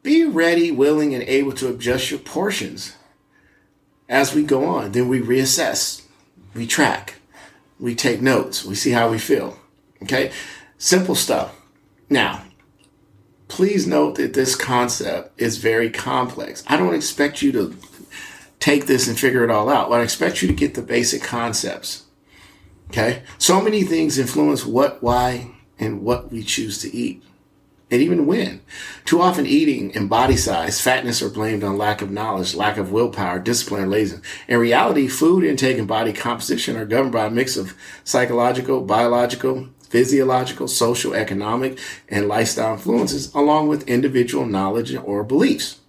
Be 0.02 0.26
ready, 0.26 0.72
willing, 0.72 1.14
and 1.14 1.24
able 1.24 1.52
to 1.52 1.70
adjust 1.70 2.10
your 2.10 2.20
portions 2.20 2.96
as 4.14 4.36
we 4.36 4.44
go 4.44 4.66
on. 4.66 4.92
Then 4.92 5.10
we 5.10 5.20
reassess, 5.20 6.04
we 6.54 6.68
track, 6.68 7.16
we 7.80 7.96
take 7.96 8.22
notes, 8.22 8.64
we 8.64 8.76
see 8.76 8.92
how 8.92 9.10
we 9.10 9.18
feel. 9.18 9.58
Okay? 10.04 10.32
Simple 10.78 11.16
stuff. 11.16 11.60
Now, 12.10 12.44
please 13.48 13.88
note 13.88 14.16
that 14.16 14.36
this 14.36 14.56
concept 14.56 15.42
is 15.42 15.58
very 15.58 15.90
complex. 15.90 16.64
I 16.68 16.78
don't 16.78 16.94
expect 16.94 17.42
you 17.42 17.52
to 17.54 17.76
take 18.60 18.86
this 18.86 19.08
and 19.08 19.20
figure 19.20 19.44
it 19.44 19.50
all 19.50 19.68
out, 19.68 19.90
but 19.90 20.00
I 20.00 20.04
expect 20.04 20.44
you 20.44 20.48
to 20.48 20.54
get 20.54 20.76
the 20.76 20.84
basic 20.84 21.24
concepts. 21.24 22.04
Okay? 22.90 23.24
So 23.40 23.62
many 23.62 23.82
things 23.82 24.20
influence 24.20 24.64
what, 24.64 25.02
why, 25.02 25.56
and 25.80 26.04
what 26.04 26.32
we 26.32 26.44
choose 26.44 26.78
to 26.84 26.96
eat 26.96 27.24
and 27.94 28.02
even 28.02 28.26
when. 28.26 28.60
Too 29.06 29.22
often 29.22 29.46
eating 29.46 29.96
and 29.96 30.10
body 30.10 30.36
size, 30.36 30.82
fatness 30.82 31.22
are 31.22 31.30
blamed 31.30 31.64
on 31.64 31.78
lack 31.78 32.02
of 32.02 32.10
knowledge, 32.10 32.56
lack 32.56 32.78
of 32.78 32.92
willpower, 32.92 33.38
discipline, 33.38 33.84
or 33.84 33.88
laziness. 33.88 34.26
In 34.48 34.58
reality, 34.58 35.08
food 35.08 35.44
intake 35.44 35.78
and 35.78 35.88
body 35.88 36.12
composition 36.12 36.76
are 36.76 36.86
governed 36.86 37.14
by 37.14 37.28
a 37.28 37.30
mix 37.30 37.56
of 37.56 37.76
psychological, 38.04 38.82
biological, 38.82 39.70
physiological, 39.90 40.68
social, 40.68 41.14
economic, 41.14 41.78
and 42.10 42.28
lifestyle 42.28 42.74
influences, 42.74 43.32
along 43.36 43.68
with 43.68 43.88
individual 43.88 44.48
knowledge 44.48 44.96
or 44.96 45.24
beliefs. 45.24 45.80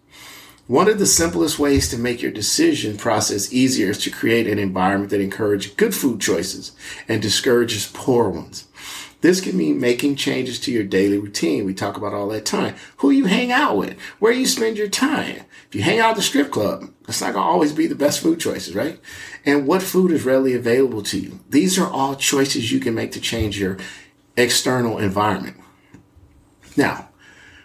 One 0.66 0.88
of 0.88 0.98
the 0.98 1.06
simplest 1.06 1.58
ways 1.58 1.88
to 1.88 1.98
make 1.98 2.20
your 2.20 2.32
decision 2.32 2.98
process 2.98 3.50
easier 3.50 3.90
is 3.90 3.98
to 4.04 4.10
create 4.10 4.46
an 4.46 4.58
environment 4.58 5.10
that 5.10 5.22
encourages 5.22 5.72
good 5.72 5.94
food 5.94 6.20
choices 6.20 6.72
and 7.08 7.22
discourages 7.22 7.90
poor 7.94 8.28
ones. 8.28 8.66
This 9.24 9.40
can 9.40 9.56
mean 9.56 9.80
making 9.80 10.16
changes 10.16 10.60
to 10.60 10.70
your 10.70 10.84
daily 10.84 11.16
routine. 11.16 11.64
We 11.64 11.72
talk 11.72 11.96
about 11.96 12.12
all 12.12 12.28
that 12.28 12.44
time. 12.44 12.74
Who 12.98 13.08
you 13.08 13.24
hang 13.24 13.50
out 13.50 13.74
with, 13.74 13.98
where 14.18 14.34
you 14.34 14.44
spend 14.44 14.76
your 14.76 14.90
time. 14.90 15.46
If 15.66 15.74
you 15.74 15.80
hang 15.80 15.98
out 15.98 16.10
at 16.10 16.16
the 16.16 16.22
strip 16.22 16.50
club, 16.50 16.90
it's 17.08 17.22
not 17.22 17.32
going 17.32 17.42
to 17.42 17.50
always 17.50 17.72
be 17.72 17.86
the 17.86 17.94
best 17.94 18.20
food 18.20 18.38
choices, 18.38 18.74
right? 18.74 19.00
And 19.46 19.66
what 19.66 19.82
food 19.82 20.10
is 20.10 20.26
readily 20.26 20.52
available 20.52 21.02
to 21.04 21.18
you. 21.18 21.40
These 21.48 21.78
are 21.78 21.88
all 21.88 22.16
choices 22.16 22.70
you 22.70 22.80
can 22.80 22.94
make 22.94 23.12
to 23.12 23.20
change 23.20 23.58
your 23.58 23.78
external 24.36 24.98
environment. 24.98 25.56
Now, 26.76 27.08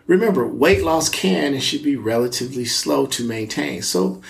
remember, 0.07 0.47
weight 0.47 0.81
loss 0.81 1.09
can 1.09 1.53
and 1.53 1.61
should 1.61 1.83
be 1.83 1.97
relatively 1.97 2.63
slow 2.63 3.05
to 3.07 3.27
maintain. 3.27 3.81
So, 3.81 4.21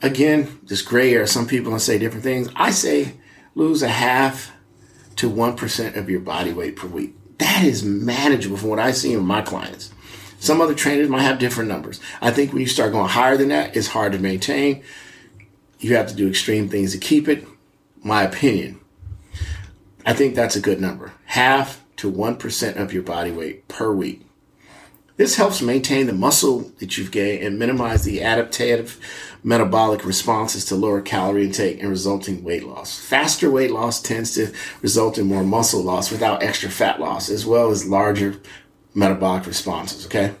again, 0.00 0.60
this 0.62 0.80
gray 0.80 1.12
area, 1.12 1.26
some 1.26 1.46
people 1.46 1.78
say 1.78 1.98
different 1.98 2.24
things. 2.24 2.48
I 2.56 2.70
say 2.70 3.16
lose 3.54 3.82
a 3.82 3.88
half 3.88 4.50
to 5.20 5.30
1% 5.30 5.96
of 5.96 6.08
your 6.08 6.20
body 6.20 6.50
weight 6.50 6.76
per 6.76 6.86
week. 6.86 7.14
That 7.36 7.62
is 7.62 7.84
manageable 7.84 8.56
from 8.56 8.70
what 8.70 8.78
I 8.78 8.90
see 8.90 9.12
in 9.12 9.22
my 9.22 9.42
clients. 9.42 9.92
Some 10.38 10.62
other 10.62 10.74
trainers 10.74 11.10
might 11.10 11.24
have 11.24 11.38
different 11.38 11.68
numbers. 11.68 12.00
I 12.22 12.30
think 12.30 12.54
when 12.54 12.62
you 12.62 12.66
start 12.66 12.92
going 12.92 13.10
higher 13.10 13.36
than 13.36 13.48
that, 13.48 13.76
it's 13.76 13.88
hard 13.88 14.12
to 14.12 14.18
maintain. 14.18 14.82
You 15.78 15.94
have 15.96 16.08
to 16.08 16.14
do 16.14 16.26
extreme 16.26 16.70
things 16.70 16.92
to 16.92 16.98
keep 16.98 17.28
it. 17.28 17.46
My 18.02 18.22
opinion. 18.22 18.80
I 20.06 20.14
think 20.14 20.34
that's 20.34 20.56
a 20.56 20.60
good 20.60 20.80
number. 20.80 21.12
Half 21.26 21.84
to 21.96 22.10
1% 22.10 22.76
of 22.76 22.94
your 22.94 23.02
body 23.02 23.30
weight 23.30 23.68
per 23.68 23.92
week. 23.92 24.22
This 25.20 25.36
helps 25.36 25.60
maintain 25.60 26.06
the 26.06 26.14
muscle 26.14 26.72
that 26.78 26.96
you've 26.96 27.10
gained 27.10 27.44
and 27.44 27.58
minimize 27.58 28.04
the 28.04 28.20
adaptive 28.20 28.98
metabolic 29.44 30.02
responses 30.06 30.64
to 30.64 30.76
lower 30.76 31.02
calorie 31.02 31.44
intake 31.44 31.78
and 31.78 31.90
resulting 31.90 32.42
weight 32.42 32.64
loss. 32.64 32.98
Faster 32.98 33.50
weight 33.50 33.70
loss 33.70 34.00
tends 34.00 34.32
to 34.36 34.50
result 34.80 35.18
in 35.18 35.26
more 35.26 35.44
muscle 35.44 35.82
loss 35.82 36.10
without 36.10 36.42
extra 36.42 36.70
fat 36.70 37.00
loss, 37.00 37.28
as 37.28 37.44
well 37.44 37.70
as 37.70 37.86
larger 37.86 38.40
metabolic 38.94 39.44
responses. 39.44 40.06
Okay. 40.06 40.32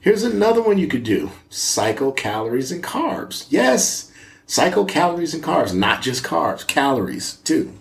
Here's 0.00 0.22
another 0.22 0.62
one 0.62 0.78
you 0.78 0.88
could 0.88 1.04
do 1.04 1.30
cycle 1.50 2.10
calories 2.10 2.72
and 2.72 2.82
carbs. 2.82 3.44
Yes, 3.50 4.10
cycle 4.46 4.86
calories 4.86 5.34
and 5.34 5.44
carbs, 5.44 5.74
not 5.74 6.00
just 6.00 6.24
carbs, 6.24 6.66
calories 6.66 7.34
too. 7.44 7.74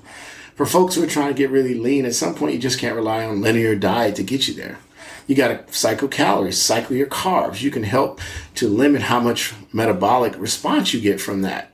For 0.56 0.66
folks 0.66 0.96
who 0.96 1.04
are 1.06 1.08
trying 1.08 1.30
to 1.30 1.38
get 1.38 1.52
really 1.52 1.76
lean, 1.76 2.04
at 2.04 2.16
some 2.16 2.36
point 2.36 2.52
you 2.52 2.60
just 2.60 2.80
can't 2.80 2.98
rely 2.98 3.24
on 3.24 3.40
linear 3.40 3.76
diet 3.76 4.18
to 4.18 4.24
get 4.24 4.50
you 4.50 4.56
there. 4.56 4.80
You 5.28 5.36
got 5.36 5.68
to 5.68 5.74
cycle 5.74 6.08
calories, 6.08 6.62
cycle 6.62 6.96
your 6.96 7.08
carbs. 7.08 7.62
You 7.62 7.70
can 7.70 7.84
help 7.84 8.20
to 8.56 8.68
limit 8.68 9.04
how 9.04 9.20
much 9.20 9.54
metabolic 9.74 10.38
response 10.40 10.94
you 10.94 11.02
get 11.02 11.22
from 11.22 11.42
that. 11.44 11.72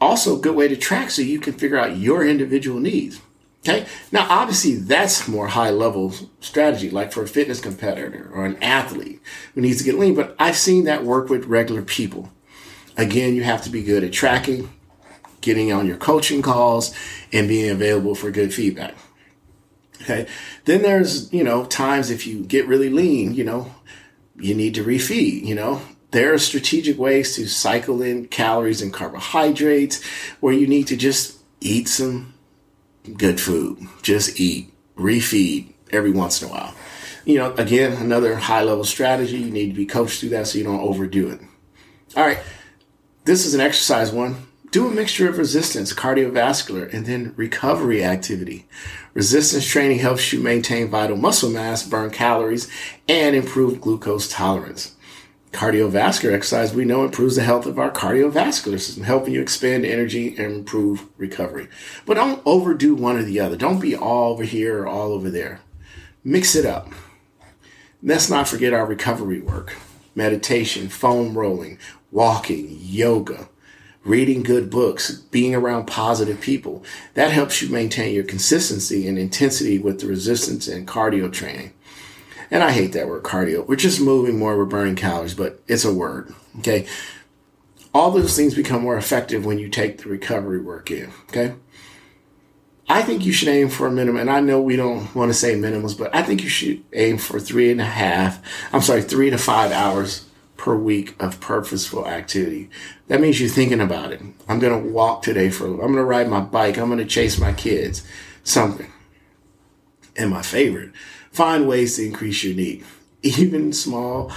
Also, 0.00 0.36
a 0.36 0.40
good 0.40 0.54
way 0.54 0.68
to 0.68 0.76
track 0.76 1.10
so 1.10 1.22
you 1.22 1.40
can 1.40 1.52
figure 1.52 1.78
out 1.78 1.96
your 1.96 2.26
individual 2.26 2.80
needs. 2.80 3.20
Okay. 3.66 3.86
Now, 4.12 4.26
obviously, 4.28 4.74
that's 4.74 5.26
more 5.26 5.48
high 5.48 5.70
level 5.70 6.14
strategy, 6.40 6.90
like 6.90 7.12
for 7.12 7.22
a 7.22 7.28
fitness 7.28 7.60
competitor 7.60 8.30
or 8.34 8.44
an 8.44 8.62
athlete 8.62 9.22
who 9.54 9.62
needs 9.62 9.78
to 9.78 9.84
get 9.84 9.98
lean. 9.98 10.14
But 10.14 10.36
I've 10.38 10.56
seen 10.56 10.84
that 10.84 11.04
work 11.04 11.30
with 11.30 11.46
regular 11.46 11.82
people. 11.82 12.30
Again, 12.96 13.34
you 13.34 13.42
have 13.42 13.62
to 13.62 13.70
be 13.70 13.82
good 13.82 14.04
at 14.04 14.12
tracking, 14.12 14.70
getting 15.40 15.72
on 15.72 15.86
your 15.86 15.96
coaching 15.96 16.42
calls, 16.42 16.94
and 17.32 17.48
being 17.48 17.70
available 17.70 18.14
for 18.14 18.30
good 18.30 18.52
feedback. 18.52 18.94
Okay. 20.04 20.26
Then 20.66 20.82
there's, 20.82 21.32
you 21.32 21.42
know, 21.42 21.64
times 21.64 22.10
if 22.10 22.26
you 22.26 22.44
get 22.44 22.66
really 22.66 22.90
lean, 22.90 23.32
you 23.32 23.42
know, 23.42 23.74
you 24.36 24.54
need 24.54 24.74
to 24.74 24.84
refeed, 24.84 25.44
you 25.44 25.54
know. 25.54 25.80
There 26.10 26.34
are 26.34 26.38
strategic 26.38 26.98
ways 26.98 27.34
to 27.36 27.48
cycle 27.48 28.02
in 28.02 28.26
calories 28.26 28.82
and 28.82 28.92
carbohydrates 28.92 30.04
where 30.40 30.52
you 30.52 30.66
need 30.66 30.86
to 30.88 30.96
just 30.96 31.38
eat 31.60 31.88
some 31.88 32.34
good 33.16 33.40
food. 33.40 33.78
Just 34.02 34.38
eat, 34.38 34.72
refeed 34.96 35.72
every 35.90 36.10
once 36.10 36.42
in 36.42 36.48
a 36.48 36.52
while. 36.52 36.74
You 37.24 37.38
know, 37.38 37.54
again, 37.54 37.94
another 37.94 38.36
high 38.36 38.62
level 38.62 38.84
strategy. 38.84 39.38
You 39.38 39.50
need 39.50 39.68
to 39.68 39.74
be 39.74 39.86
coached 39.86 40.20
through 40.20 40.28
that 40.30 40.46
so 40.46 40.58
you 40.58 40.64
don't 40.64 40.80
overdo 40.80 41.30
it. 41.30 41.40
All 42.14 42.26
right. 42.26 42.38
This 43.24 43.46
is 43.46 43.54
an 43.54 43.60
exercise 43.60 44.12
one. 44.12 44.36
Do 44.74 44.88
a 44.88 44.90
mixture 44.90 45.28
of 45.28 45.38
resistance, 45.38 45.92
cardiovascular, 45.92 46.92
and 46.92 47.06
then 47.06 47.32
recovery 47.36 48.02
activity. 48.02 48.66
Resistance 49.12 49.64
training 49.64 50.00
helps 50.00 50.32
you 50.32 50.40
maintain 50.40 50.90
vital 50.90 51.16
muscle 51.16 51.48
mass, 51.48 51.86
burn 51.86 52.10
calories, 52.10 52.68
and 53.08 53.36
improve 53.36 53.80
glucose 53.80 54.28
tolerance. 54.28 54.96
Cardiovascular 55.52 56.32
exercise, 56.32 56.74
we 56.74 56.84
know, 56.84 57.04
improves 57.04 57.36
the 57.36 57.44
health 57.44 57.66
of 57.66 57.78
our 57.78 57.92
cardiovascular 57.92 58.80
system, 58.80 59.04
helping 59.04 59.34
you 59.34 59.40
expand 59.40 59.86
energy 59.86 60.36
and 60.36 60.52
improve 60.52 61.06
recovery. 61.18 61.68
But 62.04 62.14
don't 62.14 62.42
overdo 62.44 62.96
one 62.96 63.16
or 63.16 63.22
the 63.22 63.38
other. 63.38 63.54
Don't 63.54 63.78
be 63.78 63.94
all 63.94 64.32
over 64.32 64.42
here 64.42 64.82
or 64.82 64.88
all 64.88 65.12
over 65.12 65.30
there. 65.30 65.60
Mix 66.24 66.56
it 66.56 66.66
up. 66.66 66.88
Let's 68.02 68.28
not 68.28 68.48
forget 68.48 68.74
our 68.74 68.86
recovery 68.86 69.40
work 69.40 69.76
meditation, 70.16 70.88
foam 70.88 71.38
rolling, 71.38 71.78
walking, 72.10 72.76
yoga 72.80 73.48
reading 74.04 74.42
good 74.42 74.70
books, 74.70 75.12
being 75.12 75.54
around 75.54 75.86
positive 75.86 76.40
people. 76.40 76.84
That 77.14 77.32
helps 77.32 77.62
you 77.62 77.68
maintain 77.70 78.14
your 78.14 78.24
consistency 78.24 79.08
and 79.08 79.18
intensity 79.18 79.78
with 79.78 80.00
the 80.00 80.06
resistance 80.06 80.68
and 80.68 80.86
cardio 80.86 81.32
training. 81.32 81.72
And 82.50 82.62
I 82.62 82.72
hate 82.72 82.92
that 82.92 83.08
word 83.08 83.22
cardio. 83.22 83.66
We're 83.66 83.76
just 83.76 84.00
moving 84.00 84.38
more, 84.38 84.56
we're 84.56 84.66
burning 84.66 84.96
calories, 84.96 85.34
but 85.34 85.62
it's 85.66 85.84
a 85.84 85.92
word. 85.92 86.32
Okay. 86.58 86.86
All 87.92 88.10
those 88.10 88.36
things 88.36 88.54
become 88.54 88.82
more 88.82 88.96
effective 88.96 89.46
when 89.46 89.58
you 89.58 89.68
take 89.68 89.98
the 89.98 90.08
recovery 90.08 90.60
work 90.60 90.90
in. 90.90 91.10
Okay. 91.28 91.54
I 92.86 93.00
think 93.00 93.24
you 93.24 93.32
should 93.32 93.48
aim 93.48 93.70
for 93.70 93.86
a 93.86 93.90
minimum, 93.90 94.20
and 94.20 94.30
I 94.30 94.40
know 94.40 94.60
we 94.60 94.76
don't 94.76 95.14
want 95.14 95.30
to 95.30 95.34
say 95.34 95.54
minimums, 95.54 95.96
but 95.96 96.14
I 96.14 96.22
think 96.22 96.42
you 96.42 96.50
should 96.50 96.84
aim 96.92 97.16
for 97.16 97.40
three 97.40 97.70
and 97.70 97.80
a 97.80 97.84
half, 97.84 98.42
I'm 98.74 98.82
sorry, 98.82 99.00
three 99.00 99.30
to 99.30 99.38
five 99.38 99.72
hours 99.72 100.26
per 100.64 100.74
week 100.74 101.14
of 101.22 101.40
purposeful 101.40 102.08
activity. 102.08 102.70
That 103.08 103.20
means 103.20 103.38
you're 103.38 103.50
thinking 103.50 103.82
about 103.82 104.12
it. 104.12 104.22
I'm 104.48 104.58
going 104.58 104.82
to 104.82 104.88
walk 104.88 105.20
today 105.20 105.50
for, 105.50 105.66
I'm 105.66 105.76
going 105.76 105.96
to 105.96 106.04
ride 106.04 106.26
my 106.26 106.40
bike. 106.40 106.78
I'm 106.78 106.86
going 106.86 107.00
to 107.00 107.04
chase 107.04 107.38
my 107.38 107.52
kids. 107.52 108.02
Something. 108.44 108.90
And 110.16 110.30
my 110.30 110.40
favorite, 110.40 110.92
find 111.30 111.68
ways 111.68 111.96
to 111.96 112.06
increase 112.06 112.42
your 112.42 112.54
NEAT. 112.54 112.82
Even 113.22 113.74
small 113.74 114.32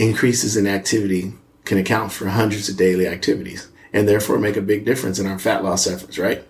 increases 0.00 0.56
in 0.56 0.66
activity 0.66 1.34
can 1.64 1.78
account 1.78 2.10
for 2.10 2.26
hundreds 2.26 2.68
of 2.68 2.76
daily 2.76 3.06
activities 3.06 3.68
and 3.92 4.08
therefore 4.08 4.40
make 4.40 4.56
a 4.56 4.60
big 4.60 4.84
difference 4.84 5.20
in 5.20 5.26
our 5.28 5.38
fat 5.38 5.62
loss 5.62 5.86
efforts, 5.86 6.18
right? 6.18 6.44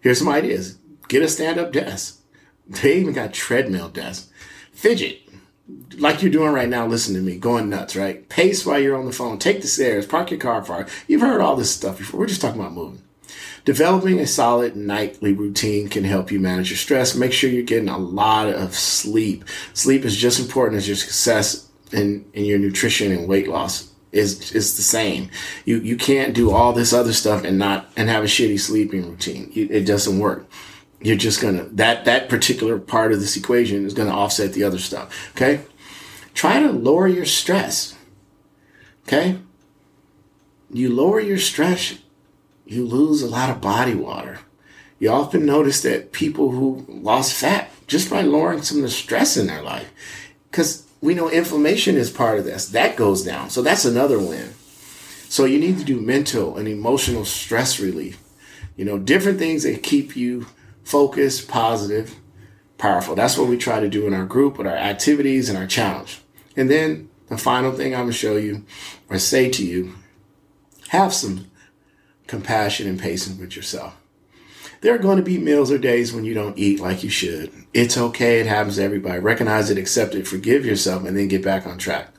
Here's 0.00 0.18
some 0.18 0.28
ideas. 0.28 0.76
Get 1.06 1.22
a 1.22 1.28
stand 1.28 1.60
up 1.60 1.70
desk. 1.70 2.20
They 2.66 2.98
even 2.98 3.14
got 3.14 3.32
treadmill 3.32 3.90
desks. 3.90 4.28
Fidget 4.72 5.27
like 5.98 6.22
you're 6.22 6.32
doing 6.32 6.52
right 6.52 6.68
now, 6.68 6.86
listen 6.86 7.14
to 7.14 7.20
me, 7.20 7.36
going 7.36 7.68
nuts, 7.68 7.96
right? 7.96 8.28
Pace 8.28 8.64
while 8.64 8.78
you're 8.78 8.96
on 8.96 9.06
the 9.06 9.12
phone, 9.12 9.38
take 9.38 9.60
the 9.60 9.68
stairs, 9.68 10.06
park 10.06 10.30
your 10.30 10.40
car 10.40 10.64
far. 10.64 10.86
You've 11.06 11.20
heard 11.20 11.40
all 11.40 11.56
this 11.56 11.74
stuff 11.74 11.98
before. 11.98 12.20
We're 12.20 12.26
just 12.26 12.40
talking 12.40 12.60
about 12.60 12.72
moving. 12.72 13.02
Developing 13.64 14.18
a 14.18 14.26
solid 14.26 14.76
nightly 14.76 15.32
routine 15.32 15.88
can 15.88 16.04
help 16.04 16.30
you 16.30 16.40
manage 16.40 16.70
your 16.70 16.78
stress. 16.78 17.14
Make 17.14 17.32
sure 17.32 17.50
you're 17.50 17.62
getting 17.64 17.90
a 17.90 17.98
lot 17.98 18.48
of 18.48 18.74
sleep. 18.74 19.44
Sleep 19.74 20.04
is 20.04 20.16
just 20.16 20.40
important 20.40 20.78
as 20.78 20.88
your 20.88 20.96
success 20.96 21.68
in, 21.92 22.24
in 22.32 22.46
your 22.46 22.58
nutrition 22.58 23.12
and 23.12 23.28
weight 23.28 23.48
loss 23.48 23.92
is 24.10 24.52
is 24.52 24.76
the 24.78 24.82
same. 24.82 25.30
You 25.66 25.80
you 25.80 25.96
can't 25.98 26.34
do 26.34 26.50
all 26.50 26.72
this 26.72 26.94
other 26.94 27.12
stuff 27.12 27.44
and 27.44 27.58
not 27.58 27.90
and 27.94 28.08
have 28.08 28.24
a 28.24 28.26
shitty 28.26 28.58
sleeping 28.58 29.06
routine. 29.06 29.52
It 29.54 29.84
doesn't 29.84 30.18
work 30.18 30.46
you're 31.00 31.16
just 31.16 31.40
gonna 31.40 31.64
that 31.72 32.04
that 32.04 32.28
particular 32.28 32.78
part 32.78 33.12
of 33.12 33.20
this 33.20 33.36
equation 33.36 33.86
is 33.86 33.94
gonna 33.94 34.10
offset 34.10 34.52
the 34.52 34.64
other 34.64 34.78
stuff. 34.78 35.30
Okay, 35.36 35.60
try 36.34 36.60
to 36.60 36.70
lower 36.70 37.06
your 37.06 37.24
stress. 37.24 37.96
Okay, 39.06 39.38
you 40.70 40.94
lower 40.94 41.20
your 41.20 41.38
stress, 41.38 41.98
you 42.66 42.84
lose 42.84 43.22
a 43.22 43.28
lot 43.28 43.50
of 43.50 43.60
body 43.60 43.94
water. 43.94 44.40
You 44.98 45.10
often 45.10 45.46
notice 45.46 45.80
that 45.82 46.12
people 46.12 46.50
who 46.50 46.84
lost 46.88 47.32
fat 47.32 47.70
just 47.86 48.10
by 48.10 48.22
lowering 48.22 48.62
some 48.62 48.78
of 48.78 48.82
the 48.82 48.90
stress 48.90 49.36
in 49.36 49.46
their 49.46 49.62
life, 49.62 49.90
because 50.50 50.84
we 51.00 51.14
know 51.14 51.30
inflammation 51.30 51.96
is 51.96 52.10
part 52.10 52.38
of 52.38 52.44
this. 52.44 52.68
That 52.68 52.96
goes 52.96 53.24
down, 53.24 53.50
so 53.50 53.62
that's 53.62 53.84
another 53.84 54.18
win. 54.18 54.54
So 55.28 55.44
you 55.44 55.60
need 55.60 55.78
to 55.78 55.84
do 55.84 56.00
mental 56.00 56.56
and 56.56 56.66
emotional 56.66 57.24
stress 57.24 57.78
relief. 57.78 58.18
You 58.76 58.84
know, 58.84 58.98
different 58.98 59.38
things 59.38 59.62
that 59.62 59.82
keep 59.82 60.16
you 60.16 60.46
focused, 60.88 61.48
positive, 61.48 62.16
powerful. 62.78 63.14
That's 63.14 63.36
what 63.36 63.46
we 63.46 63.58
try 63.58 63.78
to 63.78 63.90
do 63.90 64.06
in 64.06 64.14
our 64.14 64.24
group 64.24 64.56
with 64.56 64.66
our 64.66 64.76
activities 64.76 65.50
and 65.50 65.58
our 65.58 65.66
challenge. 65.66 66.22
And 66.56 66.70
then 66.70 67.10
the 67.28 67.36
final 67.36 67.72
thing 67.72 67.92
I'm 67.92 68.04
going 68.04 68.12
to 68.12 68.16
show 68.16 68.36
you 68.38 68.64
or 69.10 69.18
say 69.18 69.50
to 69.50 69.62
you, 69.62 69.92
have 70.88 71.12
some 71.12 71.50
compassion 72.26 72.88
and 72.88 72.98
patience 72.98 73.38
with 73.38 73.54
yourself. 73.54 73.94
There 74.80 74.94
are 74.94 74.98
going 74.98 75.18
to 75.18 75.22
be 75.22 75.36
meals 75.36 75.70
or 75.70 75.76
days 75.76 76.14
when 76.14 76.24
you 76.24 76.32
don't 76.32 76.58
eat 76.58 76.80
like 76.80 77.04
you 77.04 77.10
should. 77.10 77.52
It's 77.74 77.98
okay. 77.98 78.40
It 78.40 78.46
happens 78.46 78.76
to 78.76 78.82
everybody. 78.82 79.18
Recognize 79.18 79.68
it, 79.68 79.76
accept 79.76 80.14
it, 80.14 80.26
forgive 80.26 80.64
yourself, 80.64 81.04
and 81.04 81.14
then 81.14 81.28
get 81.28 81.44
back 81.44 81.66
on 81.66 81.76
track. 81.76 82.14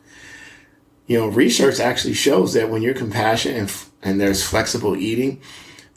You 1.08 1.18
know, 1.18 1.28
research 1.28 1.80
actually 1.80 2.14
shows 2.14 2.54
that 2.54 2.70
when 2.70 2.84
you're 2.84 2.94
compassionate 2.94 3.58
and, 3.58 3.86
and 4.04 4.22
there's 4.22 4.46
flexible 4.46 4.96
eating, 4.96 5.42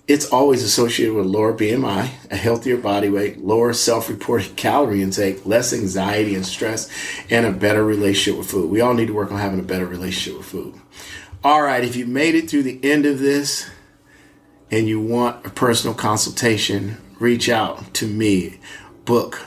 it's 0.09 0.27
always 0.31 0.63
associated 0.63 1.15
with 1.15 1.27
lower 1.27 1.53
BMI, 1.53 2.11
a 2.31 2.37
healthier 2.37 2.77
body 2.77 3.09
weight, 3.09 3.39
lower 3.39 3.73
self 3.73 4.09
reported 4.09 4.57
calorie 4.57 5.03
intake, 5.03 5.47
less 5.47 5.73
anxiety 5.73 6.35
and 6.35 6.45
stress, 6.45 6.91
and 7.31 7.47
a 7.47 7.53
better 7.53 7.85
relationship 7.85 8.39
with 8.39 8.51
food. 8.51 8.71
We 8.71 8.81
all 8.81 8.95
need 8.95 9.07
to 9.07 9.15
work 9.15 9.31
on 9.31 9.39
having 9.39 9.61
a 9.61 9.65
better 9.65 9.87
relationship 9.87 10.39
with 10.39 10.47
food. 10.47 10.75
All 11.45 11.63
right, 11.63 11.85
if 11.85 11.97
you 11.97 12.07
made 12.07 12.35
it 12.35 12.49
through 12.49 12.63
the 12.65 12.79
end 12.85 13.07
of 13.07 13.19
this 13.19 13.69
and 14.71 14.87
you 14.87 15.01
want 15.01 15.45
a 15.45 15.51
personal 15.51 15.95
consultation, 15.95 16.99
reach 17.19 17.49
out 17.49 17.93
to 17.95 18.07
me, 18.07 18.61
book 19.05 19.45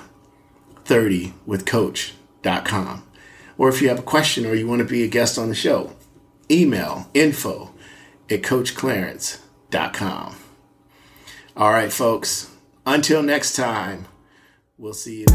30 0.85 1.33
with 1.45 1.65
coach.com. 1.65 3.03
Or 3.57 3.69
if 3.69 3.81
you 3.81 3.87
have 3.89 3.99
a 3.99 4.03
question 4.03 4.45
or 4.45 4.53
you 4.53 4.67
want 4.67 4.79
to 4.79 4.85
be 4.85 5.03
a 5.03 5.07
guest 5.07 5.37
on 5.37 5.47
the 5.49 5.55
show, 5.55 5.93
email 6.51 7.09
info 7.13 7.73
at 8.29 8.41
coachclarence.com. 8.41 10.35
All 11.57 11.71
right, 11.71 11.91
folks. 11.91 12.51
Until 12.85 13.23
next 13.23 13.55
time, 13.55 14.07
we'll 14.77 14.93
see 14.93 15.21
you. 15.21 15.25